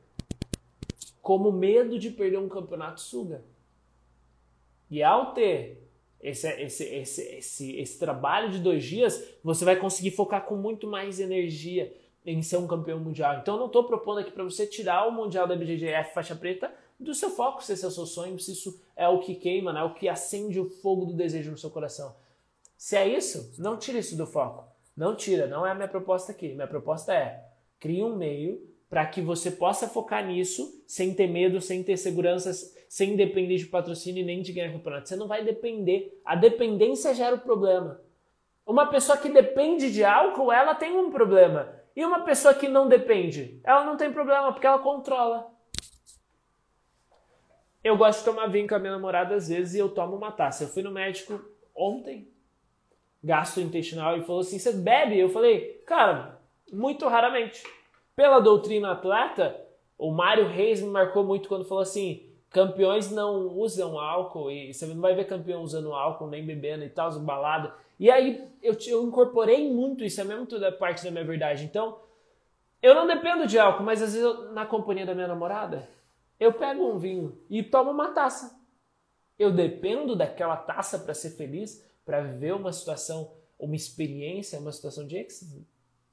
Como 1.21 1.51
o 1.51 1.53
medo 1.53 1.99
de 1.99 2.11
perder 2.11 2.39
um 2.39 2.49
campeonato 2.49 3.03
suga. 3.03 3.45
E 4.91 5.03
ao 5.03 5.35
ter 5.35 5.87
esse, 6.19 6.49
esse, 6.63 6.85
esse, 6.85 7.23
esse, 7.37 7.77
esse 7.77 7.99
trabalho 7.99 8.51
de 8.51 8.59
dois 8.59 8.83
dias, 8.83 9.23
você 9.43 9.67
vai 9.67 9.77
conseguir 9.77 10.13
focar 10.13 10.47
com 10.47 10.57
muito 10.57 10.87
mais 10.87 11.21
energia 11.21 11.95
em 12.25 12.41
ser 12.41 12.57
um 12.57 12.67
campeão 12.67 12.99
mundial. 12.99 13.37
Então, 13.41 13.59
não 13.59 13.67
estou 13.67 13.85
propondo 13.85 14.21
aqui 14.21 14.31
para 14.31 14.45
você 14.45 14.67
tirar 14.67 15.07
o 15.07 15.13
Mundial 15.13 15.47
da 15.47 15.55
BJJF 15.55 16.15
faixa 16.15 16.35
preta 16.35 16.73
do 16.99 17.15
seu 17.15 17.29
foco, 17.29 17.63
se 17.63 17.75
esse 17.75 17.85
é 17.85 17.89
o 17.89 17.91
seu 17.91 18.07
sonho, 18.07 18.39
se 18.39 18.53
isso 18.53 18.81
é 18.97 19.07
o 19.07 19.19
que 19.19 19.35
queima, 19.35 19.75
né? 19.75 19.83
o 19.83 19.93
que 19.93 20.09
acende 20.09 20.59
o 20.59 20.71
fogo 20.71 21.05
do 21.05 21.13
desejo 21.13 21.51
no 21.51 21.59
seu 21.59 21.69
coração. 21.69 22.24
Se 22.77 22.97
é 22.97 23.07
isso, 23.07 23.55
não 23.59 23.79
tire 23.79 23.99
isso 23.99 24.17
do 24.17 24.27
foco. 24.27 24.65
Não 24.97 25.17
tira, 25.17 25.47
não 25.47 25.67
é 25.67 25.71
a 25.71 25.75
minha 25.75 25.89
proposta 25.89 26.33
aqui. 26.33 26.55
Minha 26.55 26.67
proposta 26.67 27.13
é 27.15 27.45
crie 27.81 28.05
um 28.05 28.17
meio 28.17 28.61
para 28.89 29.05
que 29.07 29.21
você 29.21 29.51
possa 29.51 29.89
focar 29.89 30.25
nisso 30.25 30.85
sem 30.87 31.13
ter 31.13 31.27
medo, 31.27 31.61
sem 31.61 31.83
ter 31.83 31.97
segurança, 31.97 32.53
sem 32.89 33.17
depender 33.17 33.57
de 33.57 33.67
patrocínio 33.67 34.25
nem 34.25 34.41
de 34.41 34.53
ganhar 34.53 34.73
campeonato. 34.73 35.09
Você 35.09 35.17
não 35.17 35.27
vai 35.27 35.45
depender. 35.45 36.21
A 36.25 36.37
dependência 36.37 37.15
gera 37.15 37.35
o 37.35 37.41
problema. 37.41 38.01
Uma 38.67 38.87
pessoa 38.87 39.19
que 39.19 39.29
depende 39.29 39.93
de 39.93 40.05
álcool, 40.05 40.53
ela 40.53 40.75
tem 40.75 40.97
um 40.97 41.11
problema. 41.11 41.75
E 41.97 42.05
uma 42.05 42.21
pessoa 42.21 42.55
que 42.55 42.69
não 42.69 42.89
depende, 42.89 43.61
ela 43.65 43.85
não 43.85 43.97
tem 43.97 44.13
problema 44.13 44.53
porque 44.53 44.67
ela 44.67 44.79
controla. 44.79 45.53
Eu 47.83 47.97
gosto 47.97 48.21
de 48.21 48.25
tomar 48.25 48.47
vinho 48.47 48.67
com 48.67 48.75
a 48.75 48.79
minha 48.79 48.93
namorada 48.93 49.35
às 49.35 49.49
vezes 49.49 49.75
e 49.75 49.79
eu 49.79 49.91
tomo 49.91 50.17
uma 50.17 50.33
taça. 50.33 50.65
Eu 50.65 50.69
fui 50.69 50.83
no 50.83 50.91
médico 50.91 51.39
ontem, 51.75 52.33
gastrointestinal, 53.25 54.19
e 54.19 54.23
falou 54.23 54.43
assim: 54.43 54.59
Você 54.59 54.73
bebe? 54.73 55.19
Eu 55.19 55.31
falei, 55.31 55.83
cara, 55.87 56.39
muito 56.71 57.09
raramente. 57.09 57.63
Pela 58.15 58.39
doutrina 58.39 58.93
atleta, 58.93 59.61
o 59.99 60.13
Mário 60.13 60.47
Reis 60.47 60.81
me 60.83 60.91
marcou 60.91 61.25
muito 61.25 61.49
quando 61.49 61.65
falou 61.65 61.83
assim: 61.83 62.29
campeões 62.51 63.11
não 63.11 63.49
usam 63.49 63.99
álcool 63.99 64.51
e 64.51 64.73
você 64.73 64.87
não 64.87 65.01
vai 65.01 65.15
ver 65.15 65.27
campeão 65.27 65.63
usando 65.63 65.93
álcool, 65.93 66.29
nem 66.29 66.45
bebendo 66.45 66.85
e 66.85 66.91
tal, 66.91 67.11
balada. 67.21 67.75
E 67.99 68.11
aí 68.11 68.47
eu, 68.63 68.77
eu 68.87 69.05
incorporei 69.05 69.73
muito 69.73 70.05
isso, 70.05 70.21
é 70.21 70.25
mesmo 70.25 70.47
toda 70.47 70.71
parte 70.71 71.03
da 71.03 71.11
minha 71.11 71.25
verdade. 71.25 71.65
Então, 71.65 71.99
eu 72.83 72.95
não 72.95 73.07
dependo 73.07 73.47
de 73.47 73.59
álcool, 73.59 73.83
mas 73.83 74.03
às 74.03 74.13
vezes 74.13 74.25
eu, 74.25 74.53
na 74.53 74.67
companhia 74.67 75.07
da 75.07 75.15
minha 75.15 75.29
namorada, 75.29 75.89
eu 76.39 76.53
pego 76.53 76.85
um 76.85 76.99
vinho 76.99 77.39
e 77.49 77.63
tomo 77.63 77.91
uma 77.91 78.13
taça. 78.13 78.61
Eu 79.39 79.51
dependo 79.51 80.15
daquela 80.15 80.57
taça 80.57 80.99
para 80.99 81.15
ser 81.15 81.31
feliz, 81.31 81.85
para 82.05 82.21
viver 82.23 82.55
uma 82.55 82.73
situação, 82.73 83.33
uma 83.59 83.77
experiência, 83.77 84.59
uma 84.59 84.73
situação 84.73 85.07
de 85.07 85.17
êxtase. 85.17 85.67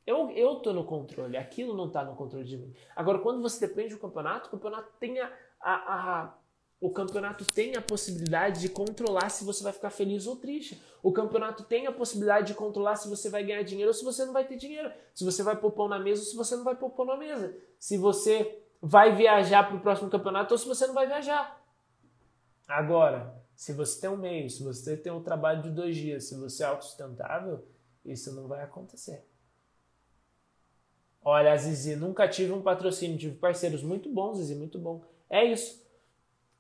Eu, 0.05 0.31
eu 0.31 0.55
tô 0.55 0.73
no 0.73 0.83
controle, 0.83 1.37
aquilo 1.37 1.75
não 1.75 1.87
está 1.87 2.03
no 2.03 2.15
controle 2.15 2.45
de 2.45 2.57
mim. 2.57 2.73
Agora, 2.95 3.19
quando 3.19 3.41
você 3.41 3.65
depende 3.65 3.93
do 3.93 3.99
campeonato, 3.99 4.47
o 4.47 4.51
campeonato 4.51 4.91
tem 4.99 5.19
a, 5.19 5.31
a, 5.59 5.73
a, 5.73 6.33
o 6.79 6.89
campeonato 6.89 7.45
tem 7.45 7.75
a 7.75 7.81
possibilidade 7.81 8.59
de 8.59 8.67
controlar 8.67 9.29
se 9.29 9.45
você 9.45 9.63
vai 9.63 9.71
ficar 9.71 9.91
feliz 9.91 10.25
ou 10.25 10.35
triste. 10.35 10.81
O 11.03 11.11
campeonato 11.11 11.63
tem 11.63 11.85
a 11.85 11.91
possibilidade 11.91 12.47
de 12.47 12.53
controlar 12.55 12.95
se 12.95 13.07
você 13.07 13.29
vai 13.29 13.43
ganhar 13.43 13.61
dinheiro 13.61 13.89
ou 13.89 13.93
se 13.93 14.03
você 14.03 14.25
não 14.25 14.33
vai 14.33 14.45
ter 14.45 14.55
dinheiro. 14.55 14.91
Se 15.13 15.23
você 15.23 15.43
vai 15.43 15.55
pôr 15.55 15.71
pão 15.71 15.87
na 15.87 15.99
mesa 15.99 16.21
ou 16.21 16.27
se 16.27 16.35
você 16.35 16.55
não 16.55 16.63
vai 16.63 16.75
pôr 16.75 16.89
pão 16.89 17.05
na 17.05 17.17
mesa. 17.17 17.55
Se 17.77 17.97
você 17.97 18.63
vai 18.81 19.15
viajar 19.15 19.67
para 19.67 19.77
o 19.77 19.79
próximo 19.79 20.09
campeonato 20.09 20.55
ou 20.55 20.57
se 20.57 20.67
você 20.67 20.87
não 20.87 20.95
vai 20.95 21.05
viajar. 21.05 21.61
Agora, 22.67 23.40
se 23.61 23.73
você 23.73 24.01
tem 24.01 24.09
um 24.09 24.17
meio, 24.17 24.49
se 24.49 24.63
você 24.63 24.97
tem 24.97 25.11
um 25.11 25.21
trabalho 25.21 25.61
de 25.61 25.69
dois 25.69 25.95
dias, 25.95 26.23
se 26.23 26.35
você 26.35 26.63
é 26.63 26.65
autossustentável, 26.65 27.63
isso 28.03 28.33
não 28.33 28.47
vai 28.47 28.63
acontecer. 28.63 29.23
Olha, 31.23 31.55
Zizi, 31.55 31.95
nunca 31.95 32.27
tive 32.27 32.51
um 32.53 32.63
patrocínio, 32.63 33.19
tive 33.19 33.35
parceiros 33.35 33.83
muito 33.83 34.09
bons, 34.09 34.39
Zizi, 34.39 34.55
muito 34.55 34.79
bom. 34.79 35.03
É 35.29 35.45
isso. 35.45 35.79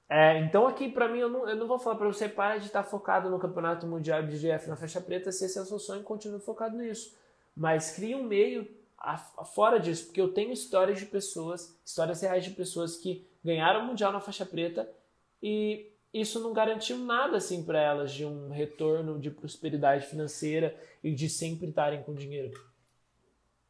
É, 0.07 0.41
então 0.41 0.67
aqui 0.67 0.91
para 0.91 1.07
mim 1.07 1.17
eu 1.17 1.29
não, 1.29 1.49
eu 1.49 1.55
não 1.55 1.67
vou 1.67 1.79
falar 1.79 1.95
para 1.95 2.05
você 2.05 2.29
para 2.29 2.59
de 2.59 2.67
estar 2.67 2.83
focado 2.83 3.31
no 3.31 3.39
campeonato 3.39 3.87
mundial 3.87 4.21
de 4.21 4.37
GF 4.37 4.69
na 4.69 4.75
faixa 4.75 5.01
preta 5.01 5.31
se 5.31 5.45
esse 5.45 5.57
é 5.57 5.61
o 5.63 5.65
seu 5.65 5.79
sonho 5.79 6.03
continue 6.03 6.41
focado 6.41 6.77
nisso 6.77 7.17
mas 7.55 7.95
crie 7.95 8.13
um 8.13 8.23
meio 8.23 8.67
a, 8.97 9.13
a, 9.37 9.45
fora 9.45 9.79
disso 9.79 10.07
porque 10.07 10.19
eu 10.19 10.33
tenho 10.33 10.51
histórias 10.51 10.99
de 10.99 11.05
pessoas 11.05 11.79
histórias 11.85 12.21
reais 12.21 12.43
de 12.43 12.51
pessoas 12.51 12.97
que 12.97 13.25
ganharam 13.41 13.85
o 13.85 13.87
mundial 13.87 14.11
na 14.11 14.19
faixa 14.19 14.45
preta 14.45 14.85
e 15.41 15.90
isso 16.13 16.39
não 16.39 16.53
garantiu 16.53 16.97
nada 16.97 17.37
assim 17.37 17.63
para 17.63 17.79
elas 17.79 18.11
de 18.11 18.25
um 18.25 18.49
retorno 18.49 19.19
de 19.19 19.31
prosperidade 19.31 20.07
financeira 20.07 20.75
e 21.03 21.13
de 21.13 21.29
sempre 21.29 21.69
estarem 21.69 22.03
com 22.03 22.13
dinheiro 22.13 22.59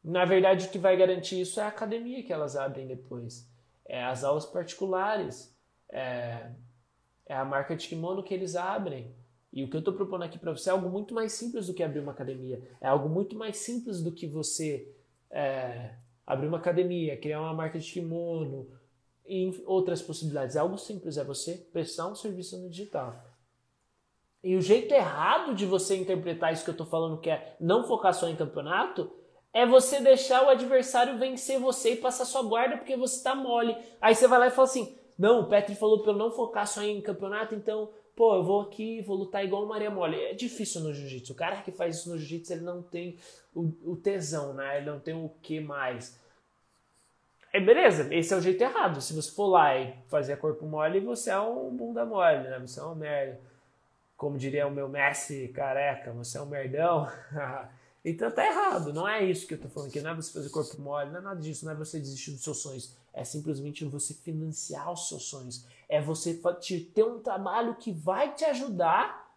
na 0.02 0.24
verdade 0.24 0.66
o 0.66 0.70
que 0.70 0.78
vai 0.78 0.96
garantir 0.96 1.40
isso 1.40 1.60
é 1.60 1.62
a 1.62 1.68
academia 1.68 2.22
que 2.22 2.32
elas 2.32 2.56
abrem 2.56 2.86
depois 2.86 3.48
é 3.84 4.02
as 4.02 4.24
aulas 4.24 4.46
particulares 4.46 5.52
é, 5.92 6.50
é 7.26 7.34
a 7.34 7.44
marca 7.44 7.76
de 7.76 7.86
kimono 7.86 8.22
que 8.22 8.32
eles 8.32 8.56
abrem. 8.56 9.14
E 9.52 9.62
o 9.62 9.68
que 9.68 9.76
eu 9.76 9.80
estou 9.80 9.92
propondo 9.92 10.22
aqui 10.22 10.38
para 10.38 10.50
você 10.50 10.70
é 10.70 10.72
algo 10.72 10.88
muito 10.88 11.14
mais 11.14 11.32
simples 11.32 11.66
do 11.66 11.74
que 11.74 11.82
abrir 11.82 12.00
uma 12.00 12.12
academia. 12.12 12.62
É 12.80 12.88
algo 12.88 13.08
muito 13.08 13.36
mais 13.36 13.58
simples 13.58 14.02
do 14.02 14.10
que 14.10 14.26
você 14.26 14.88
é, 15.30 15.94
abrir 16.26 16.48
uma 16.48 16.56
academia, 16.56 17.18
criar 17.18 17.42
uma 17.42 17.52
marca 17.52 17.78
de 17.78 17.92
kimono 17.92 18.66
e 19.26 19.62
outras 19.66 20.02
possibilidades. 20.02 20.56
É 20.56 20.60
algo 20.60 20.78
simples, 20.78 21.16
é 21.16 21.24
você 21.24 21.54
prestar 21.72 22.08
um 22.08 22.14
serviço 22.14 22.58
no 22.58 22.68
digital. 22.68 23.14
E 24.42 24.56
o 24.56 24.60
jeito 24.60 24.92
errado 24.92 25.54
de 25.54 25.64
você 25.64 25.96
interpretar 25.96 26.52
isso 26.52 26.64
que 26.64 26.70
eu 26.70 26.72
estou 26.72 26.86
falando, 26.86 27.20
que 27.20 27.30
é 27.30 27.56
não 27.60 27.86
focar 27.86 28.12
só 28.12 28.28
em 28.28 28.34
campeonato, 28.34 29.10
é 29.52 29.66
você 29.66 30.00
deixar 30.00 30.44
o 30.44 30.48
adversário 30.48 31.18
vencer 31.18 31.60
você 31.60 31.92
e 31.92 31.96
passar 31.96 32.24
sua 32.24 32.42
guarda 32.42 32.76
porque 32.76 32.96
você 32.96 33.16
está 33.16 33.34
mole. 33.34 33.76
Aí 34.00 34.14
você 34.14 34.26
vai 34.26 34.38
lá 34.38 34.46
e 34.46 34.50
fala 34.50 34.66
assim: 34.66 34.96
não, 35.18 35.40
o 35.40 35.48
Petri 35.48 35.74
falou 35.74 36.00
para 36.00 36.12
eu 36.12 36.16
não 36.16 36.30
focar 36.30 36.66
só 36.66 36.82
em 36.82 37.00
campeonato, 37.00 37.54
então, 37.54 37.90
pô, 38.16 38.34
eu 38.34 38.42
vou 38.42 38.62
aqui, 38.62 39.02
vou 39.02 39.16
lutar 39.16 39.44
igual 39.44 39.64
o 39.64 39.68
Maria 39.68 39.90
Mole. 39.90 40.16
É 40.16 40.34
difícil 40.34 40.80
no 40.80 40.92
jiu-jitsu. 40.92 41.32
O 41.32 41.36
cara 41.36 41.62
que 41.62 41.70
faz 41.70 41.98
isso 41.98 42.10
no 42.10 42.18
jiu-jitsu, 42.18 42.54
ele 42.54 42.62
não 42.62 42.82
tem 42.82 43.18
o, 43.54 43.70
o, 43.84 43.96
tesão, 43.96 44.54
né? 44.54 44.78
Ele 44.78 44.90
não 44.90 44.98
tem 44.98 45.14
o 45.14 45.28
que 45.42 45.60
mais. 45.60 46.18
É 47.52 47.60
beleza, 47.60 48.12
esse 48.14 48.32
é 48.32 48.36
o 48.36 48.40
jeito 48.40 48.62
errado. 48.62 49.00
Se 49.00 49.12
você 49.12 49.30
for 49.30 49.48
lá 49.48 49.78
e 49.78 49.94
fazer 50.08 50.36
corpo 50.38 50.64
mole, 50.64 51.00
você 51.00 51.30
é 51.30 51.38
um 51.38 51.70
bunda 51.76 52.04
mole, 52.04 52.48
né? 52.48 52.58
Você 52.60 52.80
é 52.80 52.84
um 52.84 52.94
merda. 52.94 53.38
Como 54.16 54.38
diria 54.38 54.66
o 54.66 54.70
meu 54.70 54.88
mestre 54.88 55.48
careca, 55.48 56.12
você 56.12 56.38
é 56.38 56.42
um 56.42 56.46
merdão. 56.46 57.06
então 58.04 58.30
tá 58.30 58.46
errado, 58.46 58.92
não 58.92 59.06
é 59.06 59.24
isso 59.24 59.46
que 59.46 59.54
eu 59.54 59.60
tô 59.60 59.68
falando 59.68 59.90
aqui. 59.90 60.00
Não 60.00 60.12
é 60.12 60.14
você 60.14 60.32
fazer 60.32 60.48
corpo 60.48 60.80
mole, 60.80 61.10
não 61.10 61.18
é 61.18 61.22
nada 61.22 61.40
disso, 61.40 61.66
não 61.66 61.72
é 61.72 61.74
você 61.74 61.98
desistir 61.98 62.30
dos 62.30 62.42
seus 62.42 62.62
sonhos 62.62 62.96
é 63.12 63.24
simplesmente 63.24 63.84
você 63.84 64.14
financiar 64.14 64.90
os 64.90 65.08
seus 65.08 65.24
sonhos. 65.24 65.66
É 65.88 66.00
você 66.00 66.40
ter 66.94 67.04
um 67.04 67.20
trabalho 67.20 67.74
que 67.74 67.92
vai 67.92 68.34
te 68.34 68.44
ajudar, 68.46 69.30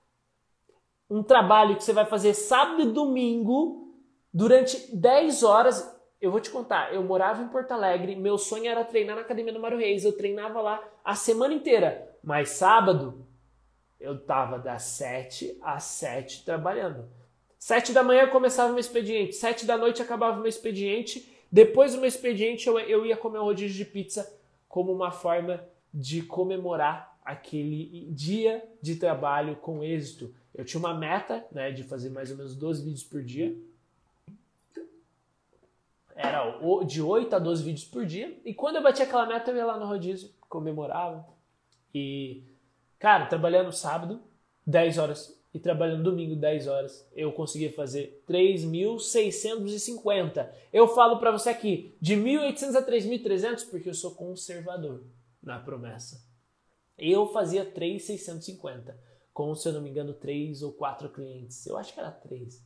um 1.10 1.22
trabalho 1.22 1.76
que 1.76 1.84
você 1.84 1.94
vai 1.94 2.06
fazer 2.06 2.34
sábado 2.34 2.82
e 2.82 2.92
domingo 2.92 3.94
durante 4.34 4.96
10 4.96 5.44
horas. 5.44 5.95
Eu 6.22 6.32
vou 6.32 6.40
te 6.40 6.50
contar, 6.50 6.94
eu 6.94 7.04
morava 7.04 7.44
em 7.44 7.48
Porto 7.48 7.72
Alegre, 7.72 8.16
meu 8.16 8.38
sonho 8.38 8.68
era 8.68 8.84
treinar 8.84 9.16
na 9.16 9.22
Academia 9.22 9.54
do 9.54 9.60
Mário 9.60 9.78
Reis, 9.78 10.04
eu 10.04 10.14
treinava 10.16 10.62
lá 10.62 10.84
a 11.04 11.14
semana 11.14 11.54
inteira, 11.54 12.18
mas 12.24 12.50
sábado 12.50 13.28
eu 14.00 14.20
tava 14.20 14.58
das 14.58 14.84
7 14.84 15.58
às 15.62 15.84
7 15.84 16.46
trabalhando. 16.46 17.08
7 17.60 17.94
da 17.94 18.04
manhã 18.04 18.28
começava 18.28 18.70
meu 18.70 18.80
expediente, 18.80 19.36
7 19.36 19.66
da 19.66 19.78
noite 19.78 20.02
acabava 20.02 20.38
meu 20.38 20.48
expediente 20.48 21.36
depois 21.56 21.94
do 21.94 22.00
meu 22.00 22.08
expediente, 22.10 22.68
eu, 22.68 22.78
eu 22.80 23.06
ia 23.06 23.16
comer 23.16 23.40
um 23.40 23.44
rodízio 23.44 23.78
de 23.78 23.86
pizza 23.86 24.30
como 24.68 24.92
uma 24.92 25.10
forma 25.10 25.64
de 25.94 26.22
comemorar 26.22 27.18
aquele 27.24 28.10
dia 28.12 28.62
de 28.82 28.98
trabalho 28.98 29.56
com 29.56 29.82
êxito. 29.82 30.36
Eu 30.54 30.66
tinha 30.66 30.80
uma 30.80 30.94
meta 30.94 31.46
né, 31.52 31.72
de 31.72 31.84
fazer 31.84 32.10
mais 32.10 32.30
ou 32.30 32.36
menos 32.36 32.58
12 32.58 32.84
vídeos 32.84 33.04
por 33.04 33.24
dia. 33.24 33.56
Era 36.16 36.58
de 36.86 37.02
8 37.02 37.36
a 37.36 37.40
12 37.40 37.64
vídeos 37.64 37.86
por 37.86 38.06
dia. 38.06 38.40
E 38.46 38.54
quando 38.54 38.76
eu 38.78 38.84
bati 38.84 39.02
aquela 39.02 39.26
meta, 39.26 39.52
eu 39.52 39.58
ia 39.58 39.66
lá 39.66 39.78
no 39.78 39.86
rodízio, 39.86 40.30
comemorava. 40.48 41.28
E, 41.94 42.46
cara, 42.98 43.26
trabalhando 43.26 43.74
sábado, 43.74 44.22
10 44.66 44.98
horas 44.98 45.38
e 45.54 45.60
trabalhando 45.60 46.04
domingo 46.04 46.36
10 46.36 46.68
horas, 46.68 47.08
eu 47.14 47.32
conseguia 47.32 47.72
fazer 47.72 48.22
3.650. 48.28 50.50
Eu 50.72 50.88
falo 50.88 51.18
para 51.18 51.32
você 51.32 51.50
aqui, 51.50 51.96
de 52.02 52.16
1.800 52.16 52.76
a 52.76 52.82
3.300 52.82 53.70
porque 53.70 53.90
eu 53.90 53.94
sou 53.94 54.16
conservador 54.16 55.04
na 55.42 55.60
promessa. 55.60 56.24
Eu 56.98 57.28
fazia 57.28 57.66
3.650 57.66 58.96
com, 59.34 59.54
se 59.54 59.68
eu 59.68 59.74
não 59.74 59.82
me 59.82 59.90
engano, 59.90 60.14
3 60.14 60.62
ou 60.62 60.72
4 60.72 61.10
clientes. 61.10 61.66
Eu 61.66 61.78
acho 61.78 61.94
que 61.94 62.00
era 62.00 62.12
3. 62.12 62.64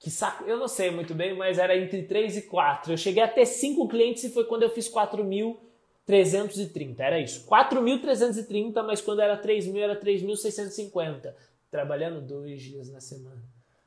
Que 0.00 0.10
saco, 0.10 0.44
eu 0.44 0.56
não 0.56 0.66
sei 0.66 0.90
muito 0.90 1.14
bem, 1.14 1.36
mas 1.36 1.58
era 1.58 1.76
entre 1.76 2.04
3 2.04 2.38
e 2.38 2.42
4. 2.42 2.94
Eu 2.94 2.96
cheguei 2.96 3.22
a 3.22 3.28
ter 3.28 3.44
5 3.44 3.86
clientes 3.86 4.24
e 4.24 4.30
foi 4.30 4.46
quando 4.46 4.62
eu 4.62 4.70
fiz 4.70 4.90
4.330. 4.90 6.98
Era 6.98 7.20
isso. 7.20 7.46
4.330, 7.46 8.82
mas 8.82 9.02
quando 9.02 9.20
era 9.20 9.38
3.000 9.40 9.78
era 9.78 10.00
3.650 10.00 11.34
trabalhando 11.70 12.22
dois 12.22 12.62
dias 12.62 12.90
na 12.90 12.98
semana. 12.98 13.42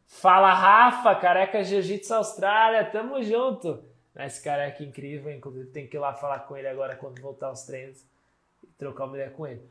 Fala 0.06 0.54
Rafa, 0.54 1.16
careca 1.16 1.64
Jiu-Jitsu 1.64 2.14
Austrália, 2.14 2.86
tamo 2.86 3.24
junto. 3.24 3.84
Esse 4.16 4.44
careca 4.44 4.84
incrível, 4.84 5.34
inclusive 5.34 5.72
tem 5.72 5.88
que 5.88 5.98
ir 5.98 6.00
lá 6.00 6.14
falar 6.14 6.42
com 6.42 6.56
ele 6.56 6.68
agora 6.68 6.96
quando 6.96 7.20
voltar 7.20 7.48
aos 7.48 7.64
treinos 7.64 8.06
e 8.64 8.68
trocar 8.78 9.06
uma 9.06 9.16
ideia 9.16 9.32
com 9.32 9.48
ele. 9.48 9.68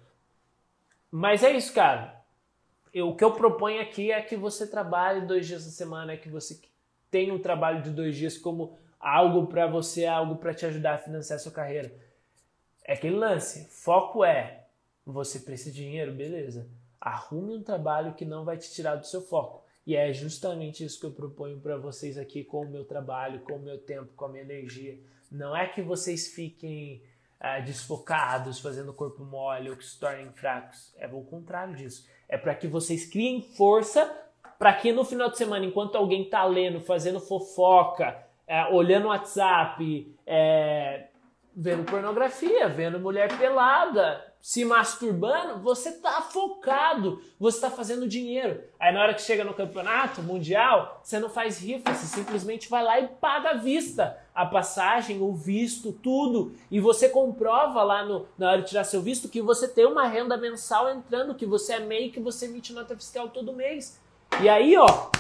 Mas 1.09 1.45
é 1.45 1.53
isso, 1.53 1.73
cara. 1.73 2.21
Eu, 2.93 3.09
o 3.09 3.17
que 3.17 3.25
eu 3.25 3.33
proponho 3.33 3.81
aqui 3.81 4.13
é 4.13 4.21
que 4.21 4.37
você 4.37 4.67
trabalhe 4.67 5.27
dois 5.27 5.47
dias 5.47 5.65
na 5.65 5.73
semana, 5.73 6.17
que 6.17 6.29
você 6.29 6.61
tenha 7.11 7.33
um 7.33 7.39
trabalho 7.39 7.83
de 7.83 7.91
dois 7.91 8.17
dias 8.17 8.37
como 8.37 8.77
algo 9.01 9.47
para 9.47 9.67
você, 9.67 10.07
algo 10.07 10.37
para 10.37 10.55
te 10.55 10.67
ajudar 10.67 10.95
a 10.95 10.99
financiar 10.99 11.37
a 11.37 11.43
sua 11.43 11.53
carreira. 11.53 11.93
É 12.85 12.95
aquele 12.95 13.17
lance. 13.17 13.67
Foco 13.71 14.25
é 14.25 14.65
você 15.05 15.41
precisa 15.41 15.73
de 15.73 15.83
dinheiro, 15.83 16.13
beleza. 16.13 16.69
Arrume 17.01 17.57
um 17.57 17.63
trabalho 17.63 18.15
que 18.15 18.25
não 18.25 18.45
vai 18.45 18.57
te 18.57 18.71
tirar 18.71 18.97
do 18.97 19.07
seu 19.07 19.21
foco. 19.21 19.65
E 19.85 19.97
é 19.97 20.13
justamente 20.13 20.85
isso 20.85 21.01
que 21.01 21.07
eu 21.07 21.11
proponho 21.11 21.59
para 21.59 21.77
vocês 21.77 22.17
aqui 22.17 22.45
com 22.45 22.63
o 22.63 22.71
meu 22.71 22.85
trabalho, 22.85 23.41
com 23.41 23.55
o 23.55 23.63
meu 23.63 23.79
tempo, 23.79 24.13
com 24.15 24.27
a 24.27 24.29
minha 24.29 24.45
energia. 24.45 24.99
Não 25.31 25.57
é 25.57 25.67
que 25.67 25.83
vocês 25.83 26.29
fiquem 26.29 27.03
é, 27.43 27.61
desfocados, 27.61 28.61
fazendo 28.61 28.95
corpo 28.95 29.25
mole 29.25 29.69
ou 29.69 29.77
que 29.77 29.85
se 29.85 29.99
tornem 29.99 30.31
fracos. 30.33 30.95
É 30.97 31.09
o 31.09 31.23
contrário 31.23 31.75
disso. 31.75 32.09
É 32.29 32.39
para 32.39 32.55
que 32.55 32.69
vocês 32.69 33.05
criem 33.05 33.43
força 33.43 34.19
para 34.63 34.73
que 34.75 34.93
no 34.93 35.05
final 35.05 35.29
de 35.29 35.37
semana, 35.37 35.67
enquanto 35.67 35.97
alguém 35.97 36.23
está 36.23 36.45
lendo, 36.45 36.81
fazendo 36.81 37.19
fofoca, 37.19 38.17
é, 38.47 38.65
olhando 38.67 39.07
o 39.07 39.09
WhatsApp, 39.09 40.17
é, 40.25 41.09
vendo 41.53 41.83
pornografia, 41.83 42.69
vendo 42.69 43.01
mulher 43.01 43.37
pelada, 43.37 44.25
se 44.41 44.65
masturbando, 44.65 45.61
você 45.61 45.89
está 45.89 46.23
focado, 46.23 47.21
você 47.41 47.57
está 47.57 47.71
fazendo 47.73 48.07
dinheiro. 48.07 48.63
Aí 48.79 48.95
na 48.95 49.03
hora 49.03 49.15
que 49.15 49.23
chega 49.23 49.43
no 49.43 49.53
campeonato 49.53 50.23
mundial, 50.23 51.01
você 51.03 51.19
não 51.19 51.29
faz 51.29 51.61
rifa, 51.61 51.93
você 51.93 52.07
simplesmente 52.07 52.71
vai 52.71 52.85
lá 52.85 53.01
e 53.01 53.09
paga 53.09 53.51
à 53.51 53.55
vista 53.55 54.17
a 54.35 54.47
passagem, 54.47 55.21
o 55.21 55.35
visto, 55.35 55.93
tudo. 55.93 56.55
E 56.71 56.81
você 56.81 57.09
comprova 57.09 57.83
lá 57.83 58.05
no, 58.05 58.27
na 58.39 58.51
hora 58.51 58.63
de 58.63 58.69
tirar 58.69 58.85
seu 58.85 59.03
visto 59.03 59.29
que 59.29 59.43
você 59.43 59.69
tem 59.69 59.87
uma 59.87 60.07
renda 60.07 60.37
mensal 60.37 60.91
entrando, 60.91 61.35
que 61.35 61.47
você 61.47 61.75
é 61.75 61.81
MEI, 61.81 62.11
que 62.11 62.21
você 62.21 62.47
emite 62.47 62.73
nota 62.73 62.97
fiscal 62.97 63.29
todo 63.29 63.53
mês. 63.53 64.01
E 64.41 64.49
aí, 64.49 64.77
ó, 64.77 65.11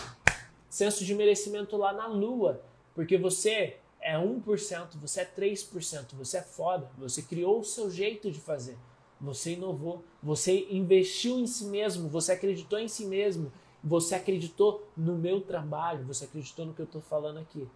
senso 0.68 1.04
de 1.04 1.14
merecimento 1.14 1.76
lá 1.76 1.92
na 1.92 2.06
lua, 2.06 2.62
porque 2.94 3.18
você 3.18 3.76
é 4.00 4.16
1%, 4.16 4.96
você 5.00 5.20
é 5.20 5.24
3%, 5.24 6.14
você 6.14 6.38
é 6.38 6.42
foda, 6.42 6.90
você 6.98 7.22
criou 7.22 7.60
o 7.60 7.64
seu 7.64 7.90
jeito 7.90 8.30
de 8.30 8.40
fazer. 8.40 8.76
Você 9.20 9.52
inovou, 9.52 10.02
você 10.20 10.66
investiu 10.68 11.38
em 11.38 11.46
si 11.46 11.66
mesmo, 11.66 12.08
você 12.08 12.32
acreditou 12.32 12.78
em 12.78 12.88
si 12.88 13.04
mesmo, 13.04 13.52
você 13.84 14.16
acreditou 14.16 14.84
no 14.96 15.16
meu 15.16 15.40
trabalho, 15.40 16.04
você 16.04 16.24
acreditou 16.24 16.66
no 16.66 16.74
que 16.74 16.80
eu 16.80 16.86
estou 16.86 17.00
falando 17.00 17.38
aqui. 17.38 17.68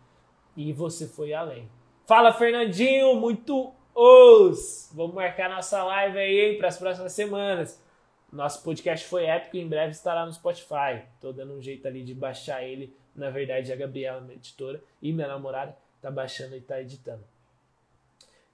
E 0.57 0.73
você 0.73 1.07
foi 1.07 1.35
além. 1.35 1.69
Fala, 2.07 2.33
Fernandinho, 2.33 3.15
muito 3.17 3.75
os! 3.95 4.91
Vamos 4.95 5.15
marcar 5.15 5.51
nossa 5.51 5.83
live 5.83 6.19
aí 6.19 6.57
para 6.57 6.69
as 6.69 6.79
próximas 6.79 7.13
semanas. 7.13 7.83
Nosso 8.33 8.63
podcast 8.63 9.07
foi 9.07 9.25
épico 9.25 9.57
e 9.57 9.61
em 9.61 9.69
breve 9.69 9.93
estará 9.93 10.25
no 10.25 10.33
Spotify. 10.33 11.03
Tô 11.21 11.33
dando 11.33 11.55
um 11.55 11.61
jeito 11.61 11.87
ali 11.87 12.03
de 12.03 12.15
baixar 12.15 12.63
ele. 12.63 12.95
Na 13.15 13.31
verdade, 13.31 13.73
a 13.73 13.77
Gabriela, 13.77 14.21
minha 14.21 14.35
editora, 14.35 14.83
e 15.01 15.13
minha 15.13 15.29
namorada, 15.29 15.77
tá 16.03 16.11
baixando 16.11 16.57
e 16.57 16.61
tá 16.61 16.81
editando. 16.81 17.25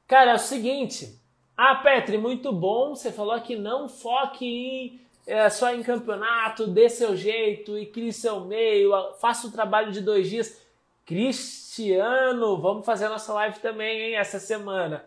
Cara, 0.07 0.33
é 0.33 0.35
o 0.35 0.39
seguinte, 0.39 1.19
ah, 1.57 1.77
Petri, 1.77 2.19
muito 2.19 2.53
bom. 2.53 2.95
Você 2.95 3.11
falou 3.11 3.41
que 3.41 3.57
não 3.57 3.89
foque 3.89 4.47
em, 4.47 5.01
é, 5.27 5.49
só 5.51 5.75
em 5.75 5.83
campeonato, 5.83 6.67
dê 6.67 6.89
seu 6.89 7.17
jeito 7.17 7.79
e 7.79 7.87
crie 7.87 8.13
seu 8.13 8.41
meio, 8.41 8.93
faça 9.21 9.47
o 9.47 9.53
trabalho 9.53 9.91
de 9.91 10.01
dois 10.01 10.29
dias. 10.29 10.61
Cristiano, 11.05 12.61
vamos 12.61 12.87
fazer 12.87 13.07
a 13.07 13.11
nossa 13.11 13.33
live 13.35 13.59
também, 13.59 14.01
hein, 14.01 14.15
essa 14.15 14.39
semana. 14.39 15.05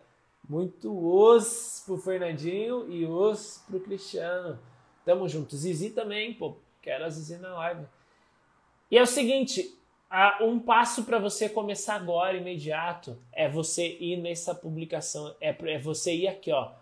Muito 0.48 0.92
os 0.92 1.82
pro 1.84 1.96
Fernandinho 1.96 2.90
e 2.90 3.04
os 3.04 3.64
pro 3.66 3.80
Cristiano. 3.80 4.58
Tamo 5.04 5.28
junto. 5.28 5.56
Zizi 5.56 5.90
também, 5.90 6.34
pô. 6.34 6.56
Quero 6.82 7.04
a 7.04 7.08
Zizi 7.08 7.38
na 7.38 7.54
live. 7.54 7.86
E 8.90 8.96
é 8.96 9.02
o 9.02 9.06
seguinte, 9.06 9.76
um 10.40 10.60
passo 10.60 11.04
para 11.04 11.18
você 11.18 11.48
começar 11.48 11.96
agora, 11.96 12.36
imediato, 12.36 13.18
é 13.32 13.48
você 13.48 13.96
ir 13.98 14.18
nessa 14.18 14.54
publicação, 14.54 15.34
é, 15.40 15.56
é 15.72 15.78
você 15.78 16.14
ir 16.14 16.28
aqui, 16.28 16.52
ó, 16.52 16.72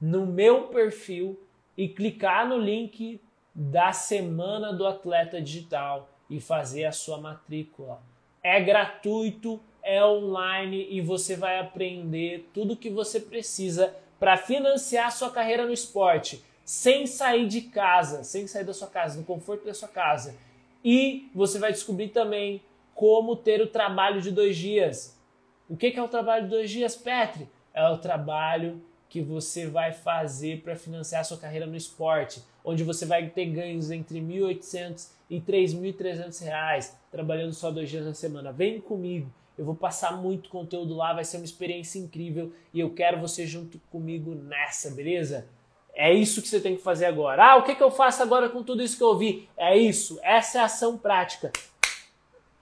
no 0.00 0.26
meu 0.26 0.68
perfil 0.68 1.40
e 1.76 1.88
clicar 1.88 2.46
no 2.46 2.58
link 2.58 3.20
da 3.54 3.92
semana 3.92 4.72
do 4.72 4.86
atleta 4.86 5.40
digital 5.40 6.10
e 6.28 6.40
fazer 6.40 6.84
a 6.84 6.92
sua 6.92 7.18
matrícula. 7.18 8.02
É 8.46 8.60
gratuito, 8.60 9.58
é 9.82 10.04
online 10.04 10.86
e 10.88 11.00
você 11.00 11.34
vai 11.34 11.58
aprender 11.58 12.48
tudo 12.54 12.74
o 12.74 12.76
que 12.76 12.88
você 12.88 13.18
precisa 13.18 13.92
para 14.20 14.36
financiar 14.36 15.10
sua 15.10 15.30
carreira 15.30 15.66
no 15.66 15.72
esporte, 15.72 16.44
sem 16.64 17.08
sair 17.08 17.48
de 17.48 17.62
casa, 17.62 18.22
sem 18.22 18.46
sair 18.46 18.62
da 18.62 18.72
sua 18.72 18.86
casa, 18.86 19.18
no 19.18 19.26
conforto 19.26 19.66
da 19.66 19.74
sua 19.74 19.88
casa. 19.88 20.36
E 20.84 21.28
você 21.34 21.58
vai 21.58 21.72
descobrir 21.72 22.10
também 22.10 22.62
como 22.94 23.34
ter 23.34 23.60
o 23.60 23.66
trabalho 23.66 24.22
de 24.22 24.30
dois 24.30 24.56
dias. 24.56 25.20
O 25.68 25.76
que 25.76 25.98
é 25.98 26.00
o 26.00 26.06
trabalho 26.06 26.44
de 26.44 26.50
dois 26.50 26.70
dias, 26.70 26.94
Petri? 26.94 27.48
É 27.74 27.88
o 27.88 27.98
trabalho 27.98 28.80
que 29.08 29.20
você 29.20 29.66
vai 29.66 29.92
fazer 29.92 30.62
para 30.62 30.76
financiar 30.76 31.24
sua 31.24 31.36
carreira 31.36 31.66
no 31.66 31.74
esporte, 31.74 32.44
onde 32.66 32.82
você 32.82 33.06
vai 33.06 33.28
ter 33.28 33.46
ganhos 33.46 33.92
entre 33.92 34.20
1.800 34.20 35.08
e 35.30 35.40
3.300 35.40 36.42
reais, 36.42 36.98
trabalhando 37.12 37.52
só 37.52 37.70
dois 37.70 37.88
dias 37.88 38.04
na 38.04 38.12
semana. 38.12 38.52
Vem 38.52 38.80
comigo, 38.80 39.32
eu 39.56 39.64
vou 39.64 39.76
passar 39.76 40.16
muito 40.16 40.50
conteúdo 40.50 40.94
lá, 40.94 41.14
vai 41.14 41.24
ser 41.24 41.36
uma 41.36 41.44
experiência 41.44 42.00
incrível 42.00 42.52
e 42.74 42.80
eu 42.80 42.90
quero 42.90 43.20
você 43.20 43.46
junto 43.46 43.78
comigo 43.90 44.34
nessa, 44.34 44.90
beleza? 44.90 45.46
É 45.94 46.12
isso 46.12 46.42
que 46.42 46.48
você 46.48 46.60
tem 46.60 46.76
que 46.76 46.82
fazer 46.82 47.06
agora. 47.06 47.52
Ah, 47.52 47.56
o 47.56 47.62
que, 47.62 47.74
que 47.74 47.82
eu 47.82 47.90
faço 47.90 48.22
agora 48.22 48.48
com 48.48 48.62
tudo 48.64 48.82
isso 48.82 48.96
que 48.96 49.02
eu 49.02 49.08
ouvi? 49.08 49.48
É 49.56 49.76
isso, 49.78 50.18
essa 50.22 50.58
é 50.58 50.60
a 50.60 50.64
ação 50.64 50.98
prática. 50.98 51.52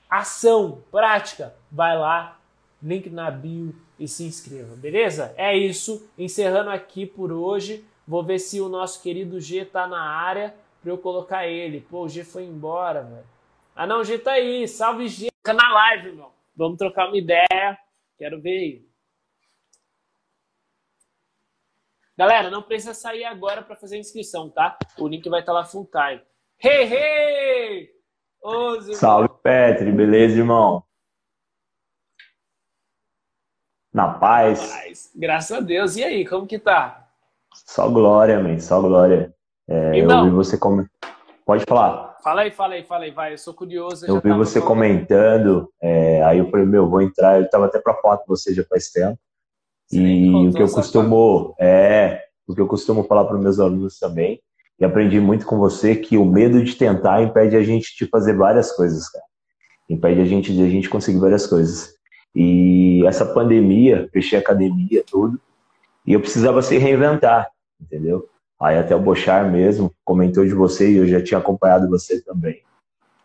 Ação 0.09 0.83
prática. 0.93 1.55
Vai 1.73 1.99
lá, 1.99 2.39
link 2.81 3.09
na 3.09 3.31
bio 3.31 3.75
e 3.99 4.07
se 4.07 4.23
inscreva, 4.25 4.77
beleza? 4.77 5.35
É 5.37 5.57
isso, 5.57 6.07
encerrando 6.19 6.71
aqui 6.71 7.07
por 7.07 7.33
hoje. 7.33 7.83
Vou 8.07 8.23
ver 8.23 8.39
se 8.39 8.61
o 8.61 8.69
nosso 8.69 9.03
querido 9.03 9.41
G 9.41 9.65
tá 9.65 9.87
na 9.87 10.03
área 10.03 10.55
para 10.83 10.91
eu 10.91 10.99
colocar 10.99 11.47
ele. 11.47 11.81
Pô, 11.81 12.03
o 12.03 12.09
G 12.09 12.23
foi 12.23 12.45
embora, 12.45 13.03
velho. 13.03 13.27
Ah 13.75 13.87
não, 13.87 14.01
o 14.01 14.05
G 14.05 14.19
tá 14.19 14.33
aí. 14.33 14.69
Salve 14.69 15.09
G. 15.09 15.29
Tá 15.43 15.53
na 15.53 15.73
live, 15.73 16.09
irmão. 16.09 16.31
Vamos 16.55 16.79
trocar 16.79 17.09
uma 17.09 17.17
ideia. 17.17 17.79
Quero 18.19 18.41
ver 18.41 18.59
aí. 18.59 18.95
Galera, 22.17 22.49
não 22.49 22.63
precisa 22.63 22.95
sair 22.95 23.25
agora 23.25 23.61
para 23.63 23.75
fazer 23.75 23.97
a 23.97 23.99
inscrição, 23.99 24.49
tá? 24.49 24.79
O 24.99 25.09
link 25.09 25.29
vai 25.29 25.41
estar 25.41 25.53
tá 25.53 25.59
lá 25.59 25.65
full 25.65 25.91
time. 25.91 26.23
Hey, 26.63 26.93
hey! 26.93 27.91
Ô, 28.41 28.81
Salve, 28.93 29.29
Petri. 29.43 29.91
Beleza, 29.91 30.39
irmão? 30.39 30.85
Na 33.93 34.15
paz. 34.15 34.71
paz. 34.71 35.13
Graças 35.17 35.57
a 35.57 35.61
Deus. 35.61 35.97
E 35.97 36.05
aí, 36.05 36.27
como 36.27 36.47
que 36.47 36.59
tá? 36.59 37.04
Só 37.67 37.89
glória, 37.89 38.41
man. 38.41 38.59
Só 38.59 38.81
glória. 38.81 39.33
É, 39.69 40.01
eu 40.01 40.25
vi 40.25 40.31
você 40.31 40.59
como... 40.59 40.87
Pode 41.47 41.65
falar. 41.67 42.17
Fala 42.23 42.41
aí, 42.41 42.51
fala 42.51 42.75
aí, 42.75 42.83
fala 42.85 43.05
aí, 43.05 43.11
vai. 43.11 43.35
Eu 43.35 43.39
sou 43.39 43.53
curioso. 43.53 44.07
Eu, 44.07 44.19
vi 44.19 44.33
você 44.33 44.59
comentando, 44.61 45.69
é, 45.83 46.23
aí 46.25 46.39
eu 46.39 46.51
falei, 46.51 46.65
meu, 46.65 46.89
vou 46.89 47.03
entrar. 47.03 47.39
Eu 47.39 47.51
tava 47.51 47.67
até 47.67 47.79
pra 47.79 47.95
falar 47.95 48.17
com 48.17 48.25
você 48.27 48.55
já 48.55 48.65
faz 48.65 48.91
tempo. 48.91 49.19
Você 49.87 49.99
e 49.99 50.49
o 50.49 50.53
que 50.53 50.63
eu 50.63 50.71
costumo, 50.71 51.55
é, 51.61 52.23
o 52.47 52.55
que 52.55 52.61
eu 52.63 52.67
costumo 52.67 53.05
falar 53.05 53.27
para 53.27 53.37
meus 53.37 53.61
alunos 53.61 53.99
também, 53.99 54.41
e 54.81 54.85
aprendi 54.87 55.21
muito 55.21 55.45
com 55.45 55.59
você, 55.59 55.95
que 55.95 56.17
o 56.17 56.25
medo 56.25 56.65
de 56.65 56.75
tentar 56.75 57.23
impede 57.23 57.57
a 57.57 57.63
gente 57.63 57.95
de 57.97 58.09
fazer 58.09 58.35
várias 58.35 58.73
coisas, 58.73 59.07
cara. 59.11 59.25
Impede 59.89 60.23
a 60.23 60.25
gente 60.25 60.51
de 60.51 60.63
a 60.63 60.69
gente 60.69 60.89
conseguir 60.89 61.19
várias 61.19 61.47
coisas. 61.47 61.95
E 62.35 63.05
essa 63.07 63.27
pandemia, 63.27 64.09
fechei 64.13 64.39
a 64.39 64.41
academia, 64.41 65.05
tudo, 65.07 65.39
e 66.07 66.13
eu 66.13 66.21
precisava 66.21 66.63
se 66.63 66.77
reinventar, 66.79 67.49
entendeu? 67.81 68.29
Aí 68.61 68.79
até 68.79 68.95
o 68.95 69.01
Bochar 69.01 69.51
mesmo 69.51 69.93
comentou 70.05 70.45
de 70.45 70.55
você 70.55 70.91
e 70.91 70.97
eu 70.97 71.07
já 71.07 71.23
tinha 71.23 71.39
acompanhado 71.39 71.89
você 71.89 72.23
também. 72.23 72.63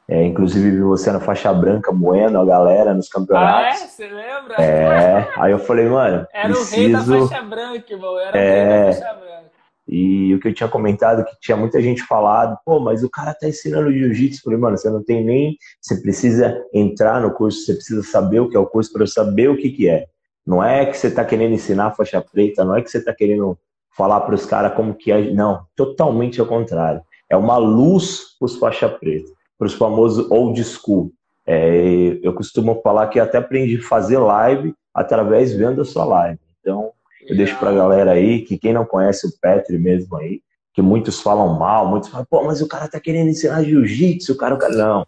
É, 0.07 0.23
inclusive 0.25 0.71
vi 0.71 0.81
você 0.81 1.11
na 1.11 1.19
faixa 1.19 1.53
branca 1.53 1.91
moendo 1.91 2.39
a 2.39 2.45
galera 2.45 2.95
nos 2.95 3.07
campeonatos. 3.07 3.79
Ah, 3.79 3.83
é? 3.83 3.87
Você 3.87 4.07
lembra? 4.07 4.55
É. 4.55 5.31
Aí 5.37 5.51
eu 5.51 5.59
falei, 5.59 5.87
mano. 5.87 6.25
Era 6.33 6.49
preciso... 6.49 6.75
o 6.75 6.79
rei 6.79 6.91
da 6.91 7.27
faixa 7.27 7.43
branca, 7.43 7.93
irmão. 7.93 8.19
Era 8.19 8.37
é... 8.39 8.49
o 8.49 8.65
rei 8.65 8.85
da 8.85 8.93
faixa 8.93 9.13
branca. 9.13 9.49
E 9.87 10.33
o 10.35 10.39
que 10.39 10.47
eu 10.47 10.53
tinha 10.53 10.69
comentado, 10.69 11.25
que 11.25 11.39
tinha 11.39 11.57
muita 11.57 11.81
gente 11.81 12.03
falado, 12.03 12.57
pô, 12.65 12.79
mas 12.79 13.03
o 13.03 13.09
cara 13.09 13.33
tá 13.33 13.47
ensinando 13.47 13.91
jiu-jitsu. 13.91 14.41
Falei, 14.43 14.57
mano, 14.59 14.77
você 14.77 14.89
não 14.89 15.03
tem 15.03 15.23
nem. 15.23 15.57
Você 15.79 16.01
precisa 16.01 16.59
entrar 16.73 17.21
no 17.21 17.31
curso, 17.31 17.65
você 17.65 17.73
precisa 17.73 18.01
saber 18.03 18.39
o 18.39 18.49
que 18.49 18.57
é 18.57 18.59
o 18.59 18.67
curso 18.67 18.91
para 18.91 19.05
saber 19.05 19.49
o 19.49 19.57
que, 19.57 19.69
que 19.69 19.89
é. 19.89 20.07
Não 20.49 20.63
é 20.63 20.83
que 20.87 20.97
você 20.97 21.11
tá 21.11 21.23
querendo 21.23 21.53
ensinar 21.53 21.91
faixa 21.91 22.19
preta, 22.19 22.65
não 22.65 22.75
é 22.75 22.81
que 22.81 22.89
você 22.89 22.99
tá 22.99 23.13
querendo 23.13 23.55
falar 23.95 24.21
para 24.21 24.33
os 24.33 24.47
caras 24.47 24.73
como 24.73 24.95
que 24.95 25.11
é. 25.11 25.31
Não, 25.31 25.63
totalmente 25.75 26.41
ao 26.41 26.47
contrário. 26.47 27.03
É 27.29 27.37
uma 27.37 27.57
luz 27.57 28.35
para 28.39 28.47
os 28.47 28.55
faixa 28.55 28.89
preta, 28.89 29.29
para 29.59 29.67
os 29.67 29.75
famosos 29.75 30.27
old 30.31 30.59
school. 30.63 31.11
É, 31.45 32.17
eu 32.23 32.33
costumo 32.33 32.81
falar 32.81 33.09
que 33.09 33.19
até 33.19 33.37
aprendi 33.37 33.77
a 33.77 33.87
fazer 33.87 34.17
live 34.17 34.73
através 34.91 35.53
vendo 35.53 35.83
a 35.83 35.85
sua 35.85 36.03
live. 36.03 36.39
Então, 36.59 36.93
eu 37.27 37.37
deixo 37.37 37.55
para 37.59 37.69
a 37.69 37.75
galera 37.75 38.11
aí 38.13 38.41
que 38.41 38.57
quem 38.57 38.73
não 38.73 38.85
conhece 38.85 39.27
o 39.27 39.31
Petri 39.39 39.77
mesmo 39.77 40.17
aí, 40.17 40.41
que 40.73 40.81
muitos 40.81 41.21
falam 41.21 41.59
mal, 41.59 41.87
muitos 41.87 42.09
falam, 42.09 42.25
pô, 42.27 42.43
mas 42.43 42.59
o 42.59 42.67
cara 42.67 42.87
tá 42.87 42.99
querendo 42.99 43.29
ensinar 43.29 43.61
jiu-jitsu, 43.61 44.33
o 44.33 44.37
cara, 44.37 44.55
o 44.55 44.57
cara. 44.57 44.75
Não, 44.75 45.05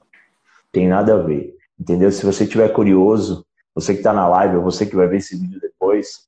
tem 0.72 0.88
nada 0.88 1.16
a 1.16 1.18
ver. 1.18 1.56
Entendeu? 1.80 2.12
Se 2.12 2.24
você 2.24 2.46
tiver 2.46 2.70
curioso, 2.70 3.44
você 3.74 3.95
que 3.95 4.03
tá 4.03 4.13
na 4.13 4.28
live, 4.28 4.57
ou 4.57 4.63
você 4.63 4.86
que 4.86 4.95
vai 4.95 5.07
ver 5.07 5.17
esse 5.17 5.38
vídeo 5.38 5.59
depois, 5.59 6.28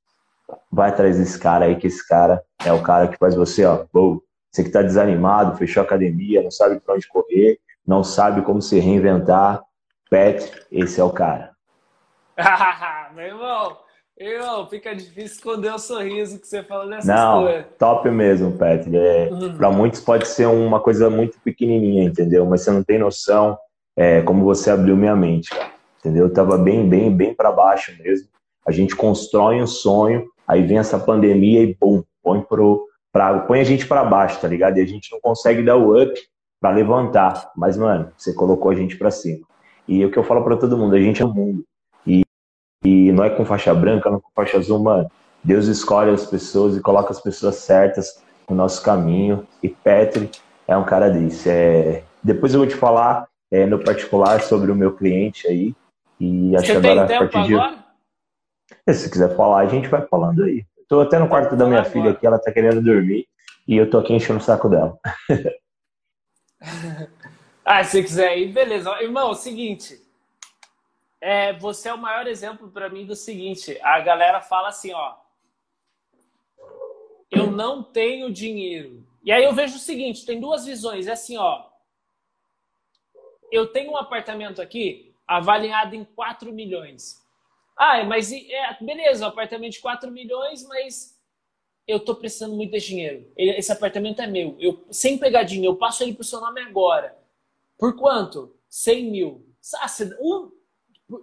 vai 0.72 0.90
atrás 0.90 1.18
desse 1.18 1.40
cara 1.40 1.66
aí, 1.66 1.76
que 1.76 1.88
esse 1.88 2.06
cara 2.08 2.44
é 2.66 2.72
o 2.72 2.82
cara 2.82 3.08
que 3.08 3.18
faz 3.18 3.36
você, 3.36 3.66
ó, 3.66 3.86
você 4.52 4.64
que 4.64 4.70
tá 4.70 4.82
desanimado, 4.82 5.58
fechou 5.58 5.82
a 5.82 5.86
academia, 5.86 6.42
não 6.42 6.52
sabe 6.52 6.80
para 6.80 6.96
onde 6.96 7.08
correr, 7.08 7.60
não 7.86 8.04
sabe 8.04 8.42
como 8.42 8.62
se 8.62 8.80
reinventar, 8.80 9.62
Pet, 10.10 10.52
esse 10.72 11.00
é 11.00 11.04
o 11.04 11.10
cara. 11.10 11.52
Meu 13.16 13.26
irmão, 13.26 13.78
irmão, 14.18 14.68
fica 14.68 14.96
difícil 14.96 15.38
esconder 15.38 15.74
o 15.74 15.80
sorriso 15.80 16.40
que 16.40 16.48
você 16.48 16.64
fala 16.64 16.86
nessa 16.86 17.14
Não, 17.14 17.48
top 17.78 18.10
mesmo, 18.10 18.52
Pet. 18.58 18.96
É, 18.96 19.30
uhum. 19.32 19.58
Para 19.58 19.72
muitos 19.72 20.02
pode 20.02 20.28
ser 20.28 20.46
uma 20.46 20.80
coisa 20.80 21.10
muito 21.10 21.40
pequenininha, 21.42 22.04
entendeu? 22.04 22.46
Mas 22.46 22.62
você 22.62 22.72
não 22.72 22.84
tem 22.84 23.00
noção 23.00 23.58
é, 23.98 24.22
como 24.22 24.44
você 24.44 24.70
abriu 24.70 24.96
minha 24.96 25.16
mente, 25.16 25.50
cara. 25.50 25.72
Entendeu? 26.04 26.26
Eu 26.26 26.34
tava 26.34 26.58
bem, 26.58 26.88
bem, 26.88 27.16
bem 27.16 27.34
para 27.34 27.52
baixo 27.52 27.96
mesmo. 28.04 28.28
A 28.68 28.72
gente 28.72 28.96
constrói 28.96 29.62
um 29.62 29.68
sonho 29.68 30.28
Aí 30.48 30.62
vem 30.62 30.78
essa 30.78 31.00
pandemia 31.00 31.64
e 31.64 31.74
pum, 31.74 32.04
põe, 32.22 32.42
pro, 32.42 32.88
pra, 33.12 33.40
põe 33.40 33.60
a 33.62 33.64
gente 33.64 33.88
para 33.88 34.04
baixo, 34.04 34.40
tá 34.40 34.48
ligado? 34.48 34.78
E 34.78 34.82
a 34.82 34.86
gente 34.86 35.12
não 35.12 35.20
consegue 35.20 35.64
dar 35.64 35.78
o 35.78 36.02
up 36.02 36.14
para 36.60 36.76
levantar. 36.76 37.52
Mas, 37.56 37.78
mano, 37.78 38.12
você 38.18 38.34
colocou 38.34 38.72
a 38.72 38.76
gente 38.76 38.98
para 38.98 39.12
cima. 39.12 39.46
E 39.88 40.04
o 40.06 40.12
que 40.12 40.18
eu 40.18 40.24
falo 40.24 40.44
para 40.44 40.58
todo 40.58 40.78
mundo, 40.78 40.96
a 40.96 41.00
gente 41.00 41.22
é 41.22 41.26
o 41.26 41.34
mundo. 41.34 41.64
E, 42.06 42.24
e 42.84 43.12
não 43.12 43.24
é 43.24 43.30
com 43.30 43.46
faixa 43.46 43.74
branca, 43.74 44.10
não 44.10 44.18
é 44.18 44.22
com 44.22 44.30
faixa 44.36 44.58
azul, 44.58 44.80
mano. 44.80 45.10
Deus 45.44 45.68
escolhe 45.68 46.12
as 46.12 46.26
pessoas 46.26 46.78
e 46.78 46.82
coloca 46.82 47.12
as 47.12 47.22
pessoas 47.22 47.56
certas 47.56 48.22
no 48.50 48.56
nosso 48.56 48.82
caminho. 48.82 49.46
E 49.62 49.70
Petri 49.70 50.30
é 50.68 50.76
um 50.76 50.84
cara 50.84 51.10
desse. 51.10 51.50
É... 51.50 52.04
Depois 52.22 52.54
eu 52.54 52.60
vou 52.60 52.68
te 52.68 52.76
falar 52.76 53.28
é, 53.52 53.66
no 53.66 53.80
particular 53.80 54.42
sobre 54.42 54.72
o 54.72 54.76
meu 54.76 54.94
cliente 54.94 55.48
aí. 55.48 55.76
E 56.24 56.56
acho 56.56 56.66
Você 56.66 56.80
que 56.80 56.88
agora, 56.88 57.04
a 57.04 57.20
partir 57.20 57.48
de. 57.48 57.56
Agora? 57.56 57.86
Se 58.94 59.10
quiser 59.10 59.36
falar, 59.36 59.60
a 59.60 59.68
gente 59.68 59.90
vai 59.90 60.08
falando 60.08 60.44
aí. 60.44 60.66
Estou 60.80 61.02
até 61.02 61.20
no 61.20 61.28
quarto 61.28 61.58
da 61.58 61.66
minha 61.66 61.84
filha 61.84 62.12
aqui, 62.12 62.26
ela 62.26 62.38
está 62.38 62.52
querendo 62.52 62.82
dormir 62.82 63.28
e 63.68 63.76
eu 63.76 63.90
tô 63.90 63.98
aqui 63.98 64.14
enchendo 64.14 64.40
o 64.40 64.44
saco 64.44 64.70
dela. 64.70 64.98
ah, 67.66 67.84
se 67.84 68.02
quiser 68.02 68.38
ir, 68.38 68.54
beleza. 68.54 68.90
Irmão, 69.02 69.30
é 69.30 69.32
o 69.32 69.36
seguinte. 69.36 70.02
É, 71.20 71.52
você 71.54 71.90
é 71.90 71.94
o 71.94 71.98
maior 71.98 72.26
exemplo 72.28 72.70
para 72.70 72.90
mim 72.90 73.06
do 73.06 73.18
seguinte: 73.18 73.78
a 73.82 74.00
galera 74.00 74.40
fala 74.40 74.70
assim, 74.70 74.94
ó. 74.94 75.16
Eu 77.30 77.52
não 77.52 77.84
tenho 77.84 78.32
dinheiro. 78.32 79.04
E 79.24 79.32
aí 79.32 79.44
eu 79.44 79.54
vejo 79.54 79.76
o 79.76 79.80
seguinte: 79.80 80.26
tem 80.26 80.40
duas 80.40 80.66
visões. 80.66 81.06
É 81.06 81.12
assim, 81.12 81.36
ó. 81.36 81.66
Eu 83.52 83.68
tenho 83.68 83.92
um 83.92 83.98
apartamento 83.98 84.62
aqui 84.62 85.13
avaliado 85.38 85.96
em 85.96 86.04
4 86.04 86.52
milhões. 86.52 87.22
Ah, 87.76 88.04
mas 88.04 88.32
é, 88.32 88.78
beleza, 88.82 89.26
um 89.26 89.30
apartamento 89.30 89.74
de 89.74 89.80
4 89.80 90.12
milhões, 90.12 90.66
mas 90.68 91.20
eu 91.88 92.00
tô 92.00 92.16
precisando 92.16 92.56
muito 92.56 92.72
de 92.72 92.80
dinheiro. 92.80 93.32
Esse 93.36 93.72
apartamento 93.72 94.22
é 94.22 94.28
meu. 94.28 94.56
Eu, 94.60 94.86
sem 94.92 95.18
pegadinha, 95.18 95.66
eu 95.66 95.76
passo 95.76 96.04
ele 96.04 96.14
pro 96.14 96.24
seu 96.24 96.40
nome 96.40 96.62
agora. 96.62 97.18
Por 97.78 97.96
quanto? 97.96 98.56
100 98.70 99.12
mil. 99.12 99.46
Um, 100.20 100.52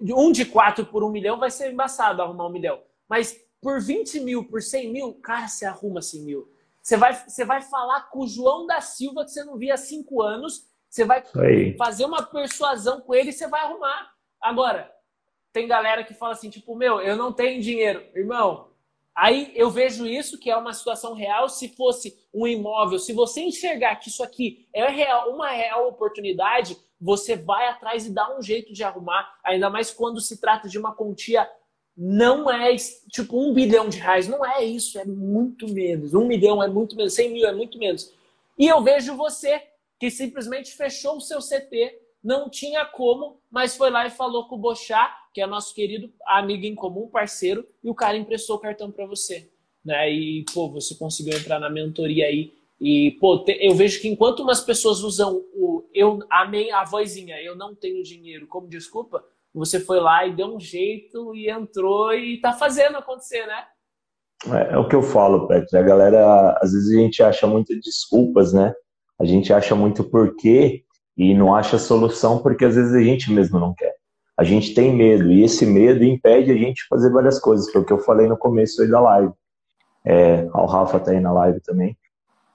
um 0.05 0.33
de 0.33 0.45
4 0.45 0.87
por 0.87 1.03
um 1.03 1.11
milhão 1.11 1.39
vai 1.39 1.51
ser 1.51 1.73
embaçado 1.73 2.21
arrumar 2.21 2.47
um 2.47 2.53
milhão. 2.53 2.83
Mas 3.09 3.41
por 3.61 3.81
20 3.81 4.21
mil, 4.21 4.45
por 4.45 4.63
100 4.63 4.93
mil, 4.93 5.15
cara, 5.15 5.49
você 5.49 5.65
arruma 5.65 6.03
100 6.03 6.23
mil. 6.23 6.53
Você 6.83 6.97
vai, 6.97 7.15
você 7.15 7.45
vai 7.45 7.63
falar 7.63 8.11
com 8.11 8.21
o 8.21 8.27
João 8.27 8.67
da 8.67 8.81
Silva, 8.81 9.25
que 9.25 9.31
você 9.31 9.45
não 9.45 9.57
via 9.57 9.75
há 9.75 9.77
cinco 9.77 10.23
anos, 10.23 10.70
você 10.91 11.05
vai 11.05 11.23
fazer 11.79 12.05
uma 12.05 12.23
persuasão 12.23 13.01
com 13.01 13.15
ele 13.15 13.31
e 13.31 13.33
você 13.33 13.47
vai 13.47 13.61
arrumar. 13.61 14.13
Agora, 14.43 14.93
tem 15.53 15.69
galera 15.69 16.03
que 16.03 16.13
fala 16.13 16.33
assim, 16.33 16.51
tipo, 16.51 16.75
meu, 16.75 17.01
eu 17.01 17.17
não 17.17 17.33
tenho 17.33 17.63
dinheiro. 17.63 18.05
Irmão, 18.13 18.69
aí 19.15 19.53
eu 19.55 19.71
vejo 19.71 20.05
isso, 20.05 20.37
que 20.37 20.51
é 20.51 20.57
uma 20.57 20.73
situação 20.73 21.15
real. 21.15 21.49
Se 21.49 21.69
fosse 21.69 22.19
um 22.35 22.45
imóvel, 22.45 22.99
se 22.99 23.13
você 23.13 23.41
enxergar 23.41 23.97
que 23.97 24.09
isso 24.09 24.23
aqui 24.23 24.69
é 24.75 24.89
real, 24.89 25.31
uma 25.33 25.51
real 25.51 25.87
oportunidade, 25.87 26.77
você 27.01 27.37
vai 27.37 27.69
atrás 27.69 28.05
e 28.05 28.13
dá 28.13 28.37
um 28.37 28.43
jeito 28.43 28.73
de 28.73 28.83
arrumar, 28.83 29.39
ainda 29.45 29.71
mais 29.71 29.93
quando 29.93 30.21
se 30.21 30.41
trata 30.41 30.69
de 30.69 30.77
uma 30.77 30.95
quantia 30.95 31.49
não 31.97 32.51
é 32.51 32.75
tipo 33.11 33.39
um 33.39 33.53
bilhão 33.53 33.89
de 33.89 33.99
reais, 33.99 34.27
não 34.27 34.45
é 34.45 34.65
isso, 34.65 34.99
é 34.99 35.05
muito 35.05 35.69
menos. 35.69 36.15
Um 36.15 36.27
milhão 36.27 36.63
é 36.63 36.69
muito 36.69 36.97
menos, 36.97 37.15
cem 37.15 37.31
mil 37.31 37.47
é 37.47 37.53
muito 37.53 37.79
menos. 37.79 38.13
E 38.59 38.67
eu 38.67 38.83
vejo 38.83 39.17
você 39.17 39.70
que 40.01 40.11
simplesmente 40.11 40.75
fechou 40.75 41.19
o 41.19 41.21
seu 41.21 41.41
CT, 41.41 41.93
não 42.25 42.49
tinha 42.49 42.87
como, 42.87 43.39
mas 43.51 43.77
foi 43.77 43.91
lá 43.91 44.07
e 44.07 44.11
falou 44.11 44.49
com 44.49 44.57
o 44.57 44.59
Bochá, 44.59 45.15
que 45.35 45.43
é 45.43 45.47
nosso 45.47 45.75
querido 45.75 46.11
amigo 46.27 46.65
em 46.65 46.75
comum, 46.75 47.07
parceiro, 47.07 47.67
e 47.85 47.91
o 47.91 47.95
cara 47.95 48.17
emprestou 48.17 48.57
o 48.57 48.61
cartão 48.61 48.91
para 48.91 49.07
você. 49.07 49.51
Né? 49.85 50.11
E, 50.11 50.45
pô, 50.53 50.71
você 50.71 50.95
conseguiu 50.95 51.37
entrar 51.37 51.59
na 51.59 51.69
mentoria 51.69 52.27
aí. 52.27 52.53
E, 52.81 53.13
pô, 53.21 53.45
eu 53.61 53.75
vejo 53.75 54.01
que 54.01 54.09
enquanto 54.09 54.41
umas 54.41 54.63
pessoas 54.63 55.01
usam 55.01 55.45
o 55.55 55.71
eu 55.93 56.21
amei 56.31 56.71
a 56.71 56.85
vozinha, 56.85 57.37
eu 57.43 57.55
não 57.57 57.75
tenho 57.75 58.03
dinheiro 58.03 58.47
como 58.47 58.69
desculpa, 58.69 59.23
você 59.53 59.81
foi 59.81 60.01
lá 60.01 60.25
e 60.25 60.35
deu 60.35 60.47
um 60.47 60.61
jeito 60.61 61.35
e 61.35 61.51
entrou 61.51 62.15
e 62.15 62.41
tá 62.41 62.53
fazendo 62.53 62.97
acontecer, 62.97 63.45
né? 63.47 63.65
É, 64.47 64.75
é 64.75 64.79
o 64.79 64.89
que 64.89 64.95
eu 64.95 65.03
falo, 65.03 65.47
Petro. 65.47 65.79
A 65.79 65.83
galera, 65.83 66.57
às 66.63 66.73
vezes 66.73 66.97
a 66.97 67.01
gente 67.01 67.23
acha 67.23 67.47
muitas 67.47 67.79
desculpas, 67.81 68.53
né? 68.53 68.73
A 69.21 69.25
gente 69.27 69.53
acha 69.53 69.75
muito 69.75 70.03
porquê 70.03 70.83
e 71.17 71.35
não 71.35 71.55
acha 71.55 71.79
solução 71.79 72.39
porque 72.39 72.65
às 72.65 72.75
vezes 72.75 72.95
a 72.95 73.03
gente 73.03 73.31
mesmo 73.31 73.61
não 73.61 73.75
quer. 73.75 73.95
A 74.37 74.43
gente 74.43 74.73
tem 74.73 74.97
medo 74.97 75.31
e 75.31 75.45
esse 75.45 75.67
medo 75.67 76.03
impede 76.03 76.51
a 76.51 76.57
gente 76.57 76.77
de 76.77 76.89
fazer 76.89 77.13
várias 77.13 77.39
coisas, 77.39 77.71
porque 77.71 77.93
eu 77.93 77.99
falei 77.99 78.27
no 78.27 78.39
começo 78.39 78.81
aí 78.81 78.89
da 78.89 78.99
live. 78.99 79.33
É, 80.03 80.49
o 80.55 80.65
Rafa 80.65 80.99
tá 80.99 81.11
aí 81.11 81.21
na 81.21 81.31
live 81.33 81.61
também. 81.61 81.95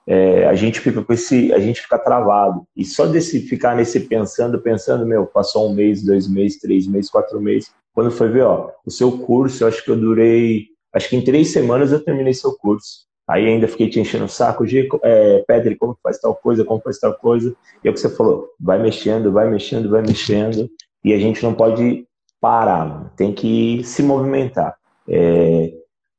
É, 0.08 0.48
a 0.48 0.56
gente 0.56 0.80
fica 0.80 1.04
com 1.04 1.14
esse, 1.14 1.54
a 1.54 1.60
gente 1.60 1.82
fica 1.82 2.00
travado. 2.00 2.66
E 2.76 2.84
só 2.84 3.06
desse 3.06 3.42
ficar 3.42 3.76
nesse 3.76 4.00
pensando, 4.00 4.60
pensando, 4.60 5.06
meu, 5.06 5.28
passou 5.28 5.70
um 5.70 5.74
mês, 5.76 6.04
dois 6.04 6.28
meses, 6.28 6.60
três 6.60 6.88
meses, 6.88 7.12
quatro 7.12 7.40
meses. 7.40 7.72
Quando 7.94 8.10
foi 8.10 8.30
ver, 8.30 8.44
ó, 8.44 8.72
o 8.84 8.90
seu 8.90 9.20
curso, 9.20 9.64
eu 9.64 9.68
acho 9.68 9.84
que 9.84 9.92
eu 9.92 9.96
durei, 9.96 10.66
acho 10.92 11.08
que 11.10 11.16
em 11.16 11.24
três 11.24 11.52
semanas 11.52 11.92
eu 11.92 12.04
terminei 12.04 12.34
seu 12.34 12.54
curso. 12.58 13.06
Aí 13.28 13.48
ainda 13.48 13.68
fiquei 13.68 13.90
te 13.90 14.00
enchendo 14.00 14.26
o 14.26 14.30
saco, 14.30 14.66
de 14.66 14.88
é, 15.04 15.44
Pedro, 15.48 15.76
como 15.78 15.98
faz 16.02 16.20
tal 16.20 16.36
coisa, 16.36 16.64
como 16.64 16.82
faz 16.82 17.00
tal 17.00 17.14
coisa. 17.14 17.56
E 17.84 17.88
é 17.88 17.92
o 17.92 17.94
que 17.94 18.00
você 18.00 18.10
falou, 18.10 18.50
vai 18.60 18.80
mexendo, 18.80 19.32
vai 19.32 19.50
mexendo, 19.50 19.90
vai 19.90 20.02
mexendo. 20.02 20.70
E 21.04 21.14
a 21.14 21.18
gente 21.18 21.42
não 21.44 21.54
pode 21.54 22.06
parar, 22.40 23.12
tem 23.16 23.34
que 23.34 23.84
se 23.84 24.04
movimentar. 24.04 24.76
É, 25.10 25.74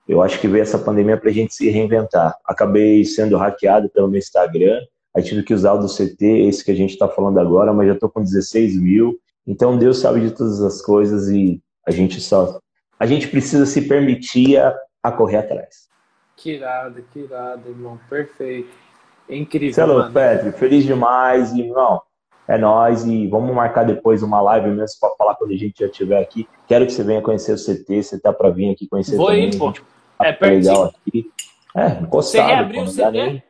eu 0.08 0.22
acho 0.22 0.40
que 0.40 0.48
veio 0.48 0.62
essa 0.62 0.78
pandemia 0.78 1.16
para 1.16 1.30
a 1.30 1.32
gente 1.32 1.54
se 1.54 1.68
reinventar. 1.70 2.36
Acabei 2.44 3.04
sendo 3.04 3.36
hackeado 3.36 3.88
pelo 3.88 4.08
meu 4.08 4.18
Instagram, 4.18 4.80
aí 5.14 5.22
tive 5.22 5.42
que 5.42 5.54
usar 5.54 5.74
o 5.74 5.78
do 5.78 5.88
CT, 5.88 6.24
esse 6.48 6.64
que 6.64 6.70
a 6.70 6.76
gente 6.76 6.90
está 6.92 7.08
falando 7.08 7.38
agora, 7.38 7.72
mas 7.72 7.88
já 7.88 7.94
estou 7.94 8.08
com 8.08 8.22
16 8.22 8.80
mil. 8.80 9.18
Então 9.46 9.78
Deus 9.78 9.98
sabe 9.98 10.20
de 10.20 10.32
todas 10.32 10.60
as 10.60 10.82
coisas 10.82 11.28
e 11.28 11.60
a 11.86 11.90
gente 11.92 12.20
só. 12.20 12.58
A 12.98 13.06
gente 13.06 13.28
precisa 13.28 13.66
se 13.66 13.82
permitir 13.82 14.58
a, 14.58 14.76
a 15.02 15.12
correr 15.12 15.36
atrás. 15.36 15.85
Que 16.36 16.52
irado, 16.52 17.02
que 17.12 17.20
irado, 17.20 17.68
irmão. 17.68 17.98
Perfeito. 18.08 18.68
Incrível. 19.28 19.74
Celo, 19.74 20.12
Pedro, 20.12 20.52
feliz 20.52 20.84
demais, 20.84 21.52
irmão. 21.54 22.00
É 22.48 22.56
nós 22.56 23.04
e 23.04 23.26
vamos 23.26 23.52
marcar 23.52 23.84
depois 23.84 24.22
uma 24.22 24.40
live 24.40 24.68
mesmo 24.68 25.00
para 25.00 25.10
falar 25.16 25.34
quando 25.34 25.50
a 25.52 25.56
gente 25.56 25.80
já 25.80 25.86
estiver 25.86 26.20
aqui. 26.20 26.48
Quero 26.68 26.86
que 26.86 26.92
você 26.92 27.02
venha 27.02 27.20
conhecer 27.20 27.52
o 27.52 27.56
CT, 27.56 28.02
você 28.02 28.20
tá 28.20 28.32
para 28.32 28.50
vir 28.50 28.70
aqui 28.70 28.86
conhecer 28.86 29.16
Vou 29.16 29.26
também. 29.26 29.48
ir, 29.48 29.58
pô. 29.58 29.72
É 30.22 30.32
pertinho. 30.32 30.84
Aqui. 30.84 31.30
É, 31.74 31.88
encostado. 32.02 32.42
Você 32.46 32.54
reabriu 32.54 32.82
o 32.82 32.86
CT? 32.86 33.10
Nem... 33.10 33.42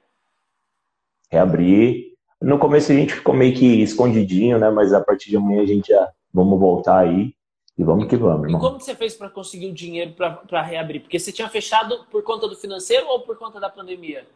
Reabri. 1.30 2.14
No 2.40 2.58
começo 2.58 2.90
a 2.92 2.94
gente 2.94 3.12
ficou 3.12 3.34
meio 3.34 3.54
que 3.54 3.82
escondidinho, 3.82 4.58
né? 4.58 4.70
Mas 4.70 4.94
a 4.94 5.00
partir 5.00 5.28
de 5.28 5.36
amanhã 5.36 5.62
a 5.62 5.66
gente 5.66 5.88
já 5.88 6.08
vamos 6.32 6.58
voltar 6.58 6.98
aí. 7.00 7.34
E 7.78 7.84
vamos 7.84 8.06
que 8.06 8.16
vamos, 8.16 8.44
irmão. 8.46 8.58
E 8.58 8.64
como 8.64 8.80
você 8.80 8.94
fez 8.94 9.14
para 9.14 9.28
conseguir 9.28 9.68
o 9.68 9.74
dinheiro 9.74 10.14
para 10.14 10.62
reabrir? 10.62 11.00
Porque 11.00 11.18
você 11.18 11.30
tinha 11.30 11.48
fechado 11.48 12.06
por 12.10 12.22
conta 12.22 12.48
do 12.48 12.56
financeiro 12.56 13.06
ou 13.06 13.20
por 13.20 13.36
conta 13.36 13.60
da 13.60 13.68
pandemia? 13.68 14.26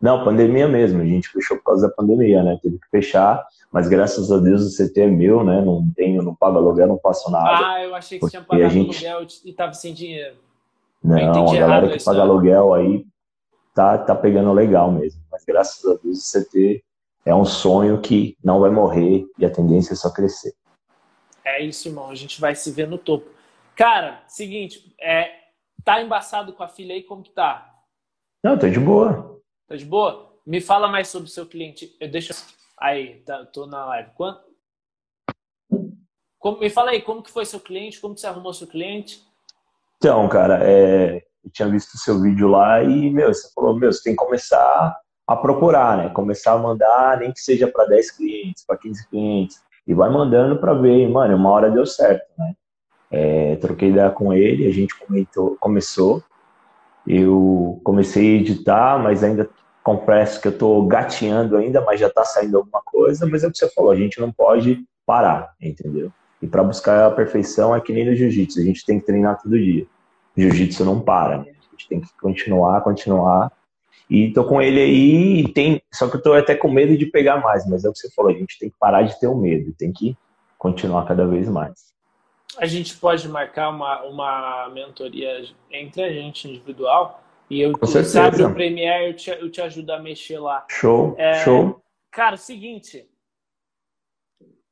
Não, 0.00 0.24
pandemia 0.24 0.66
mesmo. 0.66 1.00
A 1.00 1.04
gente 1.04 1.28
fechou 1.28 1.56
por 1.56 1.64
causa 1.64 1.88
da 1.88 1.94
pandemia, 1.94 2.42
né? 2.42 2.58
Teve 2.60 2.78
que 2.78 2.88
fechar, 2.90 3.46
mas 3.72 3.88
graças 3.88 4.30
a 4.30 4.38
Deus 4.38 4.62
o 4.62 4.76
CT 4.76 5.02
é 5.02 5.06
meu, 5.06 5.44
né? 5.44 5.60
Não 5.60 5.88
tenho, 5.94 6.22
não 6.22 6.34
pago 6.34 6.58
aluguel, 6.58 6.88
não 6.88 6.98
faço 6.98 7.30
nada. 7.30 7.66
Ah, 7.66 7.82
eu 7.82 7.94
achei 7.94 8.18
que 8.18 8.24
você 8.24 8.32
tinha 8.32 8.42
pagado 8.42 8.70
gente... 8.70 9.06
aluguel 9.06 9.28
e 9.44 9.50
estava 9.50 9.72
sem 9.72 9.94
dinheiro. 9.94 10.36
Não, 11.02 11.48
a 11.50 11.56
galera 11.56 11.88
que 11.96 12.02
paga 12.02 12.22
aluguel 12.22 12.74
aí 12.74 13.06
tá, 13.72 13.98
tá 13.98 14.14
pegando 14.14 14.52
legal 14.52 14.90
mesmo. 14.90 15.22
Mas 15.30 15.44
graças 15.44 15.84
a 15.84 15.96
Deus 16.02 16.18
o 16.18 16.40
CT 16.40 16.82
é 17.24 17.34
um 17.34 17.44
sonho 17.44 18.00
que 18.00 18.36
não 18.42 18.60
vai 18.60 18.70
morrer 18.70 19.24
e 19.38 19.46
a 19.46 19.50
tendência 19.50 19.92
é 19.92 19.96
só 19.96 20.10
crescer. 20.10 20.54
É 21.44 21.62
isso, 21.62 21.88
irmão. 21.88 22.10
A 22.10 22.14
gente 22.14 22.40
vai 22.40 22.54
se 22.54 22.70
ver 22.70 22.88
no 22.88 22.96
topo. 22.96 23.30
Cara, 23.76 24.22
seguinte, 24.26 24.94
é, 25.00 25.30
tá 25.84 26.00
embaçado 26.00 26.52
com 26.52 26.62
a 26.62 26.68
filha 26.68 26.94
aí, 26.94 27.02
como 27.02 27.22
que 27.22 27.30
tá? 27.30 27.70
Não, 28.42 28.58
tá 28.58 28.68
de 28.68 28.80
boa. 28.80 29.40
Tá 29.68 29.76
de 29.76 29.84
boa? 29.84 30.32
Me 30.46 30.60
fala 30.60 30.88
mais 30.88 31.08
sobre 31.08 31.28
o 31.28 31.32
seu 31.32 31.46
cliente. 31.46 31.94
Eu 32.00 32.10
deixo 32.10 32.32
aí, 32.78 33.20
tá, 33.22 33.44
tô 33.46 33.66
na 33.66 33.84
live. 33.86 34.10
Quanto? 34.14 34.42
Como, 36.38 36.58
me 36.58 36.70
fala 36.70 36.90
aí, 36.90 37.02
como 37.02 37.22
que 37.22 37.30
foi 37.30 37.44
seu 37.44 37.60
cliente? 37.60 38.00
Como 38.00 38.14
que 38.14 38.20
você 38.20 38.26
arrumou 38.26 38.52
seu 38.52 38.66
cliente? 38.66 39.22
Então, 39.96 40.28
cara, 40.28 40.60
é, 40.62 41.24
eu 41.42 41.50
tinha 41.50 41.68
visto 41.68 41.94
o 41.94 41.98
seu 41.98 42.20
vídeo 42.20 42.48
lá 42.48 42.82
e, 42.82 43.10
meu, 43.10 43.32
você 43.32 43.50
falou, 43.54 43.78
meu, 43.78 43.92
você 43.92 44.02
tem 44.02 44.12
que 44.12 44.22
começar 44.22 45.00
a 45.26 45.36
procurar, 45.36 45.96
né? 45.96 46.10
Começar 46.10 46.52
a 46.52 46.58
mandar, 46.58 47.18
nem 47.18 47.32
que 47.32 47.40
seja 47.40 47.66
para 47.66 47.86
10 47.86 48.10
clientes, 48.10 48.64
para 48.66 48.76
15 48.76 49.08
clientes 49.08 49.64
e 49.86 49.94
vai 49.94 50.10
mandando 50.10 50.56
para 50.56 50.74
ver, 50.74 51.08
mano, 51.08 51.36
uma 51.36 51.50
hora 51.50 51.70
deu 51.70 51.84
certo, 51.86 52.26
né? 52.38 52.54
É, 53.10 53.56
troquei 53.56 53.90
ideia 53.90 54.10
com 54.10 54.32
ele, 54.32 54.66
a 54.66 54.72
gente 54.72 54.98
comentou, 54.98 55.56
começou, 55.60 56.22
eu 57.06 57.80
comecei 57.84 58.36
a 58.36 58.40
editar, 58.40 58.98
mas 58.98 59.22
ainda 59.22 59.48
confesso 59.82 60.40
que 60.40 60.48
eu 60.48 60.52
estou 60.52 60.84
gateando 60.86 61.56
ainda, 61.56 61.80
mas 61.82 62.00
já 62.00 62.08
está 62.08 62.24
saindo 62.24 62.56
alguma 62.56 62.82
coisa, 62.84 63.26
mas 63.26 63.44
é 63.44 63.46
o 63.46 63.52
que 63.52 63.58
você 63.58 63.68
falou, 63.70 63.92
a 63.92 63.96
gente 63.96 64.20
não 64.20 64.32
pode 64.32 64.82
parar, 65.06 65.52
entendeu? 65.60 66.10
E 66.40 66.46
para 66.46 66.64
buscar 66.64 67.06
a 67.06 67.10
perfeição 67.10 67.76
é 67.76 67.80
que 67.80 67.92
nem 67.92 68.06
no 68.06 68.14
jiu-jitsu, 68.14 68.60
a 68.60 68.64
gente 68.64 68.84
tem 68.84 68.98
que 68.98 69.06
treinar 69.06 69.40
todo 69.40 69.58
dia. 69.58 69.86
Jiu-jitsu 70.36 70.84
não 70.84 71.00
para, 71.00 71.38
né? 71.38 71.50
a 71.50 71.70
gente 71.70 71.88
tem 71.88 72.00
que 72.00 72.08
continuar, 72.20 72.80
continuar 72.80 73.52
e 74.08 74.32
tô 74.32 74.44
com 74.44 74.60
ele 74.60 74.80
aí 74.80 75.40
e 75.40 75.52
tem. 75.52 75.82
Só 75.92 76.08
que 76.08 76.16
eu 76.16 76.22
tô 76.22 76.32
até 76.32 76.54
com 76.54 76.70
medo 76.70 76.96
de 76.96 77.06
pegar 77.06 77.38
mais, 77.38 77.68
mas 77.68 77.84
é 77.84 77.88
o 77.88 77.92
que 77.92 77.98
você 77.98 78.10
falou, 78.12 78.30
a 78.30 78.34
gente 78.34 78.58
tem 78.58 78.70
que 78.70 78.78
parar 78.78 79.02
de 79.02 79.18
ter 79.18 79.26
o 79.26 79.34
medo, 79.34 79.74
tem 79.74 79.92
que 79.92 80.16
continuar 80.58 81.06
cada 81.06 81.26
vez 81.26 81.48
mais. 81.48 81.92
A 82.58 82.66
gente 82.66 82.96
pode 82.96 83.28
marcar 83.28 83.70
uma, 83.70 84.02
uma 84.04 84.68
mentoria 84.70 85.44
entre 85.70 86.02
a 86.02 86.12
gente 86.12 86.48
individual 86.48 87.22
e 87.50 87.60
eu 87.60 87.72
com 87.72 87.86
certeza. 87.86 88.12
sabe 88.12 88.42
o 88.42 88.54
Premiere, 88.54 89.08
eu 89.08 89.16
te, 89.16 89.30
eu 89.30 89.50
te 89.50 89.60
ajudo 89.60 89.90
a 89.90 89.98
mexer 89.98 90.38
lá. 90.38 90.64
Show, 90.70 91.14
é, 91.18 91.44
show. 91.44 91.82
Cara, 92.10 92.36
seguinte. 92.36 93.08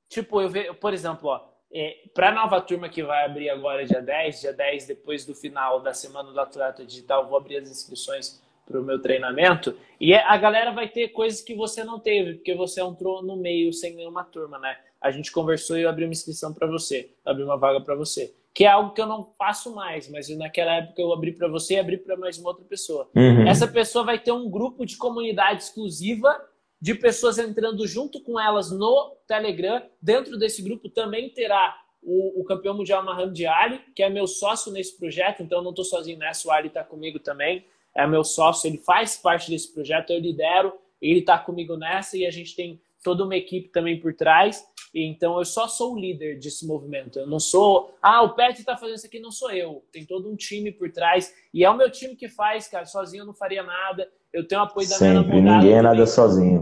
Tipo, 0.08 0.40
eu 0.40 0.48
vejo, 0.48 0.74
por 0.74 0.92
exemplo, 0.92 1.30
ó, 1.30 1.40
é, 1.72 1.96
para 2.14 2.28
a 2.28 2.32
nova 2.32 2.60
turma 2.60 2.88
que 2.88 3.02
vai 3.02 3.24
abrir 3.24 3.48
agora 3.48 3.84
dia 3.84 4.00
10, 4.00 4.40
dia 4.42 4.52
10 4.52 4.86
depois 4.86 5.24
do 5.24 5.34
final 5.34 5.80
da 5.80 5.94
semana 5.94 6.30
do 6.30 6.40
atleta 6.40 6.84
digital, 6.84 7.26
vou 7.26 7.38
abrir 7.38 7.56
as 7.56 7.70
inscrições 7.70 8.42
para 8.66 8.80
o 8.80 8.84
meu 8.84 9.00
treinamento. 9.00 9.76
E 10.00 10.12
é, 10.12 10.24
a 10.24 10.36
galera 10.36 10.72
vai 10.72 10.88
ter 10.88 11.08
coisas 11.08 11.40
que 11.40 11.54
você 11.54 11.84
não 11.84 11.98
teve, 11.98 12.34
porque 12.34 12.54
você 12.54 12.80
entrou 12.80 13.22
no 13.22 13.36
meio 13.36 13.72
sem 13.72 13.94
nenhuma 13.94 14.24
turma, 14.24 14.58
né? 14.58 14.76
A 15.00 15.10
gente 15.10 15.32
conversou 15.32 15.76
e 15.76 15.82
eu 15.82 15.88
abri 15.88 16.04
uma 16.04 16.12
inscrição 16.12 16.52
para 16.52 16.66
você, 16.66 17.10
abri 17.24 17.42
uma 17.42 17.56
vaga 17.56 17.80
para 17.80 17.94
você. 17.94 18.34
Que 18.54 18.64
é 18.64 18.68
algo 18.68 18.92
que 18.92 19.00
eu 19.00 19.06
não 19.06 19.32
faço 19.38 19.74
mais, 19.74 20.08
mas 20.10 20.28
naquela 20.36 20.76
época 20.76 21.00
eu 21.00 21.12
abri 21.12 21.32
para 21.32 21.48
você 21.48 21.74
e 21.74 21.78
abri 21.78 21.96
para 21.96 22.16
mais 22.16 22.38
uma 22.38 22.50
outra 22.50 22.64
pessoa. 22.64 23.08
Uhum. 23.14 23.48
Essa 23.48 23.66
pessoa 23.66 24.04
vai 24.04 24.18
ter 24.18 24.32
um 24.32 24.48
grupo 24.48 24.84
de 24.84 24.96
comunidade 24.96 25.62
exclusiva 25.62 26.38
de 26.80 26.94
pessoas 26.94 27.38
entrando 27.38 27.86
junto 27.86 28.20
com 28.20 28.38
elas 28.38 28.70
no 28.70 29.16
Telegram. 29.26 29.82
Dentro 30.00 30.38
desse 30.38 30.60
grupo 30.62 30.88
também 30.88 31.30
terá 31.30 31.76
o, 32.02 32.40
o 32.40 32.44
campeão 32.44 32.76
mundial 32.76 33.04
Mahamud 33.04 33.46
Ali, 33.46 33.80
que 33.94 34.02
é 34.02 34.10
meu 34.10 34.26
sócio 34.26 34.72
nesse 34.72 34.98
projeto, 34.98 35.42
então 35.42 35.58
eu 35.58 35.62
não 35.62 35.70
estou 35.70 35.84
sozinho 35.84 36.18
nessa, 36.18 36.48
o 36.48 36.50
Ali 36.50 36.68
está 36.68 36.82
comigo 36.82 37.18
também 37.18 37.64
é 37.95 38.07
meu 38.07 38.24
sócio, 38.24 38.68
ele 38.68 38.78
faz 38.78 39.16
parte 39.16 39.51
desse 39.51 39.72
projeto, 39.72 40.11
eu 40.11 40.18
lidero, 40.18 40.72
ele 41.01 41.20
está 41.20 41.38
comigo 41.38 41.76
nessa 41.76 42.16
e 42.16 42.26
a 42.26 42.30
gente 42.30 42.55
tem 42.55 42.80
toda 43.03 43.24
uma 43.24 43.36
equipe 43.36 43.68
também 43.68 44.01
por 44.01 44.14
trás. 44.14 44.64
Então 44.95 45.38
eu 45.38 45.45
só 45.45 45.66
sou 45.66 45.95
o 45.95 45.99
líder 45.99 46.38
desse 46.38 46.66
movimento. 46.66 47.18
Eu 47.18 47.26
não 47.26 47.40
sou, 47.40 47.95
ah, 48.01 48.22
o 48.22 48.34
Pet 48.34 48.61
está 48.61 48.76
fazendo 48.76 48.97
isso 48.97 49.07
aqui, 49.07 49.18
não 49.18 49.30
sou 49.30 49.51
eu. 49.51 49.84
Tem 49.90 50.05
todo 50.05 50.30
um 50.30 50.36
time 50.36 50.70
por 50.70 50.90
trás 50.93 51.34
e 51.53 51.64
é 51.64 51.70
o 51.70 51.76
meu 51.76 51.90
time 51.90 52.14
que 52.14 52.28
faz, 52.28 52.68
cara. 52.68 52.84
Sozinho 52.84 53.22
eu 53.22 53.26
não 53.26 53.34
faria 53.34 53.62
nada. 53.62 54.09
Eu 54.32 54.47
tenho 54.47 54.61
apoio 54.61 54.88
da 54.88 54.97
Sempre, 54.97 55.28
minha 55.28 55.43
namorada. 55.43 55.59
ninguém 55.59 55.78
é 55.78 55.82
nada 55.82 56.07
sozinho. 56.07 56.61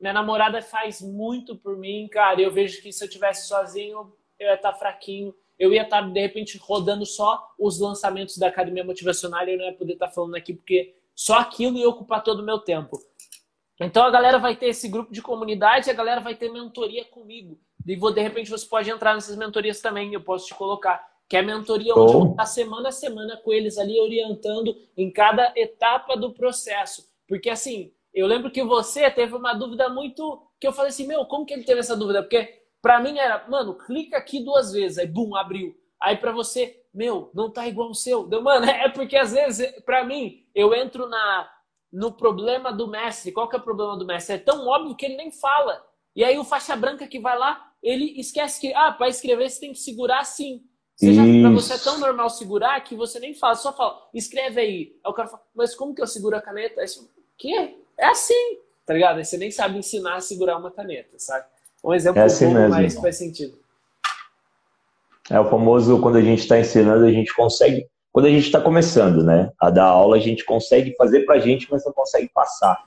Minha 0.00 0.12
namorada 0.12 0.62
faz 0.62 1.00
muito 1.00 1.56
por 1.56 1.76
mim, 1.76 2.08
cara. 2.10 2.40
Eu 2.40 2.52
vejo 2.52 2.82
que 2.82 2.92
se 2.92 3.02
eu 3.02 3.08
tivesse 3.08 3.48
sozinho, 3.48 4.12
eu 4.38 4.48
ia 4.48 4.54
estar 4.54 4.72
tá 4.72 4.78
fraquinho. 4.78 5.34
Eu 5.58 5.72
ia 5.72 5.82
estar, 5.82 6.02
tá, 6.02 6.08
de 6.08 6.20
repente, 6.20 6.58
rodando 6.58 7.06
só 7.06 7.54
os 7.58 7.78
lançamentos 7.78 8.36
da 8.38 8.48
Academia 8.48 8.84
Motivacional 8.84 9.46
e 9.46 9.52
eu 9.52 9.58
não 9.58 9.64
ia 9.64 9.72
poder 9.72 9.94
estar 9.94 10.08
tá 10.08 10.12
falando 10.12 10.34
aqui, 10.34 10.54
porque 10.54 10.96
só 11.14 11.38
aquilo 11.38 11.78
ia 11.78 11.88
ocupar 11.88 12.22
todo 12.22 12.40
o 12.40 12.44
meu 12.44 12.58
tempo. 12.58 12.98
Então 13.80 14.04
a 14.04 14.10
galera 14.10 14.38
vai 14.38 14.56
ter 14.56 14.66
esse 14.66 14.88
grupo 14.88 15.12
de 15.12 15.22
comunidade, 15.22 15.90
a 15.90 15.94
galera 15.94 16.20
vai 16.20 16.34
ter 16.34 16.50
mentoria 16.50 17.04
comigo. 17.04 17.58
E 17.86 17.96
vou, 17.96 18.12
de 18.12 18.20
repente 18.20 18.50
você 18.50 18.66
pode 18.66 18.90
entrar 18.90 19.14
nessas 19.14 19.36
mentorias 19.36 19.80
também, 19.80 20.12
eu 20.12 20.20
posso 20.20 20.46
te 20.46 20.54
colocar. 20.54 21.04
Que 21.28 21.36
é 21.36 21.40
a 21.40 21.42
mentoria 21.42 21.94
onde 21.94 22.12
eu 22.12 22.20
vou 22.20 22.30
estar 22.30 22.46
semana 22.46 22.88
a 22.88 22.92
semana 22.92 23.36
com 23.36 23.52
eles 23.52 23.78
ali, 23.78 23.98
orientando 23.98 24.76
em 24.96 25.10
cada 25.10 25.52
etapa 25.56 26.16
do 26.16 26.32
processo. 26.32 27.04
Porque 27.26 27.50
assim, 27.50 27.92
eu 28.12 28.26
lembro 28.26 28.50
que 28.50 28.62
você 28.62 29.10
teve 29.10 29.34
uma 29.34 29.54
dúvida 29.54 29.88
muito. 29.88 30.42
que 30.60 30.66
eu 30.66 30.72
falei 30.72 30.90
assim, 30.90 31.06
meu, 31.06 31.24
como 31.24 31.44
que 31.44 31.54
ele 31.54 31.64
teve 31.64 31.80
essa 31.80 31.96
dúvida? 31.96 32.22
Porque 32.22 32.63
para 32.84 33.00
mim 33.00 33.16
era, 33.16 33.48
mano, 33.48 33.72
clica 33.78 34.18
aqui 34.18 34.44
duas 34.44 34.70
vezes, 34.70 34.98
aí 34.98 35.06
bum, 35.06 35.34
abriu. 35.34 35.74
Aí 35.98 36.18
para 36.18 36.32
você, 36.32 36.84
meu, 36.92 37.30
não 37.32 37.50
tá 37.50 37.66
igual 37.66 37.88
o 37.88 37.94
seu. 37.94 38.26
Deu, 38.26 38.42
mano, 38.42 38.66
é 38.68 38.90
porque 38.90 39.16
às 39.16 39.32
vezes, 39.32 39.72
para 39.86 40.04
mim, 40.04 40.44
eu 40.54 40.74
entro 40.74 41.08
na 41.08 41.50
no 41.90 42.12
problema 42.12 42.70
do 42.70 42.86
mestre. 42.86 43.32
Qual 43.32 43.48
que 43.48 43.56
é 43.56 43.58
o 43.58 43.62
problema 43.62 43.96
do 43.96 44.04
mestre? 44.04 44.34
É 44.34 44.38
tão 44.38 44.66
óbvio 44.66 44.94
que 44.94 45.06
ele 45.06 45.16
nem 45.16 45.30
fala. 45.30 45.82
E 46.14 46.22
aí 46.22 46.36
o 46.36 46.44
faixa 46.44 46.76
branca 46.76 47.06
que 47.06 47.18
vai 47.18 47.38
lá, 47.38 47.72
ele 47.82 48.20
esquece 48.20 48.60
que, 48.60 48.74
ah, 48.74 48.92
para 48.92 49.08
escrever 49.08 49.48
você 49.48 49.60
tem 49.60 49.72
que 49.72 49.78
segurar 49.78 50.18
assim. 50.18 50.62
Seja 50.94 51.22
para 51.22 51.50
você 51.50 51.72
é 51.72 51.78
tão 51.78 51.98
normal 51.98 52.28
segurar 52.28 52.78
que 52.82 52.94
você 52.94 53.18
nem 53.18 53.32
fala, 53.32 53.54
só 53.54 53.72
fala, 53.72 53.98
escreve 54.12 54.60
aí. 54.60 55.00
Aí 55.02 55.10
o 55.10 55.14
cara 55.14 55.28
fala, 55.28 55.42
mas 55.54 55.74
como 55.74 55.94
que 55.94 56.02
eu 56.02 56.06
seguro 56.06 56.36
a 56.36 56.42
caneta? 56.42 56.82
Aí 56.82 56.86
você, 56.86 57.00
quê? 57.38 57.78
É 57.96 58.06
assim, 58.06 58.58
tá 58.84 58.92
ligado? 58.92 59.16
Aí 59.16 59.24
você 59.24 59.38
nem 59.38 59.50
sabe 59.50 59.78
ensinar 59.78 60.16
a 60.16 60.20
segurar 60.20 60.58
uma 60.58 60.70
caneta, 60.70 61.18
sabe? 61.18 61.46
Um 61.84 61.92
exemplo 61.92 62.20
é 62.20 62.24
assim 62.24 62.52
mesmo, 62.52 62.70
mas 62.70 62.94
faz 62.94 63.16
sentido. 63.16 63.58
É 65.30 65.38
o 65.38 65.48
famoso, 65.48 66.00
quando 66.00 66.16
a 66.16 66.22
gente 66.22 66.40
está 66.40 66.58
ensinando, 66.58 67.04
a 67.04 67.12
gente 67.12 67.34
consegue 67.34 67.86
quando 68.14 68.26
a 68.26 68.30
gente 68.30 68.44
está 68.44 68.60
começando, 68.60 69.24
né, 69.24 69.50
a 69.58 69.70
dar 69.70 69.86
aula, 69.86 70.14
a 70.14 70.20
gente 70.20 70.44
consegue 70.44 70.94
fazer 70.96 71.24
para 71.24 71.34
a 71.34 71.38
gente, 71.40 71.66
mas 71.68 71.84
não 71.84 71.92
consegue 71.92 72.30
passar. 72.32 72.80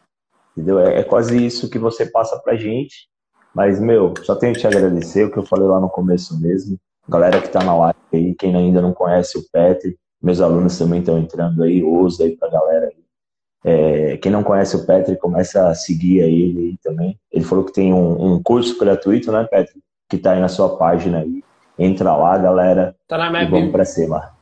Entendeu? 0.55 0.79
É, 0.79 1.01
é 1.01 1.03
quase 1.03 1.45
isso 1.45 1.69
que 1.69 1.77
você 1.77 2.05
passa 2.05 2.39
para 2.39 2.53
a 2.53 2.55
gente. 2.55 3.09
Mas, 3.53 3.77
meu, 3.77 4.13
só 4.23 4.37
tenho 4.37 4.53
que 4.53 4.61
te 4.61 4.67
agradecer 4.67 5.25
o 5.25 5.31
que 5.31 5.37
eu 5.37 5.45
falei 5.45 5.67
lá 5.67 5.81
no 5.81 5.89
começo 5.89 6.39
mesmo. 6.39 6.79
Galera 7.09 7.41
que 7.41 7.47
está 7.47 7.61
na 7.61 7.75
live 7.75 7.99
aí, 8.13 8.35
quem 8.35 8.55
ainda 8.55 8.81
não 8.81 8.93
conhece 8.93 9.37
o 9.37 9.43
Petri, 9.51 9.97
meus 10.23 10.39
alunos 10.39 10.77
também 10.77 11.01
estão 11.01 11.19
entrando 11.19 11.61
aí, 11.61 11.83
usa 11.83 12.23
aí 12.23 12.37
para 12.37 12.47
a 12.47 12.51
galera 12.51 12.85
aí. 12.85 13.03
É, 13.63 14.17
quem 14.17 14.31
não 14.31 14.43
conhece 14.43 14.75
o 14.75 14.85
Petri, 14.85 15.17
começa 15.17 15.67
a 15.67 15.75
seguir 15.75 16.19
ele 16.19 16.59
aí 16.59 16.77
também. 16.83 17.19
Ele 17.31 17.43
falou 17.43 17.65
que 17.65 17.73
tem 17.73 17.93
um, 17.93 18.33
um 18.33 18.43
curso 18.43 18.77
gratuito, 18.77 19.31
né, 19.31 19.43
Petri? 19.43 19.81
Que 20.09 20.15
está 20.15 20.31
aí 20.31 20.39
na 20.39 20.47
sua 20.47 20.77
página 20.77 21.19
aí. 21.19 21.43
Entra 21.77 22.15
lá, 22.15 22.37
galera. 22.37 22.95
Tá 23.07 23.17
na 23.17 23.29
minha 23.29 23.43
e 23.43 23.47
vamos 23.47 23.71
para 23.71 23.85
cima. 23.85 24.35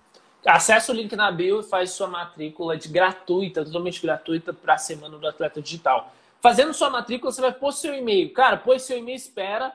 Acesse 0.46 0.92
o 0.92 0.94
link 0.94 1.16
na 1.16 1.32
bio 1.32 1.62
e 1.62 1.64
faz 1.64 1.90
sua 1.92 2.08
matrícula 2.08 2.78
de 2.78 2.88
gratuita, 2.88 3.66
totalmente 3.66 4.02
gratuita, 4.02 4.54
para 4.54 4.76
a 4.76 4.78
Semana 4.78 5.18
do 5.18 5.28
Atleta 5.28 5.60
Digital. 5.62 6.12
Fazendo 6.40 6.74
sua 6.74 6.92
matrícula, 6.92 7.32
você 7.32 7.42
vai 7.42 7.52
pôr 7.52 7.74
seu 7.74 7.96
e-mail. 7.96 8.32
Cara, 8.32 8.58
pôs 8.58 8.84
seu 8.84 9.00
e-mail, 9.00 9.16
espera. 9.16 9.74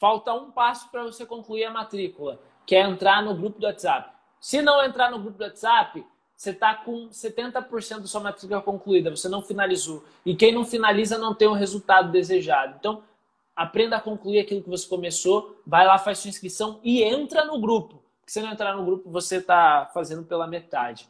Falta 0.00 0.32
um 0.32 0.50
passo 0.50 0.90
para 0.90 1.04
você 1.04 1.24
concluir 1.24 1.64
a 1.64 1.70
matrícula, 1.70 2.40
que 2.66 2.74
é 2.74 2.80
entrar 2.80 3.22
no 3.22 3.34
grupo 3.34 3.60
do 3.60 3.66
WhatsApp. 3.66 4.10
Se 4.40 4.60
não 4.60 4.84
entrar 4.84 5.10
no 5.10 5.20
grupo 5.20 5.38
do 5.38 5.44
WhatsApp, 5.44 6.04
você 6.38 6.50
está 6.50 6.74
com 6.74 7.08
70% 7.08 7.98
da 7.98 8.06
sua 8.06 8.20
matrícula 8.20 8.62
concluída, 8.62 9.10
você 9.10 9.28
não 9.28 9.42
finalizou. 9.42 10.04
E 10.24 10.36
quem 10.36 10.52
não 10.52 10.64
finaliza 10.64 11.18
não 11.18 11.34
tem 11.34 11.48
o 11.48 11.52
resultado 11.52 12.12
desejado. 12.12 12.76
Então, 12.78 13.02
aprenda 13.56 13.96
a 13.96 14.00
concluir 14.00 14.38
aquilo 14.38 14.62
que 14.62 14.70
você 14.70 14.88
começou, 14.88 15.60
vai 15.66 15.84
lá, 15.84 15.98
faz 15.98 16.18
sua 16.18 16.28
inscrição 16.28 16.78
e 16.84 17.02
entra 17.02 17.44
no 17.44 17.60
grupo 17.60 18.00
se 18.28 18.42
não 18.42 18.52
entrar 18.52 18.76
no 18.76 18.84
grupo, 18.84 19.10
você 19.10 19.38
está 19.38 19.90
fazendo 19.92 20.22
pela 20.22 20.46
metade. 20.46 21.08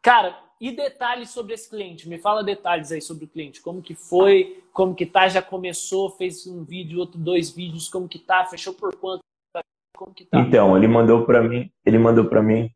Cara, 0.00 0.38
e 0.60 0.70
detalhes 0.70 1.30
sobre 1.30 1.54
esse 1.54 1.68
cliente? 1.68 2.08
Me 2.08 2.18
fala 2.18 2.44
detalhes 2.44 2.92
aí 2.92 3.02
sobre 3.02 3.24
o 3.24 3.28
cliente. 3.28 3.60
Como 3.60 3.82
que 3.82 3.94
foi? 3.94 4.62
Como 4.72 4.94
que 4.94 5.04
tá? 5.04 5.28
Já 5.28 5.42
começou? 5.42 6.10
Fez 6.10 6.46
um 6.46 6.62
vídeo, 6.62 7.00
outro 7.00 7.18
dois 7.18 7.50
vídeos. 7.50 7.88
Como 7.88 8.08
que 8.08 8.18
tá? 8.18 8.44
Fechou 8.44 8.72
por 8.72 8.94
quanto? 8.96 9.20
Como 9.96 10.14
que 10.14 10.24
tá? 10.24 10.38
Então, 10.38 10.76
ele 10.76 10.86
mandou 10.86 11.26
para 11.26 11.42
mim, 11.42 11.70
ele 11.84 11.98
mandou 11.98 12.24
para 12.26 12.42
mim 12.42 12.70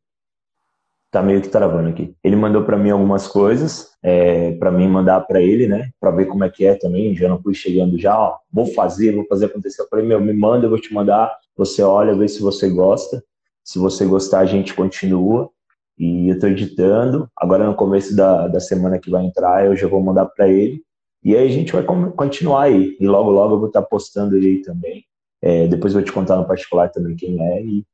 tá 1.14 1.22
meio 1.22 1.40
que 1.40 1.48
travando 1.48 1.88
aqui. 1.88 2.12
Ele 2.24 2.34
mandou 2.34 2.64
para 2.64 2.76
mim 2.76 2.90
algumas 2.90 3.28
coisas, 3.28 3.92
é, 4.02 4.50
para 4.56 4.72
mim 4.72 4.88
mandar 4.88 5.20
para 5.20 5.40
ele, 5.40 5.68
né, 5.68 5.90
para 6.00 6.10
ver 6.10 6.26
como 6.26 6.42
é 6.42 6.50
que 6.50 6.64
é 6.64 6.74
também. 6.74 7.14
Já 7.14 7.28
não 7.28 7.40
fui 7.40 7.54
chegando 7.54 7.96
já, 7.96 8.18
ó, 8.18 8.36
vou 8.52 8.66
fazer, 8.66 9.14
vou 9.14 9.24
fazer 9.26 9.46
acontecer. 9.46 9.82
Eu 9.82 9.88
falei, 9.88 10.04
meu, 10.04 10.20
me 10.20 10.32
manda, 10.32 10.66
eu 10.66 10.70
vou 10.70 10.80
te 10.80 10.92
mandar. 10.92 11.32
Você 11.56 11.82
olha, 11.82 12.16
vê 12.16 12.26
se 12.26 12.42
você 12.42 12.68
gosta. 12.68 13.22
Se 13.62 13.78
você 13.78 14.04
gostar, 14.04 14.40
a 14.40 14.44
gente 14.44 14.74
continua. 14.74 15.48
E 15.96 16.28
eu 16.28 16.34
estou 16.34 16.50
editando. 16.50 17.28
Agora, 17.36 17.64
no 17.64 17.76
começo 17.76 18.16
da, 18.16 18.48
da 18.48 18.58
semana 18.58 18.98
que 18.98 19.08
vai 19.08 19.24
entrar, 19.24 19.64
eu 19.64 19.76
já 19.76 19.86
vou 19.86 20.02
mandar 20.02 20.26
para 20.26 20.48
ele. 20.48 20.82
E 21.22 21.36
aí 21.36 21.46
a 21.46 21.50
gente 21.50 21.72
vai 21.72 21.84
continuar 21.84 22.64
aí. 22.64 22.96
E 22.98 23.06
logo, 23.06 23.30
logo 23.30 23.54
eu 23.54 23.58
vou 23.58 23.68
estar 23.68 23.82
tá 23.82 23.86
postando 23.88 24.36
ele 24.36 24.48
aí 24.48 24.62
também. 24.62 25.04
É, 25.40 25.68
depois 25.68 25.94
eu 25.94 26.00
vou 26.00 26.04
te 26.04 26.12
contar 26.12 26.36
no 26.36 26.46
particular 26.46 26.90
também 26.90 27.14
quem 27.14 27.40
é. 27.40 27.62
E 27.62 27.86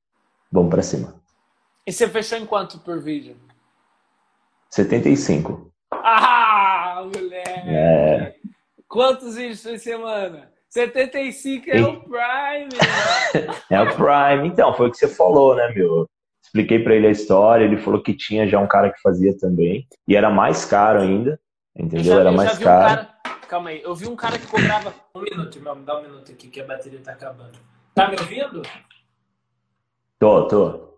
vamos 0.50 0.70
para 0.70 0.80
cima. 0.80 1.19
E 1.87 1.93
você 1.93 2.09
fechou 2.09 2.39
em 2.39 2.47
quanto 2.47 2.78
por 2.78 3.01
vídeo? 3.01 3.37
75. 4.70 5.72
Ah, 5.91 7.03
moleque! 7.05 7.68
É. 7.68 8.35
Quantos 8.89 9.37
vídeos 9.37 9.62
por 9.62 9.78
semana? 9.78 10.51
75 10.68 11.70
é 11.70 11.83
o 11.83 12.01
Prime. 12.01 12.70
é 13.70 13.81
o 13.81 13.87
Prime. 13.97 14.49
Então, 14.49 14.72
foi 14.74 14.89
o 14.89 14.91
que 14.91 14.99
você 14.99 15.09
falou, 15.09 15.57
né, 15.57 15.72
meu? 15.74 16.09
Expliquei 16.43 16.78
para 16.83 16.95
ele 16.95 17.07
a 17.07 17.11
história, 17.11 17.64
ele 17.64 17.76
falou 17.76 18.03
que 18.03 18.14
tinha 18.14 18.47
já 18.47 18.59
um 18.59 18.66
cara 18.66 18.91
que 18.91 19.01
fazia 19.01 19.37
também. 19.37 19.87
E 20.07 20.16
era 20.16 20.31
mais 20.31 20.64
caro 20.64 21.01
ainda, 21.01 21.41
entendeu? 21.74 22.14
Já, 22.14 22.20
era 22.20 22.33
mais 22.33 22.59
caro. 22.59 23.03
Um 23.03 23.05
cara... 23.05 23.20
Calma 23.49 23.70
aí, 23.70 23.83
eu 23.83 23.95
vi 23.97 24.07
um 24.07 24.14
cara 24.14 24.39
que 24.39 24.47
cobrava. 24.47 24.95
Um 25.14 25.22
minuto, 25.22 25.59
irmão, 25.59 25.74
me 25.74 25.85
dá 25.85 25.99
um 25.99 26.03
minuto 26.03 26.31
aqui 26.31 26.49
que 26.49 26.61
a 26.61 26.64
bateria 26.64 27.01
tá 27.01 27.12
acabando. 27.12 27.59
Tá 27.95 28.09
me 28.09 28.16
ouvindo? 28.16 28.62
Tô, 30.20 30.47
tô. 30.47 30.89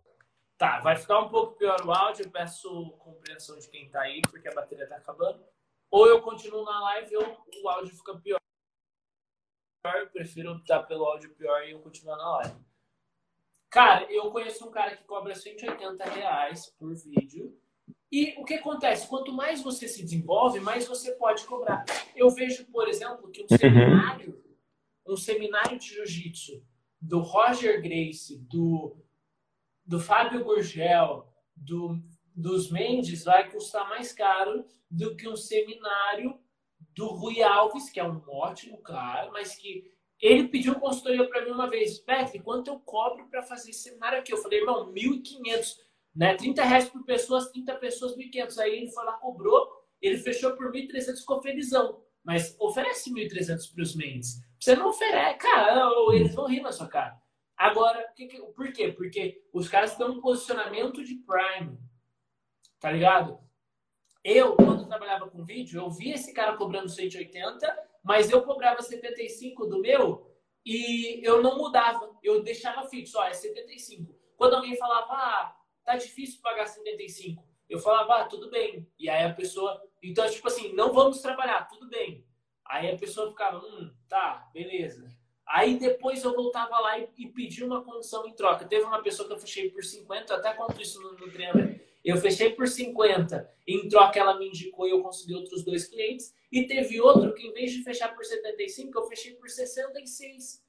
Tá, 0.62 0.78
vai 0.78 0.94
ficar 0.94 1.18
um 1.18 1.28
pouco 1.28 1.56
pior 1.56 1.84
o 1.84 1.90
áudio, 1.90 2.24
eu 2.24 2.30
peço 2.30 2.92
compreensão 3.00 3.58
de 3.58 3.66
quem 3.66 3.90
tá 3.90 4.02
aí, 4.02 4.22
porque 4.22 4.46
a 4.46 4.54
bateria 4.54 4.86
tá 4.86 4.94
acabando. 4.94 5.44
Ou 5.90 6.06
eu 6.06 6.22
continuo 6.22 6.64
na 6.64 6.80
live 6.82 7.16
ou 7.16 7.44
o 7.64 7.68
áudio 7.68 7.96
fica 7.96 8.14
pior 8.20 8.38
eu 9.96 10.06
prefiro 10.10 10.56
estar 10.58 10.84
pelo 10.84 11.04
áudio 11.04 11.34
pior 11.34 11.64
e 11.64 11.72
eu 11.72 11.80
continuar 11.80 12.16
na 12.16 12.36
live. 12.36 12.54
Cara, 13.70 14.06
eu 14.08 14.30
conheço 14.30 14.64
um 14.64 14.70
cara 14.70 14.96
que 14.96 15.02
cobra 15.02 15.34
180 15.34 16.04
reais 16.04 16.66
por 16.78 16.94
vídeo. 16.94 17.58
E 18.12 18.32
o 18.38 18.44
que 18.44 18.54
acontece? 18.54 19.08
Quanto 19.08 19.32
mais 19.32 19.60
você 19.60 19.88
se 19.88 20.00
desenvolve, 20.00 20.60
mais 20.60 20.86
você 20.86 21.10
pode 21.16 21.44
cobrar. 21.44 21.84
Eu 22.14 22.30
vejo, 22.30 22.66
por 22.66 22.86
exemplo, 22.86 23.28
que 23.32 23.42
um 23.42 23.46
uhum. 23.50 23.58
seminário, 23.58 24.44
um 25.08 25.16
seminário 25.16 25.76
de 25.76 25.88
jiu-jitsu 25.88 26.64
do 27.00 27.18
Roger 27.18 27.82
Grace, 27.82 28.38
do, 28.38 28.96
do 29.92 30.00
Fábio 30.00 30.42
Gurgel, 30.42 31.28
do, 31.54 31.98
dos 32.34 32.70
Mendes 32.70 33.24
vai 33.24 33.50
custar 33.50 33.86
mais 33.90 34.10
caro 34.10 34.64
do 34.90 35.14
que 35.14 35.28
um 35.28 35.36
seminário 35.36 36.40
do 36.94 37.08
Rui 37.08 37.42
Alves, 37.42 37.90
que 37.90 38.00
é 38.00 38.04
um 38.04 38.22
ótimo 38.26 38.78
cara, 38.78 39.30
mas 39.30 39.54
que 39.54 39.92
ele 40.18 40.48
pediu 40.48 40.76
consultoria 40.76 41.28
para 41.28 41.44
mim 41.44 41.50
uma 41.50 41.68
vez. 41.68 41.98
Petri, 41.98 42.38
quanto 42.38 42.68
eu 42.68 42.80
cobro 42.80 43.28
para 43.28 43.42
fazer 43.42 43.68
esse 43.68 43.82
seminário 43.82 44.20
aqui? 44.20 44.32
Eu 44.32 44.38
falei, 44.38 44.60
irmão, 44.60 44.90
1.500, 44.94 45.76
né? 46.16 46.36
30 46.36 46.64
reais 46.64 46.88
por 46.88 47.04
pessoa, 47.04 47.44
30 47.52 47.74
pessoas, 47.74 48.16
1.500. 48.16 48.58
Aí 48.60 48.78
ele 48.78 48.90
foi 48.90 49.04
lá, 49.04 49.12
cobrou, 49.18 49.68
ele 50.00 50.16
fechou 50.16 50.56
por 50.56 50.72
1.300, 50.72 51.18
ficou 51.18 51.42
felizão. 51.42 52.00
Mas 52.24 52.56
oferece 52.58 53.12
1.300 53.12 53.74
para 53.74 53.82
os 53.82 53.94
Mendes. 53.94 54.40
Você 54.58 54.74
não 54.74 54.88
oferece, 54.88 55.36
cara, 55.36 55.86
eles 56.14 56.34
vão 56.34 56.46
rir 56.46 56.62
na 56.62 56.72
sua 56.72 56.88
cara. 56.88 57.21
Agora, 57.62 58.12
por 58.56 58.72
quê? 58.72 58.88
Porque 58.90 59.40
os 59.52 59.68
caras 59.68 59.94
têm 59.96 60.04
um 60.04 60.20
posicionamento 60.20 61.04
de 61.04 61.14
Prime, 61.14 61.78
tá 62.80 62.90
ligado? 62.90 63.38
Eu, 64.24 64.56
quando 64.56 64.88
trabalhava 64.88 65.30
com 65.30 65.44
vídeo, 65.44 65.80
eu 65.80 65.88
vi 65.88 66.10
esse 66.10 66.32
cara 66.32 66.56
cobrando 66.56 66.88
180, 66.88 67.88
mas 68.02 68.32
eu 68.32 68.42
cobrava 68.42 68.82
75 68.82 69.64
do 69.66 69.78
meu 69.78 70.36
e 70.66 71.24
eu 71.24 71.40
não 71.40 71.56
mudava. 71.56 72.18
Eu 72.20 72.42
deixava 72.42 72.88
fixo, 72.88 73.16
ó, 73.16 73.28
é 73.28 73.32
75. 73.32 74.12
Quando 74.36 74.54
alguém 74.54 74.76
falava, 74.76 75.12
ah, 75.12 75.56
tá 75.84 75.96
difícil 75.96 76.40
pagar 76.42 76.66
75, 76.66 77.48
eu 77.68 77.78
falava, 77.78 78.22
ah, 78.22 78.24
tudo 78.24 78.50
bem. 78.50 78.90
E 78.98 79.08
aí 79.08 79.24
a 79.24 79.32
pessoa, 79.32 79.80
então, 80.02 80.28
tipo 80.28 80.48
assim, 80.48 80.72
não 80.72 80.92
vamos 80.92 81.22
trabalhar, 81.22 81.68
tudo 81.68 81.88
bem. 81.88 82.26
Aí 82.66 82.90
a 82.90 82.98
pessoa 82.98 83.30
ficava, 83.30 83.58
hum, 83.58 83.94
tá, 84.08 84.50
beleza. 84.52 85.21
Aí 85.46 85.78
depois 85.78 86.24
eu 86.24 86.34
voltava 86.34 86.78
lá 86.78 86.98
e, 86.98 87.08
e 87.18 87.28
pedi 87.28 87.64
uma 87.64 87.82
condição 87.82 88.26
em 88.26 88.32
troca. 88.32 88.64
Teve 88.64 88.84
uma 88.84 89.02
pessoa 89.02 89.26
que 89.28 89.34
eu 89.34 89.38
fechei 89.38 89.70
por 89.70 89.84
50, 89.84 90.34
até 90.34 90.52
conto 90.54 90.80
isso 90.80 91.00
no, 91.00 91.12
no 91.12 91.30
treinamento. 91.30 91.80
Eu 92.04 92.16
fechei 92.16 92.50
por 92.50 92.66
50, 92.66 93.48
em 93.66 93.88
troca 93.88 94.18
ela 94.18 94.36
me 94.36 94.48
indicou 94.48 94.88
e 94.88 94.90
eu 94.90 95.02
consegui 95.02 95.34
outros 95.34 95.62
dois 95.62 95.86
clientes. 95.86 96.34
E 96.50 96.66
teve 96.66 97.00
outro 97.00 97.32
que, 97.32 97.46
em 97.46 97.52
vez 97.52 97.72
de 97.72 97.82
fechar 97.84 98.14
por 98.14 98.24
75, 98.24 98.98
eu 98.98 99.04
fechei 99.04 99.34
por 99.34 99.48
66. 99.48 100.62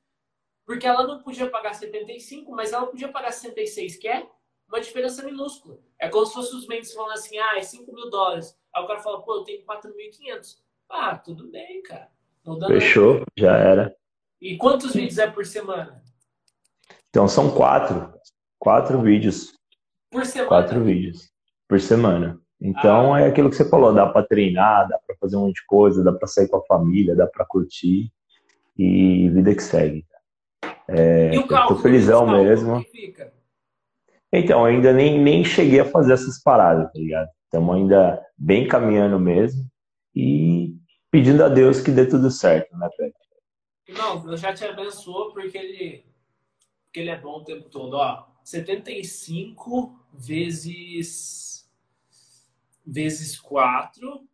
Porque 0.65 0.85
ela 0.85 1.05
não 1.05 1.21
podia 1.21 1.49
pagar 1.49 1.73
75, 1.73 2.51
mas 2.51 2.71
ela 2.71 2.85
podia 2.85 3.09
pagar 3.09 3.31
66, 3.31 3.97
que 3.97 4.07
é 4.07 4.27
uma 4.67 4.79
diferença 4.79 5.23
minúscula. 5.23 5.79
É 5.99 6.07
como 6.07 6.25
se 6.25 6.33
fosse 6.33 6.55
os 6.55 6.67
membros 6.67 6.93
falando 6.93 7.13
assim, 7.13 7.37
ah, 7.37 7.57
é 7.57 7.61
5 7.61 7.91
mil 7.93 8.09
dólares. 8.09 8.57
Aí 8.73 8.83
o 8.83 8.87
cara 8.87 8.99
fala, 8.99 9.21
pô, 9.21 9.35
eu 9.35 9.43
tenho 9.43 9.65
4.500. 9.65 10.57
Ah, 10.89 11.17
tudo 11.17 11.47
bem, 11.47 11.81
cara. 11.83 12.09
Fechou, 12.67 13.23
já 13.37 13.57
era. 13.57 13.95
E 14.43 14.57
quantos 14.57 14.93
vídeos 14.93 15.17
é 15.17 15.25
por 15.25 15.45
semana? 15.45 16.03
Então 17.09 17.29
são 17.29 17.49
quatro. 17.55 18.13
Quatro 18.59 19.01
vídeos. 19.01 19.53
Por 20.11 20.25
semana? 20.25 20.49
Quatro 20.49 20.83
vídeos 20.83 21.31
por 21.65 21.79
semana. 21.79 22.37
Então 22.59 23.13
ah. 23.13 23.21
é 23.21 23.27
aquilo 23.29 23.49
que 23.49 23.55
você 23.55 23.63
falou, 23.69 23.93
dá 23.93 24.05
para 24.05 24.27
treinar, 24.27 24.89
dá 24.89 24.99
para 25.07 25.15
fazer 25.15 25.37
um 25.37 25.45
monte 25.45 25.61
de 25.61 25.65
coisa, 25.65 26.03
dá 26.03 26.11
para 26.11 26.27
sair 26.27 26.49
com 26.49 26.57
a 26.57 26.65
família, 26.65 27.15
dá 27.15 27.25
para 27.25 27.45
curtir 27.45 28.11
e 28.77 29.29
vida 29.29 29.55
que 29.55 29.63
segue. 29.63 30.05
É, 30.89 31.33
e 31.33 31.37
o 31.37 31.47
cálculo, 31.47 31.77
tô 31.77 31.81
felizão 31.81 32.27
mesmo. 32.27 32.85
Então, 34.29 34.65
ainda 34.65 34.91
nem, 34.91 35.21
nem 35.21 35.45
cheguei 35.45 35.79
a 35.79 35.85
fazer 35.85 36.13
essas 36.13 36.41
paradas, 36.43 36.91
tá 36.91 36.99
ligado? 36.99 37.29
Estamos 37.45 37.75
ainda 37.75 38.21
bem 38.37 38.67
caminhando 38.67 39.17
mesmo 39.17 39.65
e 40.13 40.75
pedindo 41.09 41.45
a 41.45 41.47
Deus 41.47 41.79
que 41.79 41.91
dê 41.91 42.05
tudo 42.05 42.29
certo, 42.29 42.75
né, 42.77 42.89
Pedro? 42.97 43.22
Não, 43.89 44.19
Deus 44.19 44.39
já 44.39 44.53
te 44.53 44.63
abençoou 44.65 45.33
porque 45.33 45.57
ele, 45.57 46.05
porque 46.85 46.99
ele 46.99 47.09
é 47.09 47.19
bom 47.19 47.39
o 47.39 47.43
tempo 47.43 47.69
todo. 47.69 47.95
Ó, 47.95 48.25
75 48.43 49.99
vezes, 50.13 51.69
vezes 52.85 53.39
4 53.39 54.27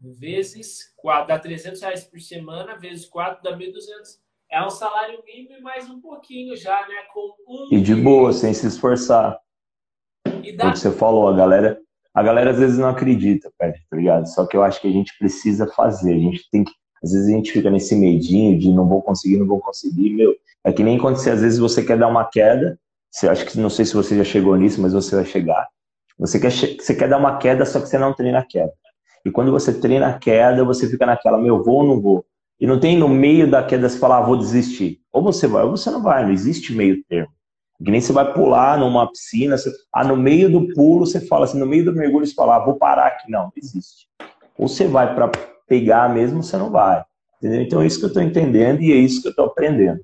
vezes 0.00 0.92
4 0.96 1.28
dá 1.28 1.38
300 1.38 1.80
reais 1.80 2.04
por 2.04 2.20
semana, 2.20 2.76
vezes 2.76 3.06
4 3.06 3.42
dá 3.42 3.56
1.200. 3.56 4.18
É 4.50 4.64
um 4.64 4.70
salário 4.70 5.22
mínimo 5.26 5.56
e 5.56 5.60
mais 5.60 5.90
um 5.90 6.00
pouquinho 6.00 6.56
já, 6.56 6.86
né? 6.88 7.02
Com 7.12 7.34
um 7.46 7.68
e 7.70 7.80
de 7.80 7.94
boa, 7.94 8.32
sem 8.32 8.54
se 8.54 8.66
esforçar. 8.66 9.38
E 10.42 10.56
dá... 10.56 10.64
Como 10.64 10.76
você 10.76 10.92
falou, 10.92 11.28
a 11.28 11.36
galera, 11.36 11.78
a 12.14 12.22
galera 12.22 12.50
às 12.50 12.58
vezes 12.58 12.78
não 12.78 12.88
acredita, 12.88 13.52
Pedro, 13.58 13.80
tá 13.90 13.96
ligado? 13.96 14.26
Só 14.26 14.46
que 14.46 14.56
eu 14.56 14.62
acho 14.62 14.80
que 14.80 14.88
a 14.88 14.92
gente 14.92 15.16
precisa 15.18 15.66
fazer, 15.66 16.14
a 16.14 16.18
gente 16.18 16.48
tem 16.50 16.64
que. 16.64 16.72
Às 17.02 17.12
vezes 17.12 17.28
a 17.28 17.30
gente 17.30 17.52
fica 17.52 17.70
nesse 17.70 17.94
medinho 17.94 18.58
de 18.58 18.70
não 18.70 18.88
vou 18.88 19.02
conseguir, 19.02 19.36
não 19.36 19.46
vou 19.46 19.60
conseguir, 19.60 20.10
meu. 20.10 20.34
É 20.64 20.72
que 20.72 20.82
nem 20.82 20.98
quando 20.98 21.16
você, 21.16 21.30
às 21.30 21.40
vezes 21.40 21.58
você 21.58 21.82
quer 21.82 21.98
dar 21.98 22.08
uma 22.08 22.24
queda, 22.24 22.78
você 23.10 23.28
acha 23.28 23.44
que 23.44 23.58
não 23.58 23.70
sei 23.70 23.84
se 23.84 23.94
você 23.94 24.16
já 24.16 24.24
chegou 24.24 24.56
nisso, 24.56 24.80
mas 24.80 24.92
você 24.92 25.16
vai 25.16 25.24
chegar. 25.24 25.68
Você 26.18 26.38
quer, 26.38 26.50
você 26.50 26.94
quer 26.94 27.08
dar 27.08 27.18
uma 27.18 27.38
queda, 27.38 27.64
só 27.64 27.80
que 27.80 27.88
você 27.88 27.96
não 27.96 28.12
treina 28.12 28.40
a 28.40 28.44
queda. 28.44 28.72
E 29.24 29.30
quando 29.30 29.52
você 29.52 29.72
treina 29.72 30.08
a 30.08 30.18
queda, 30.18 30.64
você 30.64 30.88
fica 30.88 31.06
naquela, 31.06 31.38
meu, 31.38 31.62
vou 31.62 31.76
ou 31.76 31.86
não 31.86 32.00
vou? 32.00 32.24
E 32.60 32.66
não 32.66 32.80
tem 32.80 32.98
no 32.98 33.08
meio 33.08 33.48
da 33.48 33.62
queda 33.62 33.88
você 33.88 33.98
falar, 33.98 34.18
ah, 34.18 34.22
vou 34.22 34.36
desistir. 34.36 35.00
Ou 35.12 35.22
você 35.22 35.46
vai 35.46 35.64
ou 35.64 35.70
você 35.70 35.90
não 35.90 36.02
vai, 36.02 36.24
não 36.24 36.32
existe 36.32 36.74
meio 36.74 37.02
termo. 37.04 37.32
Que 37.84 37.92
nem 37.92 38.00
você 38.00 38.12
vai 38.12 38.32
pular 38.32 38.76
numa 38.78 39.08
piscina, 39.08 39.56
você, 39.56 39.70
ah, 39.92 40.02
no 40.02 40.16
meio 40.16 40.50
do 40.50 40.74
pulo 40.74 41.06
você 41.06 41.20
fala 41.20 41.44
assim, 41.44 41.58
no 41.58 41.66
meio 41.66 41.84
do 41.84 41.92
mergulho 41.92 42.26
você 42.26 42.34
fala, 42.34 42.56
ah, 42.56 42.64
vou 42.64 42.74
parar 42.74 43.06
aqui. 43.06 43.30
Não, 43.30 43.44
não 43.44 43.52
existe. 43.56 44.08
Ou 44.56 44.66
você 44.66 44.88
vai 44.88 45.14
para 45.14 45.30
pegar 45.68 46.08
mesmo, 46.08 46.42
você 46.42 46.56
não 46.56 46.70
vai. 46.70 47.04
Entendeu? 47.36 47.62
Então 47.62 47.82
é 47.82 47.86
isso 47.86 47.98
que 47.98 48.04
eu 48.04 48.08
estou 48.08 48.22
entendendo 48.22 48.80
e 48.80 48.92
é 48.92 48.96
isso 48.96 49.22
que 49.22 49.28
eu 49.28 49.30
estou 49.30 49.46
aprendendo. 49.46 50.00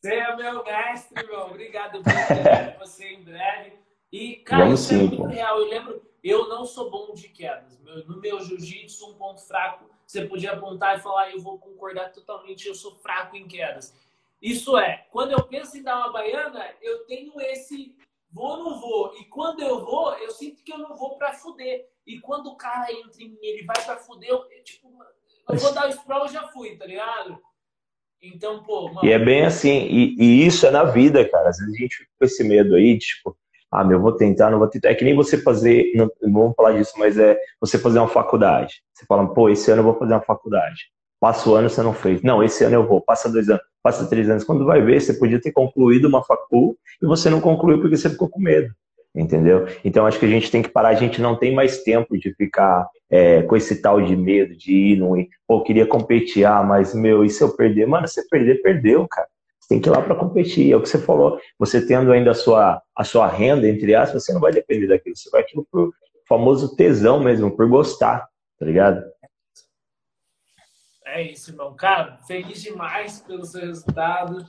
Você 0.00 0.14
é 0.14 0.36
meu 0.36 0.64
mestre, 0.64 1.22
irmão. 1.22 1.48
Obrigado 1.48 2.00
por 2.02 2.12
você 2.78 3.08
em 3.08 3.22
breve. 3.22 3.72
E, 4.10 4.36
cara, 4.36 4.64
Vamos 4.64 4.80
isso 4.80 4.94
é 4.94 4.98
sim, 4.98 5.04
é 5.04 5.08
muito 5.08 5.26
real. 5.26 5.58
Eu 5.58 5.68
lembro, 5.68 6.02
eu 6.22 6.48
não 6.48 6.64
sou 6.64 6.90
bom 6.90 7.12
de 7.12 7.28
quedas. 7.28 7.78
No 8.06 8.20
meu 8.20 8.40
jiu-jitsu, 8.40 9.10
um 9.10 9.14
ponto 9.14 9.46
fraco, 9.46 9.84
você 10.06 10.24
podia 10.24 10.52
apontar 10.52 10.96
e 10.96 11.00
falar, 11.00 11.30
eu 11.30 11.40
vou 11.40 11.58
concordar 11.58 12.12
totalmente, 12.12 12.66
eu 12.66 12.74
sou 12.74 12.94
fraco 12.96 13.36
em 13.36 13.46
quedas. 13.46 13.94
Isso 14.40 14.78
é, 14.78 15.06
quando 15.10 15.32
eu 15.32 15.42
penso 15.42 15.76
em 15.76 15.82
dar 15.82 15.98
uma 15.98 16.12
baiana, 16.12 16.64
eu 16.80 17.04
tenho 17.06 17.38
esse 17.40 17.94
vou 18.30 18.50
ou 18.50 18.64
não 18.64 18.80
vou. 18.80 19.16
E 19.18 19.24
quando 19.24 19.60
eu 19.60 19.84
vou, 19.84 20.14
eu 20.14 20.30
sinto 20.30 20.62
que 20.62 20.72
eu 20.72 20.78
não 20.78 20.96
vou 20.96 21.16
para 21.16 21.34
fuder. 21.34 21.88
E 22.08 22.18
quando 22.20 22.46
o 22.46 22.56
cara 22.56 22.90
entra 22.90 23.22
em 23.22 23.28
mim, 23.28 23.38
ele 23.42 23.66
vai 23.66 23.76
para 23.84 23.98
fuder, 23.98 24.30
eu, 24.30 24.42
tipo, 24.64 24.88
eu 25.46 25.56
vou 25.56 25.74
dar 25.74 25.86
o 25.86 25.90
sprawl, 25.90 26.22
eu 26.22 26.32
já 26.32 26.48
fui, 26.48 26.74
tá 26.74 26.86
ligado? 26.86 27.38
Então, 28.22 28.62
pô, 28.62 28.88
mano... 28.88 29.06
E 29.06 29.12
é 29.12 29.18
bem 29.18 29.44
assim, 29.44 29.86
e, 29.90 30.16
e, 30.18 30.46
isso 30.46 30.66
é 30.66 30.70
na 30.70 30.84
vida, 30.84 31.22
cara. 31.28 31.50
Às 31.50 31.58
vezes 31.58 31.74
a 31.74 31.78
gente 31.78 31.96
fica 31.96 32.10
com 32.18 32.24
esse 32.24 32.42
medo 32.42 32.74
aí, 32.74 32.98
tipo, 32.98 33.36
ah, 33.70 33.84
meu, 33.84 34.00
vou 34.00 34.16
tentar, 34.16 34.50
não 34.50 34.58
vou 34.58 34.68
tentar. 34.68 34.88
É 34.88 34.94
que 34.94 35.04
nem 35.04 35.14
você 35.14 35.36
fazer, 35.36 35.92
não, 35.94 36.10
não 36.22 36.32
vamos 36.32 36.56
falar 36.56 36.72
disso, 36.72 36.94
mas 36.96 37.18
é 37.18 37.38
você 37.60 37.78
fazer 37.78 37.98
uma 37.98 38.08
faculdade. 38.08 38.82
Você 38.94 39.04
fala, 39.04 39.32
pô, 39.34 39.50
esse 39.50 39.70
ano 39.70 39.80
eu 39.80 39.84
vou 39.84 39.98
fazer 39.98 40.14
uma 40.14 40.22
faculdade. 40.22 40.90
Passa 41.20 41.50
o 41.50 41.54
ano, 41.54 41.68
você 41.68 41.82
não 41.82 41.92
fez. 41.92 42.22
Não, 42.22 42.42
esse 42.42 42.64
ano 42.64 42.76
eu 42.76 42.86
vou. 42.86 43.02
Passa 43.02 43.30
dois 43.30 43.50
anos, 43.50 43.62
passa 43.82 44.08
três 44.08 44.30
anos. 44.30 44.44
Quando 44.44 44.64
vai 44.64 44.80
ver, 44.80 44.98
você 44.98 45.12
podia 45.12 45.40
ter 45.40 45.52
concluído 45.52 46.06
uma 46.06 46.24
facul 46.24 46.78
e 47.02 47.06
você 47.06 47.28
não 47.28 47.40
concluiu 47.40 47.80
porque 47.80 47.98
você 47.98 48.08
ficou 48.08 48.30
com 48.30 48.40
medo. 48.40 48.72
Entendeu? 49.18 49.66
Então 49.84 50.06
acho 50.06 50.16
que 50.16 50.26
a 50.26 50.28
gente 50.28 50.48
tem 50.48 50.62
que 50.62 50.68
parar. 50.68 50.90
A 50.90 50.94
gente 50.94 51.20
não 51.20 51.34
tem 51.34 51.52
mais 51.52 51.82
tempo 51.82 52.16
de 52.16 52.32
ficar 52.34 52.88
é, 53.10 53.42
com 53.42 53.56
esse 53.56 53.82
tal 53.82 54.00
de 54.00 54.14
medo 54.14 54.56
de 54.56 54.72
ir, 54.72 54.96
não 54.96 55.16
ir. 55.16 55.28
Pô, 55.44 55.60
queria 55.64 55.84
competir, 55.84 56.44
ah, 56.44 56.62
mas 56.62 56.94
meu, 56.94 57.24
e 57.24 57.28
se 57.28 57.42
eu 57.42 57.56
perder? 57.56 57.86
Mano, 57.86 58.06
se 58.06 58.28
perder, 58.28 58.62
perdeu, 58.62 59.08
cara. 59.08 59.26
Você 59.58 59.68
tem 59.70 59.80
que 59.80 59.88
ir 59.88 59.90
lá 59.90 60.00
para 60.00 60.14
competir. 60.14 60.72
É 60.72 60.76
o 60.76 60.80
que 60.80 60.88
você 60.88 60.98
falou. 60.98 61.40
Você 61.58 61.84
tendo 61.84 62.12
ainda 62.12 62.30
a 62.30 62.34
sua, 62.34 62.80
a 62.94 63.02
sua 63.02 63.26
renda, 63.26 63.68
entre 63.68 63.92
aspas, 63.92 64.24
você 64.24 64.32
não 64.32 64.40
vai 64.40 64.52
depender 64.52 64.86
daquilo. 64.86 65.16
Você 65.16 65.28
vai 65.30 65.40
aquilo 65.40 65.66
por 65.68 65.92
famoso 66.28 66.76
tesão 66.76 67.18
mesmo, 67.18 67.50
por 67.50 67.68
gostar, 67.68 68.28
tá 68.56 68.64
ligado? 68.64 69.02
É 71.04 71.22
isso, 71.22 71.50
irmão. 71.50 71.74
Cara, 71.74 72.18
feliz 72.18 72.62
demais 72.62 73.20
pelo 73.20 73.44
seu 73.44 73.62
resultado. 73.62 74.46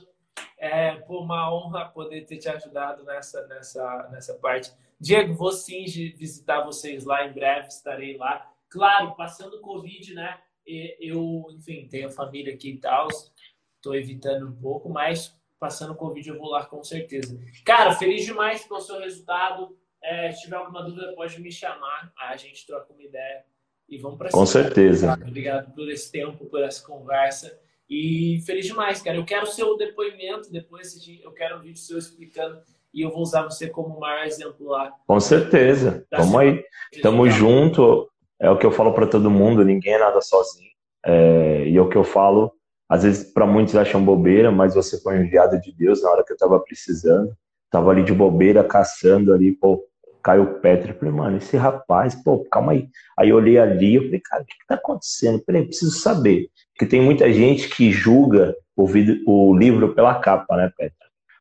É 0.58 0.96
pô, 0.96 1.22
uma 1.22 1.52
honra 1.52 1.86
poder 1.88 2.26
ter 2.26 2.38
te 2.38 2.48
ajudado 2.48 3.04
nessa, 3.04 3.46
nessa, 3.46 4.08
nessa 4.10 4.34
parte. 4.34 4.72
Diego, 4.98 5.34
vou 5.34 5.52
sim 5.52 5.84
visitar 5.84 6.62
vocês 6.62 7.04
lá 7.04 7.26
em 7.26 7.32
breve, 7.32 7.68
estarei 7.68 8.16
lá. 8.16 8.50
Claro, 8.68 9.14
passando 9.16 9.60
Covid, 9.60 10.14
né? 10.14 10.38
Eu, 10.66 11.46
enfim, 11.50 11.88
tenho 11.88 12.10
família 12.10 12.54
aqui 12.54 12.72
e 12.72 12.76
tal, 12.78 13.08
estou 13.76 13.94
evitando 13.94 14.46
um 14.46 14.52
pouco, 14.52 14.88
mas 14.88 15.34
passando 15.58 15.94
Covid 15.94 16.28
eu 16.28 16.38
vou 16.38 16.50
lá 16.50 16.64
com 16.64 16.84
certeza. 16.84 17.38
Cara, 17.64 17.92
feliz 17.92 18.24
demais 18.24 18.64
pelo 18.64 18.80
seu 18.80 19.00
resultado. 19.00 19.76
É, 20.02 20.30
se 20.32 20.42
tiver 20.42 20.56
alguma 20.56 20.82
dúvida, 20.82 21.12
pode 21.14 21.40
me 21.40 21.52
chamar, 21.52 22.12
a 22.16 22.36
gente 22.36 22.66
troca 22.66 22.92
uma 22.92 23.02
ideia 23.02 23.44
e 23.88 23.98
vamos 23.98 24.16
para 24.16 24.30
cima. 24.30 24.40
Com 24.40 24.46
certeza. 24.46 25.12
Obrigado 25.14 25.74
por 25.74 25.90
esse 25.90 26.10
tempo, 26.10 26.46
por 26.46 26.62
essa 26.62 26.86
conversa. 26.86 27.58
E 27.90 28.40
feliz 28.46 28.66
demais, 28.66 29.02
cara. 29.02 29.16
Eu 29.16 29.24
quero 29.24 29.42
o 29.42 29.50
seu 29.50 29.76
depoimento 29.76 30.50
depois, 30.52 30.94
eu 31.24 31.32
quero 31.32 31.56
um 31.56 31.60
vídeo 31.60 31.78
seu 31.78 31.98
explicando 31.98 32.60
e 32.94 33.02
eu 33.02 33.10
vou 33.10 33.22
usar 33.22 33.42
você 33.42 33.68
como 33.68 33.98
maior 33.98 34.24
exemplo 34.24 34.68
lá. 34.68 34.92
Com 35.06 35.18
certeza. 35.18 36.06
Vamos 36.12 36.36
aí. 36.36 36.62
Tamo 37.02 37.28
junto. 37.28 38.08
É 38.38 38.48
o 38.48 38.56
que 38.56 38.64
eu 38.64 38.70
falo 38.70 38.92
para 38.94 39.06
todo 39.06 39.30
mundo, 39.30 39.64
ninguém 39.64 39.94
é 39.94 39.98
nada 39.98 40.20
sozinho. 40.20 40.70
É, 41.04 41.68
e 41.68 41.76
é 41.76 41.80
o 41.80 41.88
que 41.88 41.96
eu 41.96 42.04
falo, 42.04 42.52
às 42.88 43.02
vezes 43.02 43.32
para 43.32 43.46
muitos 43.46 43.76
acham 43.76 44.04
bobeira, 44.04 44.50
mas 44.50 44.74
você 44.74 45.00
foi 45.00 45.18
enviado 45.18 45.60
de 45.60 45.72
Deus 45.72 46.02
na 46.02 46.10
hora 46.10 46.24
que 46.24 46.32
eu 46.32 46.36
tava 46.36 46.58
precisando. 46.60 47.32
Tava 47.70 47.90
ali 47.90 48.02
de 48.02 48.12
bobeira, 48.12 48.64
caçando 48.64 49.32
ali, 49.32 49.52
pô, 49.52 49.84
Caio 50.22 50.58
Petri. 50.60 50.92
Falei, 50.94 51.12
mano, 51.12 51.36
esse 51.36 51.56
rapaz, 51.56 52.14
pô, 52.14 52.44
calma 52.50 52.72
aí. 52.72 52.88
Aí 53.18 53.28
eu 53.28 53.36
olhei 53.36 53.58
ali, 53.58 53.96
eu 53.96 54.04
falei, 54.04 54.20
cara, 54.20 54.42
o 54.42 54.46
que, 54.46 54.58
que 54.58 54.66
tá 54.66 54.74
acontecendo? 54.74 55.42
Peraí, 55.44 55.64
preciso 55.64 55.98
saber. 55.98 56.50
Porque 56.80 56.92
tem 56.92 57.02
muita 57.02 57.30
gente 57.30 57.68
que 57.68 57.92
julga 57.92 58.56
o, 58.74 58.86
vídeo, 58.86 59.22
o 59.26 59.54
livro 59.54 59.94
pela 59.94 60.14
capa, 60.14 60.56
né, 60.56 60.72
Petra? 60.74 60.96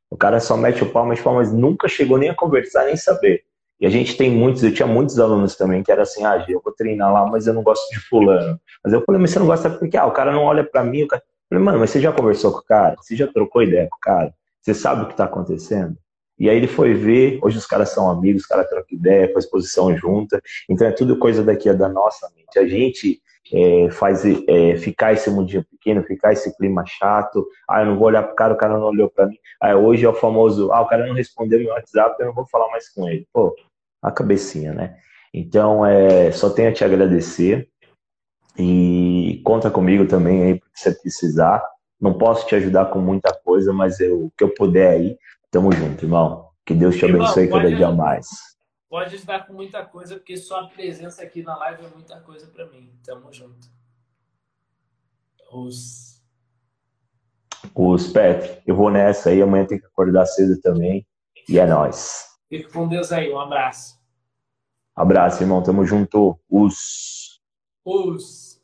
O 0.10 0.18
cara 0.18 0.38
só 0.42 0.58
mete 0.58 0.84
o 0.84 0.90
pau, 0.92 1.06
mas, 1.06 1.22
pau, 1.22 1.36
mas 1.36 1.54
nunca 1.54 1.88
chegou 1.88 2.18
nem 2.18 2.30
a 2.30 2.36
conversar, 2.36 2.84
nem 2.84 2.98
saber. 2.98 3.44
E 3.80 3.86
a 3.86 3.90
gente 3.90 4.18
tem 4.18 4.30
muitos, 4.30 4.62
eu 4.64 4.74
tinha 4.74 4.86
muitos 4.86 5.18
alunos 5.18 5.56
também 5.56 5.82
que 5.82 5.94
era 5.94 6.02
assim, 6.02 6.26
ah, 6.26 6.44
eu 6.50 6.60
vou 6.62 6.74
treinar 6.74 7.14
lá, 7.14 7.26
mas 7.26 7.48
eu 7.48 7.54
não 7.54 7.64
gosto 7.64 7.90
de 7.90 8.02
fulano. 8.02 8.60
Mas 8.84 8.92
eu 8.92 9.02
falei, 9.06 9.22
mas 9.22 9.32
você 9.32 9.40
não 9.40 9.46
gosta 9.46 9.70
porque, 9.70 9.96
ah, 9.96 10.08
o 10.08 10.12
cara 10.12 10.30
não 10.34 10.44
olha 10.44 10.62
para 10.62 10.84
mim, 10.84 11.04
o 11.04 11.08
cara... 11.08 11.24
Eu 11.24 11.56
falei, 11.56 11.64
mano, 11.64 11.80
mas 11.80 11.90
você 11.90 12.02
já 12.02 12.12
conversou 12.12 12.52
com 12.52 12.60
o 12.60 12.66
cara? 12.66 12.98
Você 12.98 13.16
já 13.16 13.26
trocou 13.26 13.64
ideia 13.64 13.88
com 13.90 13.96
o 13.96 14.02
cara? 14.02 14.34
Você 14.60 14.74
sabe 14.74 15.04
o 15.04 15.08
que 15.08 15.16
tá 15.16 15.24
acontecendo? 15.24 15.96
E 16.38 16.50
aí 16.50 16.58
ele 16.58 16.68
foi 16.68 16.94
ver, 16.94 17.40
hoje 17.42 17.58
os 17.58 17.66
caras 17.66 17.88
são 17.92 18.12
amigos, 18.12 18.42
os 18.42 18.48
caras 18.48 18.68
trocam 18.68 18.98
ideia, 18.98 19.32
faz 19.32 19.46
exposição 19.46 19.96
junta. 19.96 20.42
Então 20.70 20.86
é 20.86 20.92
tudo 20.92 21.18
coisa 21.18 21.42
daqui 21.42 21.72
da 21.72 21.88
nossa 21.88 22.30
mente. 22.36 22.60
A 22.60 22.68
gente 22.68 23.22
é, 23.52 23.90
faz 23.92 24.24
é, 24.26 24.76
ficar 24.78 25.14
esse 25.14 25.30
mundinho 25.30 25.64
pequeno, 25.64 26.04
ficar 26.04 26.34
esse 26.34 26.56
clima 26.58 26.84
chato. 26.86 27.46
Ah, 27.68 27.82
eu 27.82 27.88
não 27.88 27.98
vou 27.98 28.08
olhar 28.08 28.24
pro 28.24 28.36
cara, 28.36 28.54
o 28.54 28.58
cara 28.58 28.78
não 28.78 28.88
olhou 28.88 29.10
para 29.10 29.28
mim. 29.28 29.38
Ah, 29.62 29.76
hoje 29.76 30.06
é 30.06 30.10
o 30.10 30.14
famoso, 30.14 30.72
ah, 30.72 30.82
o 30.82 30.88
cara 30.88 31.08
não 31.08 31.16
respondeu 31.16 31.60
meu 31.60 31.70
WhatsApp, 31.70 32.16
eu 32.20 32.28
não 32.28 32.34
vou 32.34 32.46
falar 32.48 32.70
mais 32.70 32.90
com 32.90 33.08
ele. 33.10 33.28
Pô, 33.34 33.56
a 34.02 34.12
cabecinha, 34.12 34.74
né? 34.74 34.98
Então, 35.34 35.86
é, 35.86 36.32
só 36.32 36.50
tenho 36.50 36.70
a 36.70 36.74
te 36.74 36.84
agradecer 36.84 37.68
e 38.58 39.42
conta 39.44 39.70
comigo 39.70 40.06
também 40.06 40.44
aí, 40.44 40.62
se 40.74 40.92
você 40.92 41.02
precisar. 41.02 41.64
Não 42.00 42.18
posso 42.18 42.48
te 42.48 42.56
ajudar 42.56 42.86
com 42.86 43.00
muita 43.00 43.34
coisa, 43.34 43.74
mas 43.74 44.00
eu, 44.00 44.26
o 44.26 44.32
que 44.38 44.44
eu 44.44 44.54
puder 44.54 44.92
aí, 44.92 45.18
tamo 45.52 45.72
junto, 45.72 46.06
irmão. 46.06 46.48
Que 46.66 46.74
Deus 46.74 46.96
te 46.96 47.06
irmão, 47.06 47.26
abençoe 47.26 47.48
cada 47.50 47.70
dia 47.70 47.92
mais. 47.92 48.28
Pode 48.90 49.16
ajudar 49.16 49.46
com 49.46 49.54
muita 49.54 49.86
coisa, 49.86 50.16
porque 50.16 50.36
sua 50.36 50.68
presença 50.68 51.22
aqui 51.22 51.44
na 51.44 51.56
live 51.56 51.86
é 51.86 51.90
muita 51.90 52.20
coisa 52.22 52.48
para 52.48 52.66
mim. 52.66 52.92
Tamo 53.06 53.32
junto. 53.32 53.70
Os. 55.52 56.24
Os 57.76 58.08
Pet, 58.12 58.64
eu 58.66 58.76
vou 58.76 58.90
nessa 58.90 59.30
aí, 59.30 59.42
amanhã 59.42 59.66
tem 59.66 59.80
que 59.80 59.86
acordar 59.86 60.26
cedo 60.26 60.60
também. 60.60 61.06
E 61.48 61.60
é 61.60 61.66
nóis. 61.68 62.30
Fique 62.48 62.72
com 62.72 62.88
Deus 62.88 63.12
aí, 63.12 63.32
um 63.32 63.40
abraço. 63.40 64.00
Abraço, 64.96 65.44
irmão. 65.44 65.62
Tamo 65.62 65.86
junto. 65.86 66.40
Os. 66.50 67.42
Os. 67.86 68.59